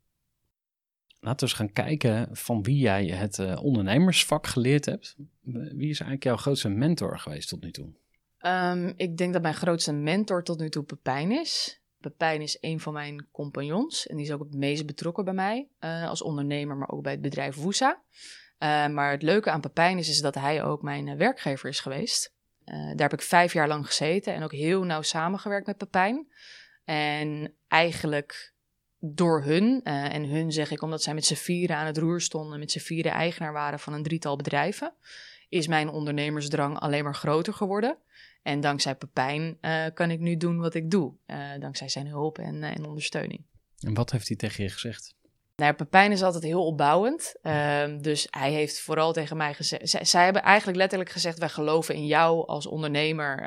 Laten 1.21 1.39
we 1.39 1.53
eens 1.53 1.61
gaan 1.61 1.73
kijken 1.73 2.37
van 2.37 2.63
wie 2.63 2.79
jij 2.79 3.07
het 3.07 3.39
eh, 3.39 3.63
ondernemersvak 3.63 4.47
geleerd 4.47 4.85
hebt. 4.85 5.17
Wie 5.43 5.91
is 5.91 6.01
eigenlijk 6.01 6.25
jouw 6.25 6.37
grootste 6.37 6.69
mentor 6.69 7.19
geweest 7.19 7.49
tot 7.49 7.63
nu 7.63 7.71
toe? 7.71 7.93
Ehm, 8.39 8.93
ik 8.97 9.17
denk 9.17 9.33
dat 9.33 9.43
mijn 9.43 9.55
grootste 9.55 9.93
mentor 9.93 10.45
tot 10.45 10.59
nu 10.59 10.69
toe 10.69 10.83
Pepijn 10.83 11.33
is. 11.33 11.80
Pepijn 12.01 12.41
is 12.41 12.59
een 12.61 12.81
van 12.81 12.93
mijn 12.93 13.27
compagnons 13.33 14.07
en 14.07 14.17
die 14.17 14.25
is 14.25 14.33
ook 14.33 14.41
het 14.41 14.55
meest 14.55 14.87
betrokken 14.87 15.25
bij 15.25 15.35
mij 15.35 15.69
eh, 15.79 16.09
als 16.09 16.23
ondernemer, 16.23 16.77
maar 16.77 16.89
ook 16.89 17.03
bij 17.03 17.13
het 17.13 17.21
bedrijf 17.21 17.57
Woesa. 17.57 18.01
Eh, 18.59 18.87
maar 18.87 19.11
het 19.11 19.23
leuke 19.23 19.51
aan 19.51 19.61
Pepijn 19.61 19.99
is, 19.99 20.09
is 20.09 20.21
dat 20.21 20.35
hij 20.35 20.65
ook 20.65 20.83
mijn 20.83 21.09
eh, 21.09 21.17
werkgever 21.17 21.69
is 21.69 21.81
geweest. 21.81 22.39
Daar 22.65 23.11
heb 23.11 23.13
ik 23.13 23.23
vijf 23.23 23.53
jaar 23.53 23.69
lang 23.69 23.87
gezeten 23.87 24.35
en 24.35 24.43
ook 24.43 24.53
heel 24.53 24.83
nauw 24.83 25.03
samengewerkt 25.03 25.67
met 25.67 25.77
Pepijn. 25.77 26.27
En 26.85 27.55
eigenlijk 27.69 28.53
door 28.99 29.43
hun, 29.43 29.83
en 29.83 30.25
hun 30.25 30.53
zeg 30.53 30.71
ik 30.71 30.83
omdat 30.83 31.03
zij 31.03 31.15
met 31.15 31.25
z'n 31.25 31.35
vieren 31.35 31.77
aan 31.77 31.87
het 31.87 31.99
roer 31.99 32.21
stonden, 32.21 32.59
met 32.59 32.71
z'n 32.71 32.79
vieren 32.79 33.13
eigenaar 33.13 33.53
waren 33.53 33.79
van 33.79 33.93
een 33.93 34.03
drietal 34.03 34.37
bedrijven, 34.37 34.95
is 35.49 35.67
mijn 35.67 35.89
ondernemersdrang 35.89 36.79
alleen 36.79 37.05
maar 37.05 37.15
groter 37.15 37.55
geworden. 37.55 37.99
En 38.43 38.61
dankzij 38.61 38.95
Pepijn 38.95 39.59
eh, 39.61 39.85
kan 39.95 40.11
ik 40.11 40.21
nu 40.21 40.37
doen 40.37 40.59
wat 40.59 40.75
ik 40.75 40.91
doe. 40.91 41.15
eh, 41.27 41.39
dankzij 41.59 41.89
zijn 41.89 42.07
hulp 42.07 42.39
en, 42.39 42.63
eh, 42.63 42.77
en 42.77 42.85
ondersteuning. 42.85 43.45
En 43.79 43.95
wat 43.95 44.11
heeft 44.11 44.29
hij 44.29 44.37
tegen 44.37 44.65
je 44.65 44.71
gezegd? 44.71 45.15
Nou, 45.57 45.73
Pepijn 45.73 46.13
is 46.13 46.23
altijd 46.23 46.43
heel 46.43 46.67
opbouwend. 46.67 47.35
Ehm, 47.43 48.01
dus 48.01 48.27
hij 48.31 48.53
heeft 48.53 48.81
vooral 48.81 49.13
tegen 49.13 49.37
mij 49.37 49.55
gezegd... 49.55 50.09
Zij, 50.09 50.25
hebben 50.25 50.43
eigenlijk 50.43 50.79
letterlijk 50.79 51.11
gezegd... 51.11 51.39
wij 51.39 51.49
geloven 51.49 51.95
in 51.95 52.07
jou 52.07 52.47
als 52.47 52.67
ondernemer. 52.67 53.43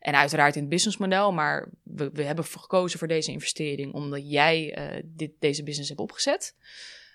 en 0.00 0.14
uiteraard 0.14 0.54
in 0.54 0.60
het 0.60 0.70
businessmodel. 0.70 1.32
Maar 1.32 1.68
we, 1.82 2.10
we 2.12 2.22
hebben 2.22 2.44
gekozen 2.44 2.98
voor 2.98 3.08
deze 3.08 3.32
investering... 3.32 3.92
omdat 3.92 4.30
jij 4.30 4.76
dit, 5.04 5.30
deze 5.38 5.62
business 5.62 5.88
hebt 5.88 6.00
opgezet. 6.00 6.54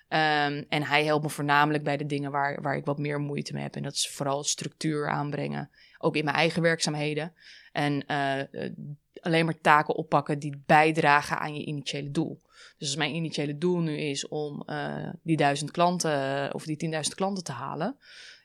Ehm, 0.08 0.64
en 0.70 0.84
hij 0.84 1.06
helpt 1.06 1.24
me 1.24 1.30
voornamelijk 1.30 1.84
bij 1.84 1.98
de 1.98 2.06
dingen 2.06 2.32
waar, 2.32 2.62
waar 2.62 2.76
ik 2.76 2.86
wat 2.86 2.98
meer 2.98 3.20
moeite 3.20 3.54
mee 3.54 3.64
heb. 3.64 3.76
En 3.76 3.84
dat 3.84 3.94
is 3.94 4.10
vooral 4.10 4.44
structuur 4.44 5.10
aanbrengen. 5.10 5.70
Ook 5.98 6.16
in 6.16 6.24
mijn 6.24 6.36
eigen 6.36 6.62
werkzaamheden. 6.62 7.34
En 7.76 8.06
eh, 8.08 8.40
eh, 8.40 8.72
alleen 9.22 9.46
maar 9.46 9.62
taken 9.62 9.96
oppakken 9.96 10.40
die 10.40 10.64
bijdragen 10.66 11.40
aan 11.40 11.56
je 11.56 11.66
initiële 11.66 12.12
doel. 12.12 12.42
Dus 12.78 12.88
als 12.88 12.96
mijn 12.96 13.16
initiële 13.16 13.58
doel 13.58 13.80
nu 13.80 13.98
is 13.98 14.28
om 14.28 14.62
eh, 14.62 15.10
die 15.24 15.38
duizend 15.38 15.72
klanten 15.72 16.54
of 16.54 16.66
die 16.66 16.78
10.000 16.78 17.16
klanten 17.16 17.44
te 17.44 17.52
halen, 17.52 17.98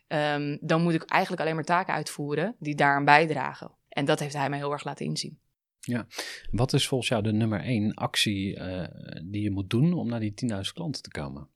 ehm, 0.06 0.56
dan 0.60 0.82
moet 0.82 0.94
ik 0.94 1.02
eigenlijk 1.02 1.42
alleen 1.42 1.54
maar 1.54 1.64
taken 1.64 1.94
uitvoeren 1.94 2.56
die 2.58 2.74
daaraan 2.74 3.04
bijdragen. 3.04 3.70
En 3.88 4.04
dat 4.04 4.20
heeft 4.20 4.34
hij 4.34 4.48
mij 4.48 4.58
heel 4.58 4.72
erg 4.72 4.84
laten 4.84 5.06
inzien. 5.06 5.38
Wat 6.50 6.72
is 6.72 6.88
volgens 6.88 7.08
jou 7.10 7.22
de 7.22 7.32
nummer 7.32 7.60
één 7.60 7.94
actie 7.94 8.58
die 9.24 9.42
je 9.42 9.50
moet 9.50 9.70
doen 9.70 9.92
om 9.92 10.08
naar 10.08 10.20
die 10.20 10.34
10.000 10.34 10.72
klanten 10.72 11.02
te 11.02 11.10
komen? 11.10 11.48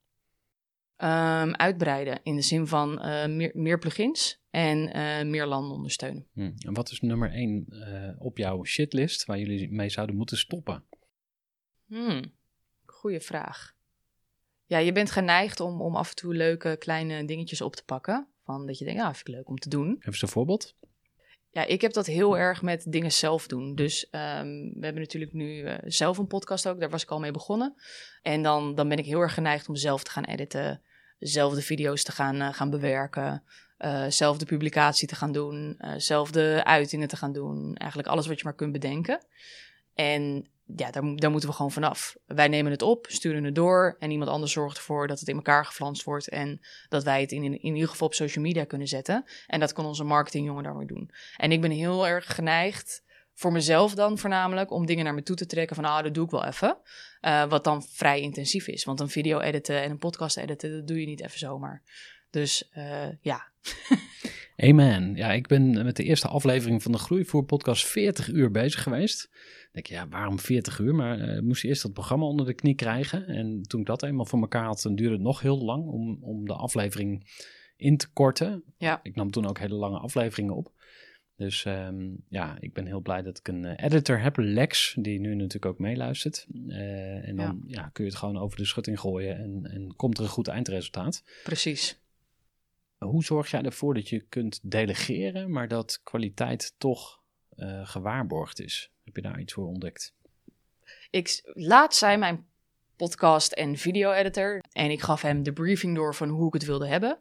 Ehm, 0.96 1.52
uitbreiden 1.52 2.20
in 2.22 2.36
de 2.36 2.42
zin 2.42 2.66
van 2.66 2.94
meer, 3.36 3.50
meer 3.54 3.78
plugins 3.78 4.43
en 4.54 4.92
eh, 4.92 5.26
meer 5.26 5.46
landen 5.46 5.76
ondersteunen. 5.76 6.26
Hm. 6.32 6.52
En 6.58 6.74
wat 6.74 6.90
is 6.90 7.00
nummer 7.00 7.30
één 7.30 7.66
eh, 7.68 8.10
op 8.18 8.38
jouw 8.38 8.64
shitlist 8.64 9.24
waar 9.24 9.38
jullie 9.38 9.72
mee 9.72 9.88
zouden 9.88 10.16
moeten 10.16 10.36
stoppen? 10.36 10.84
Hmm, 11.86 12.32
goeie 12.84 13.20
vraag. 13.20 13.74
Ja, 14.66 14.78
je 14.78 14.92
bent 14.92 15.10
geneigd 15.10 15.60
om, 15.60 15.80
om 15.80 15.96
af 15.96 16.08
en 16.08 16.14
toe 16.14 16.34
leuke 16.34 16.76
kleine 16.78 17.24
dingetjes 17.24 17.60
op 17.60 17.76
te 17.76 17.84
pakken. 17.84 18.28
Van 18.44 18.66
dat 18.66 18.78
je 18.78 18.84
denkt, 18.84 19.00
ja, 19.00 19.14
vind 19.14 19.28
ik 19.28 19.34
leuk 19.34 19.48
om 19.48 19.58
te 19.58 19.68
doen. 19.68 19.96
Even 19.98 20.18
een 20.20 20.28
voorbeeld. 20.28 20.76
Ja, 21.50 21.64
ik 21.64 21.80
heb 21.80 21.92
dat 21.92 22.06
heel 22.06 22.38
erg 22.38 22.62
met 22.62 22.92
dingen 22.92 23.12
zelf 23.12 23.46
doen. 23.46 23.74
Dus 23.74 24.10
ehm, 24.10 24.48
we 24.48 24.84
hebben 24.84 25.02
natuurlijk 25.02 25.32
nu 25.32 25.62
eh, 25.62 25.78
zelf 25.84 26.18
een 26.18 26.26
podcast 26.26 26.68
ook. 26.68 26.80
Daar 26.80 26.90
was 26.90 27.02
ik 27.02 27.10
al 27.10 27.20
mee 27.20 27.30
begonnen. 27.30 27.74
En 28.22 28.42
dan, 28.42 28.74
dan 28.74 28.88
ben 28.88 28.98
ik 28.98 29.06
heel 29.06 29.20
erg 29.20 29.34
geneigd 29.34 29.68
om 29.68 29.76
zelf 29.76 30.04
te 30.04 30.10
gaan 30.10 30.24
editen. 30.24 30.82
Zelf 31.18 31.54
de 31.54 31.62
video's 31.62 32.02
te 32.02 32.12
gaan, 32.12 32.54
gaan 32.54 32.70
bewerken. 32.70 33.42
Eh, 33.76 34.04
zelf 34.08 34.38
de 34.38 34.46
publicatie 34.46 35.08
te 35.08 35.14
gaan 35.14 35.32
doen. 35.32 35.74
eh, 35.78 35.92
zelf 35.96 36.30
de 36.30 36.60
uitingen 36.64 37.08
te 37.08 37.16
gaan 37.16 37.32
doen. 37.32 37.74
Eigenlijk 37.74 38.10
alles 38.10 38.26
wat 38.26 38.38
je 38.38 38.44
maar 38.44 38.54
kunt 38.54 38.72
bedenken. 38.72 39.26
En 39.94 40.48
ja, 40.76 40.90
daar, 40.90 41.16
daar 41.16 41.30
moeten 41.30 41.48
we 41.48 41.54
gewoon 41.54 41.72
vanaf. 41.72 42.16
Wij 42.26 42.48
nemen 42.48 42.72
het 42.72 42.82
op, 42.82 43.06
sturen 43.08 43.44
het 43.44 43.54
door. 43.54 43.96
En 43.98 44.10
iemand 44.10 44.30
anders 44.30 44.52
zorgt 44.52 44.76
ervoor 44.76 45.06
dat 45.06 45.20
het 45.20 45.28
in 45.28 45.36
elkaar 45.36 45.66
geflanst 45.66 46.04
wordt. 46.04 46.28
En 46.28 46.60
dat 46.88 47.04
wij 47.04 47.20
het 47.20 47.32
in, 47.32 47.42
in, 47.42 47.62
in 47.62 47.74
ieder 47.74 47.88
geval 47.88 48.06
op 48.06 48.14
social 48.14 48.44
media 48.44 48.64
kunnen 48.64 48.88
zetten. 48.88 49.24
En 49.46 49.60
dat 49.60 49.72
kan 49.72 49.84
onze 49.86 50.04
marketingjongen 50.04 50.62
dan 50.62 50.76
weer 50.76 50.86
doen. 50.86 51.10
En 51.36 51.52
ik 51.52 51.60
ben 51.60 51.70
heel 51.70 52.06
erg 52.06 52.34
geneigd, 52.34 53.02
voor 53.34 53.52
mezelf 53.52 53.94
dan 53.94 54.18
voornamelijk, 54.18 54.70
om 54.70 54.86
dingen 54.86 55.04
naar 55.04 55.14
me 55.14 55.22
toe 55.22 55.36
te 55.36 55.46
trekken 55.46 55.76
van, 55.76 55.84
ah, 55.84 56.02
dat 56.02 56.14
doe 56.14 56.24
ik 56.24 56.30
wel 56.30 56.44
even. 56.44 56.78
Eh, 57.20 57.44
wat 57.44 57.64
dan 57.64 57.82
vrij 57.82 58.20
intensief 58.20 58.66
is. 58.68 58.84
Want 58.84 59.00
een 59.00 59.08
video 59.08 59.40
editen 59.40 59.82
en 59.82 59.90
een 59.90 59.98
podcast 59.98 60.36
editen, 60.36 60.72
dat 60.72 60.86
doe 60.86 61.00
je 61.00 61.06
niet 61.06 61.22
even 61.22 61.38
zomaar. 61.38 61.82
Dus 62.34 62.68
eh, 62.70 63.08
ja, 63.20 63.52
Amen. 64.56 65.14
Ja, 65.14 65.32
ik 65.32 65.46
ben 65.46 65.84
met 65.84 65.96
de 65.96 66.02
eerste 66.02 66.28
aflevering 66.28 66.82
van 66.82 66.92
de 66.92 66.98
Groeivoer 66.98 67.44
podcast 67.44 67.86
40 67.86 68.28
uur 68.28 68.50
bezig 68.50 68.82
geweest. 68.82 69.28
Ik 69.32 69.68
denk, 69.72 69.86
ja, 69.86 70.08
waarom 70.08 70.38
40 70.38 70.78
uur? 70.78 70.94
Maar 70.94 71.20
eh 71.20 71.40
moest 71.40 71.64
eerst 71.64 71.82
dat 71.82 71.92
programma 71.92 72.24
onder 72.24 72.46
de 72.46 72.54
knie 72.54 72.74
krijgen. 72.74 73.26
En 73.26 73.62
toen 73.62 73.80
ik 73.80 73.86
dat 73.86 74.02
eenmaal 74.02 74.24
voor 74.24 74.40
elkaar 74.40 74.64
had, 74.64 74.82
dan 74.82 74.94
duurde 74.94 75.14
het 75.14 75.22
nog 75.22 75.40
heel 75.40 75.64
lang 75.64 75.86
om, 75.86 76.18
om 76.20 76.46
de 76.46 76.52
aflevering 76.52 77.26
in 77.76 77.96
te 77.96 78.12
korten. 78.12 78.64
Ja. 78.76 79.00
Ik 79.02 79.14
nam 79.14 79.30
toen 79.30 79.46
ook 79.46 79.58
hele 79.58 79.74
lange 79.74 79.98
afleveringen 79.98 80.54
op. 80.54 80.72
Dus 81.36 81.64
ehm, 81.64 82.10
ja, 82.28 82.56
ik 82.60 82.72
ben 82.72 82.86
heel 82.86 83.00
blij 83.00 83.22
dat 83.22 83.38
ik 83.38 83.48
een 83.48 83.64
eh, 83.64 83.84
editor 83.84 84.20
heb, 84.20 84.36
Lex, 84.36 84.96
die 84.98 85.20
nu 85.20 85.34
natuurlijk 85.34 85.66
ook 85.66 85.78
meeluistert. 85.78 86.46
Eh, 86.68 87.28
en 87.28 87.36
dan 87.36 87.62
ja. 87.66 87.88
kun 87.92 88.04
je 88.04 88.10
het 88.10 88.18
gewoon 88.18 88.38
over 88.38 88.56
de 88.56 88.64
schutting 88.64 89.00
gooien 89.00 89.36
en, 89.36 89.70
en 89.72 89.96
komt 89.96 90.18
er 90.18 90.24
een 90.24 90.30
goed 90.30 90.48
eindresultaat. 90.48 91.24
precies. 91.44 92.02
Hoe 93.04 93.24
zorg 93.24 93.50
jij 93.50 93.62
ervoor 93.62 93.94
dat 93.94 94.08
je 94.08 94.20
kunt 94.20 94.60
delegeren, 94.62 95.50
maar 95.50 95.68
dat 95.68 96.00
kwaliteit 96.02 96.74
toch 96.78 97.20
eh, 97.56 97.88
gewaarborgd 97.88 98.60
is? 98.60 98.90
Heb 99.04 99.16
je 99.16 99.22
daar 99.22 99.40
iets 99.40 99.52
voor 99.52 99.66
ontdekt? 99.66 100.14
Ik, 101.10 101.40
laatst 101.54 101.98
zei 101.98 102.16
mijn 102.16 102.46
podcast 102.96 103.52
en 103.52 103.76
video-editor. 103.76 104.62
En 104.72 104.90
ik 104.90 105.00
gaf 105.00 105.22
hem 105.22 105.42
de 105.42 105.52
briefing 105.52 105.94
door 105.94 106.14
van 106.14 106.28
hoe 106.28 106.46
ik 106.46 106.52
het 106.52 106.64
wilde 106.64 106.86
hebben. 106.86 107.18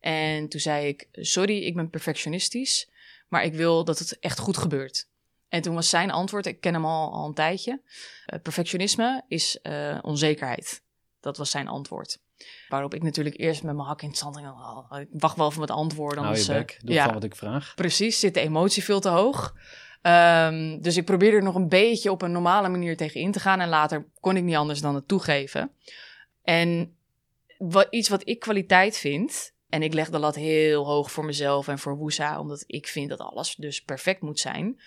En 0.00 0.48
toen 0.48 0.60
zei 0.60 0.86
ik: 0.86 1.08
Sorry, 1.12 1.62
ik 1.62 1.74
ben 1.74 1.90
perfectionistisch, 1.90 2.90
maar 3.28 3.44
ik 3.44 3.54
wil 3.54 3.84
dat 3.84 3.98
het 3.98 4.18
echt 4.18 4.38
goed 4.38 4.56
gebeurt. 4.56 5.08
En 5.48 5.62
toen 5.62 5.74
was 5.74 5.88
zijn 5.88 6.10
antwoord: 6.10 6.46
Ik 6.46 6.60
ken 6.60 6.74
hem 6.74 6.84
al, 6.84 7.12
al 7.12 7.26
een 7.26 7.34
tijdje. 7.34 7.80
eh, 8.26 8.40
perfectionisme 8.40 9.24
is 9.28 9.60
eh, 9.60 9.98
onzekerheid. 10.02 10.82
Dat 11.20 11.36
was 11.36 11.50
zijn 11.50 11.68
antwoord. 11.68 12.18
Waarop 12.68 12.94
ik 12.94 13.02
natuurlijk 13.02 13.38
eerst 13.38 13.62
met 13.62 13.74
mijn 13.74 13.88
hak 13.88 14.02
in 14.02 14.08
het 14.08 14.18
zand 14.18 14.36
ging. 14.36 14.48
Oh, 14.48 15.00
ik 15.00 15.08
wacht 15.12 15.36
wel 15.36 15.50
van 15.50 15.62
het 15.62 15.70
antwoord. 15.70 16.18
Hou 16.18 16.36
je 16.36 16.40
eh, 16.40 16.48
bek, 16.48 16.78
doe 16.82 16.94
ja. 16.94 17.04
van 17.04 17.14
wat 17.14 17.24
ik 17.24 17.36
vraag. 17.36 17.72
Precies, 17.74 18.20
zit 18.20 18.34
de 18.34 18.40
emotie 18.40 18.84
veel 18.84 19.00
te 19.00 19.08
hoog. 19.08 19.54
Ehm, 20.02 20.80
dus 20.80 20.96
ik 20.96 21.04
probeerde 21.04 21.36
er 21.36 21.42
nog 21.42 21.54
een 21.54 21.68
beetje 21.68 22.10
op 22.10 22.22
een 22.22 22.32
normale 22.32 22.68
manier 22.68 22.96
tegen 22.96 23.20
in 23.20 23.32
te 23.32 23.40
gaan. 23.40 23.60
En 23.60 23.68
later 23.68 24.06
kon 24.20 24.36
ik 24.36 24.42
niet 24.42 24.56
anders 24.56 24.80
dan 24.80 24.94
het 24.94 25.08
toegeven. 25.08 25.70
En 26.42 26.96
wat, 27.58 27.86
iets 27.90 28.08
wat 28.08 28.28
ik 28.28 28.38
kwaliteit 28.38 28.96
vind. 28.96 29.52
En 29.68 29.82
ik 29.82 29.94
leg 29.94 30.10
de 30.10 30.18
lat 30.18 30.34
heel 30.34 30.86
hoog 30.86 31.10
voor 31.10 31.24
mezelf 31.24 31.68
en 31.68 31.78
voor 31.78 31.96
Woesa. 31.96 32.40
Omdat 32.40 32.64
ik 32.66 32.86
vind 32.86 33.08
dat 33.08 33.18
alles 33.18 33.54
dus 33.54 33.82
perfect 33.82 34.20
moet 34.20 34.40
zijn. 34.40 34.80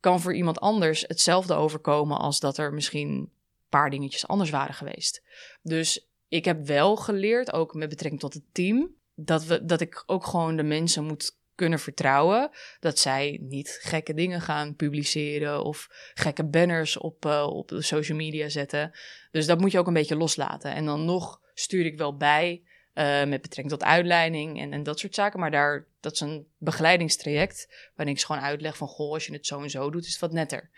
Kan 0.00 0.20
voor 0.20 0.34
iemand 0.34 0.60
anders 0.60 1.04
hetzelfde 1.06 1.54
overkomen 1.54 2.18
als 2.18 2.40
dat 2.40 2.58
er 2.58 2.72
misschien 2.72 3.08
een 3.08 3.30
paar 3.68 3.90
dingetjes 3.90 4.26
anders 4.26 4.50
waren 4.50 4.74
geweest. 4.74 5.22
Dus 5.62 6.09
ik 6.30 6.44
heb 6.44 6.66
wel 6.66 6.96
geleerd, 6.96 7.52
ook 7.52 7.74
met 7.74 7.88
betrekking 7.88 8.20
tot 8.20 8.34
het 8.34 8.44
team. 8.52 8.94
Dat, 9.14 9.44
we, 9.44 9.64
dat 9.64 9.80
ik 9.80 10.02
ook 10.06 10.26
gewoon 10.26 10.56
de 10.56 10.62
mensen 10.62 11.04
moet 11.04 11.38
kunnen 11.54 11.78
vertrouwen 11.78 12.50
dat 12.80 12.98
zij 12.98 13.38
niet 13.42 13.78
gekke 13.82 14.14
dingen 14.14 14.40
gaan 14.40 14.76
publiceren 14.76 15.64
of 15.64 15.88
gekke 16.14 16.44
banners 16.44 16.96
op, 16.96 17.24
uh, 17.24 17.46
op 17.50 17.68
de 17.68 17.82
social 17.82 18.16
media 18.16 18.48
zetten. 18.48 18.92
Dus 19.30 19.46
dat 19.46 19.60
moet 19.60 19.72
je 19.72 19.78
ook 19.78 19.86
een 19.86 19.92
beetje 19.92 20.16
loslaten. 20.16 20.74
En 20.74 20.84
dan 20.84 21.04
nog 21.04 21.40
stuur 21.54 21.84
ik 21.84 21.98
wel 21.98 22.16
bij 22.16 22.62
uh, 22.94 23.24
met 23.24 23.42
betrekking 23.42 23.68
tot 23.68 23.84
uitleiding 23.84 24.60
en, 24.60 24.72
en 24.72 24.82
dat 24.82 24.98
soort 24.98 25.14
zaken. 25.14 25.40
Maar 25.40 25.50
daar, 25.50 25.86
dat 26.00 26.12
is 26.12 26.20
een 26.20 26.46
begeleidingstraject 26.58 27.90
waarin 27.94 28.14
ik 28.14 28.22
gewoon 28.22 28.42
uitleg 28.42 28.76
van, 28.76 28.88
goh, 28.88 29.12
als 29.12 29.26
je 29.26 29.32
het 29.32 29.46
zo 29.46 29.62
en 29.62 29.70
zo 29.70 29.90
doet, 29.90 30.04
is 30.04 30.10
het 30.10 30.20
wat 30.20 30.32
netter. 30.32 30.70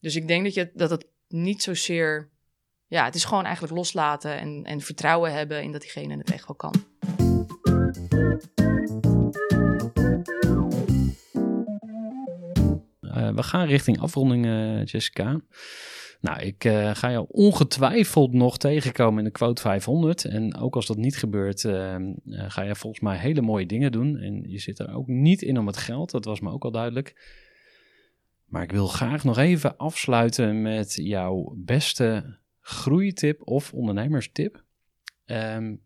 Dus 0.00 0.16
ik 0.16 0.28
denk 0.28 0.44
dat, 0.44 0.54
je, 0.54 0.70
dat 0.74 0.90
het 0.90 1.06
niet 1.28 1.62
zozeer, 1.62 2.30
ja, 2.88 3.04
het 3.04 3.14
is 3.14 3.24
gewoon 3.24 3.44
eigenlijk 3.44 3.74
loslaten 3.74 4.38
en, 4.38 4.64
en 4.64 4.80
vertrouwen 4.80 5.32
hebben 5.32 5.62
in 5.62 5.72
dat 5.72 5.80
diegene 5.80 6.16
het 6.16 6.30
echt 6.30 6.46
wel 6.46 6.56
kan. 6.56 6.74
Uh, 13.00 13.34
we 13.34 13.42
gaan 13.42 13.66
richting 13.66 14.00
afronding, 14.00 14.46
uh, 14.46 14.84
Jessica. 14.84 15.40
Nou, 16.20 16.40
ik 16.40 16.64
uh, 16.64 16.94
ga 16.94 17.10
jou 17.10 17.26
ongetwijfeld 17.28 18.32
nog 18.32 18.58
tegenkomen 18.58 19.18
in 19.18 19.24
de 19.24 19.30
quote 19.30 19.62
500. 19.62 20.24
En 20.24 20.56
ook 20.56 20.74
als 20.74 20.86
dat 20.86 20.96
niet 20.96 21.16
gebeurt, 21.16 21.60
ga 22.30 22.62
je 22.62 22.74
volgens 22.74 23.02
mij 23.02 23.18
hele 23.18 23.40
mooie 23.40 23.66
dingen 23.66 23.92
doen. 23.92 24.16
En 24.16 24.50
je 24.50 24.58
zit 24.58 24.78
er 24.78 24.94
ook 24.94 25.06
niet 25.06 25.42
in 25.42 25.58
om 25.58 25.66
het 25.66 25.76
geld, 25.76 26.10
dat 26.10 26.24
was 26.24 26.40
me 26.40 26.50
ook 26.50 26.64
al 26.64 26.70
duidelijk. 26.70 27.34
Maar 28.46 28.62
ik 28.62 28.72
wil 28.72 28.86
graag 28.86 29.24
nog 29.24 29.38
even 29.38 29.76
afsluiten 29.76 30.62
met 30.62 30.94
jouw 30.94 31.54
beste 31.56 32.38
groeitip 32.66 33.48
of 33.48 33.72
ondernemerstip. 33.72 34.64
Um, 35.26 35.84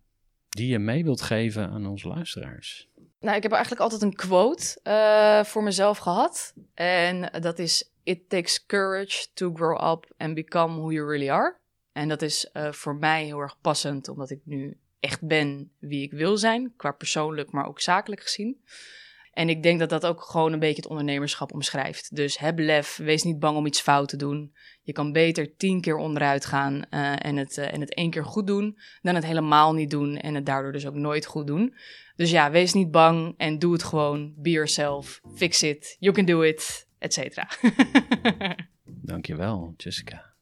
die 0.49 0.68
je 0.68 0.78
mee 0.78 1.05
wilt 1.05 1.20
geven 1.20 1.70
aan 1.70 1.87
onze 1.87 2.09
luisteraars. 2.09 2.89
Nou, 3.20 3.37
ik 3.37 3.43
heb 3.43 3.53
eigenlijk 3.53 3.83
altijd 3.83 4.03
een 4.03 4.14
quote 4.14 4.81
uh, 4.85 5.45
voor 5.45 5.62
mezelf 5.62 5.99
gehad. 5.99 6.55
En 6.74 7.41
dat 7.41 7.59
is: 7.59 7.91
It 8.03 8.28
takes 8.28 8.66
courage 8.66 9.26
to 9.35 9.53
grow 9.55 9.93
up 9.93 10.12
and 10.16 10.35
become 10.35 10.76
who 10.76 10.93
you 10.93 11.07
really 11.07 11.31
are. 11.31 11.57
En 11.93 12.09
dat 12.09 12.22
is 12.22 12.51
uh, 12.53 12.72
voor 12.72 12.97
mij 12.97 13.24
heel 13.24 13.39
erg 13.39 13.61
passend, 13.61 14.09
omdat 14.09 14.31
ik 14.31 14.41
nu 14.45 14.78
echt 15.01 15.26
ben 15.26 15.72
wie 15.78 16.03
ik 16.03 16.12
wil 16.12 16.37
zijn, 16.37 16.72
qua 16.76 16.93
persoonlijk, 16.93 17.51
maar 17.51 17.66
ook 17.66 17.81
zakelijk 17.81 18.20
gezien. 18.20 18.61
En 19.33 19.49
ik 19.49 19.62
denk 19.62 19.78
dat 19.78 19.89
dat 19.89 20.07
ook 20.07 20.22
gewoon 20.22 20.53
een 20.53 20.59
beetje 20.59 20.83
het 20.83 20.91
ondernemerschap 20.91 21.53
omschrijft. 21.53 22.16
Dus 22.16 22.39
heb 22.39 22.59
lef, 22.59 22.97
wees 22.97 23.22
niet 23.22 23.39
bang 23.39 23.57
om 23.57 23.66
iets 23.66 23.81
fout 23.81 24.09
te 24.09 24.16
doen. 24.16 24.55
Je 24.83 24.93
kan 24.93 25.12
beter 25.12 25.57
tien 25.57 25.81
keer 25.81 25.97
onderuit 25.97 26.45
gaan 26.45 26.74
uh, 26.74 27.24
en, 27.24 27.37
het, 27.37 27.57
uh, 27.57 27.72
en 27.72 27.81
het 27.81 27.95
één 27.95 28.11
keer 28.11 28.24
goed 28.24 28.47
doen, 28.47 28.78
dan 29.03 29.14
het 29.14 29.24
helemaal 29.24 29.72
niet 29.72 29.91
doen 29.91 30.16
en 30.16 30.35
het 30.35 30.47
daardoor 30.47 30.72
dus 30.72 30.87
ook 30.87 30.95
nooit 30.95 31.26
goed 31.26 31.47
doen. 31.47 31.74
Dus 32.16 32.31
ja, 32.31 32.51
wees 32.51 32.72
niet 32.72 32.91
bang 32.91 33.35
en 33.37 33.59
doe 33.59 33.72
het 33.72 33.83
gewoon. 33.83 34.33
Be 34.37 34.51
yourself, 34.51 35.20
fix 35.35 35.62
it, 35.62 35.97
you 35.99 36.14
can 36.14 36.24
do 36.24 36.43
it, 36.43 36.89
et 36.99 37.12
cetera. 37.12 37.49
Dankjewel, 38.85 39.74
Jessica. 39.76 40.35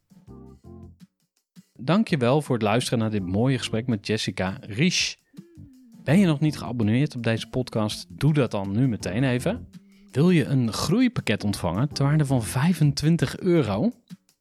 Dankjewel 1.72 2.43
voor 2.43 2.55
het 2.55 2.64
luisteren 2.64 2.99
naar 2.99 3.11
dit 3.11 3.26
mooie 3.26 3.59
gesprek 3.59 3.86
met 3.86 4.07
Jessica 4.07 4.59
Riesch. 4.61 5.16
Ben 6.09 6.18
je 6.18 6.26
nog 6.26 6.40
niet 6.40 6.59
geabonneerd 6.59 7.16
op 7.16 7.22
deze 7.22 7.48
podcast? 7.48 8.06
Doe 8.09 8.32
dat 8.32 8.50
dan 8.50 8.72
nu 8.72 8.88
meteen 8.88 9.24
even. 9.24 9.68
Wil 10.12 10.30
je 10.30 10.44
een 10.44 10.72
groeipakket 10.72 11.44
ontvangen 11.44 11.92
ter 11.92 12.04
waarde 12.04 12.26
van 12.26 12.42
25 12.42 13.38
euro 13.38 13.92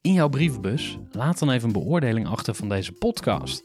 in 0.01 0.13
jouw 0.13 0.29
brievenbus? 0.29 0.97
Laat 1.11 1.39
dan 1.39 1.49
even 1.49 1.67
een 1.67 1.73
beoordeling 1.73 2.27
achter 2.27 2.55
van 2.55 2.69
deze 2.69 2.91
podcast. 2.91 3.63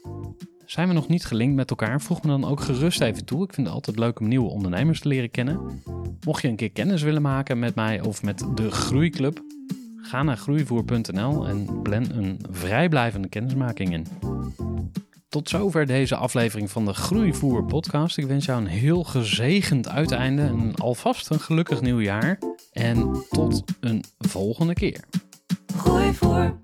Zijn 0.65 0.87
we 0.87 0.93
nog 0.93 1.07
niet 1.07 1.25
gelinkt 1.25 1.55
met 1.55 1.69
elkaar? 1.69 2.01
Voeg 2.01 2.23
me 2.23 2.29
dan 2.29 2.45
ook 2.45 2.61
gerust 2.61 3.01
even 3.01 3.25
toe. 3.25 3.43
Ik 3.43 3.53
vind 3.53 3.67
het 3.67 3.75
altijd 3.75 3.99
leuk 3.99 4.19
om 4.19 4.27
nieuwe 4.27 4.49
ondernemers 4.49 4.99
te 4.99 5.07
leren 5.07 5.31
kennen. 5.31 5.81
Mocht 6.25 6.41
je 6.41 6.47
een 6.47 6.55
keer 6.55 6.71
kennis 6.71 7.01
willen 7.01 7.21
maken 7.21 7.59
met 7.59 7.75
mij 7.75 8.01
of 8.01 8.23
met 8.23 8.45
de 8.55 8.71
Groeiclub, 8.71 9.41
ga 9.97 10.23
naar 10.23 10.37
groeivoer.nl 10.37 11.47
en 11.47 11.81
plan 11.81 12.11
een 12.11 12.39
vrijblijvende 12.49 13.27
kennismaking 13.27 13.93
in. 13.93 14.07
Tot 15.33 15.49
zover 15.49 15.85
deze 15.85 16.15
aflevering 16.15 16.71
van 16.71 16.85
de 16.85 16.93
Groeivoer 16.93 17.65
podcast. 17.65 18.17
Ik 18.17 18.25
wens 18.25 18.45
jou 18.45 18.61
een 18.61 18.67
heel 18.67 19.03
gezegend 19.03 19.87
uiteinde 19.87 20.41
en 20.41 20.75
alvast 20.75 21.29
een 21.29 21.39
gelukkig 21.39 21.81
nieuwjaar. 21.81 22.39
En 22.71 23.25
tot 23.29 23.63
een 23.79 24.03
volgende 24.17 24.73
keer. 24.73 25.03
Groeivoer. 25.75 26.59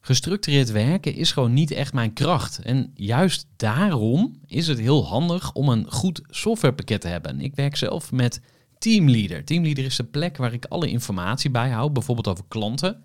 Gestructureerd 0.00 0.70
werken 0.70 1.14
is 1.14 1.32
gewoon 1.32 1.52
niet 1.52 1.70
echt 1.70 1.92
mijn 1.92 2.12
kracht. 2.12 2.58
En 2.58 2.90
juist 2.94 3.46
daarom 3.56 4.40
is 4.46 4.66
het 4.66 4.78
heel 4.78 5.06
handig 5.06 5.52
om 5.52 5.68
een 5.68 5.90
goed 5.90 6.22
softwarepakket 6.28 7.00
te 7.00 7.08
hebben. 7.08 7.40
Ik 7.40 7.54
werk 7.54 7.76
zelf 7.76 8.12
met 8.12 8.40
Teamleader. 8.78 9.44
Teamleader 9.44 9.84
is 9.84 9.96
de 9.96 10.04
plek 10.04 10.36
waar 10.36 10.52
ik 10.52 10.64
alle 10.64 10.90
informatie 10.90 11.50
bijhoud, 11.50 11.92
bijvoorbeeld 11.92 12.28
over 12.28 12.44
klanten 12.48 13.04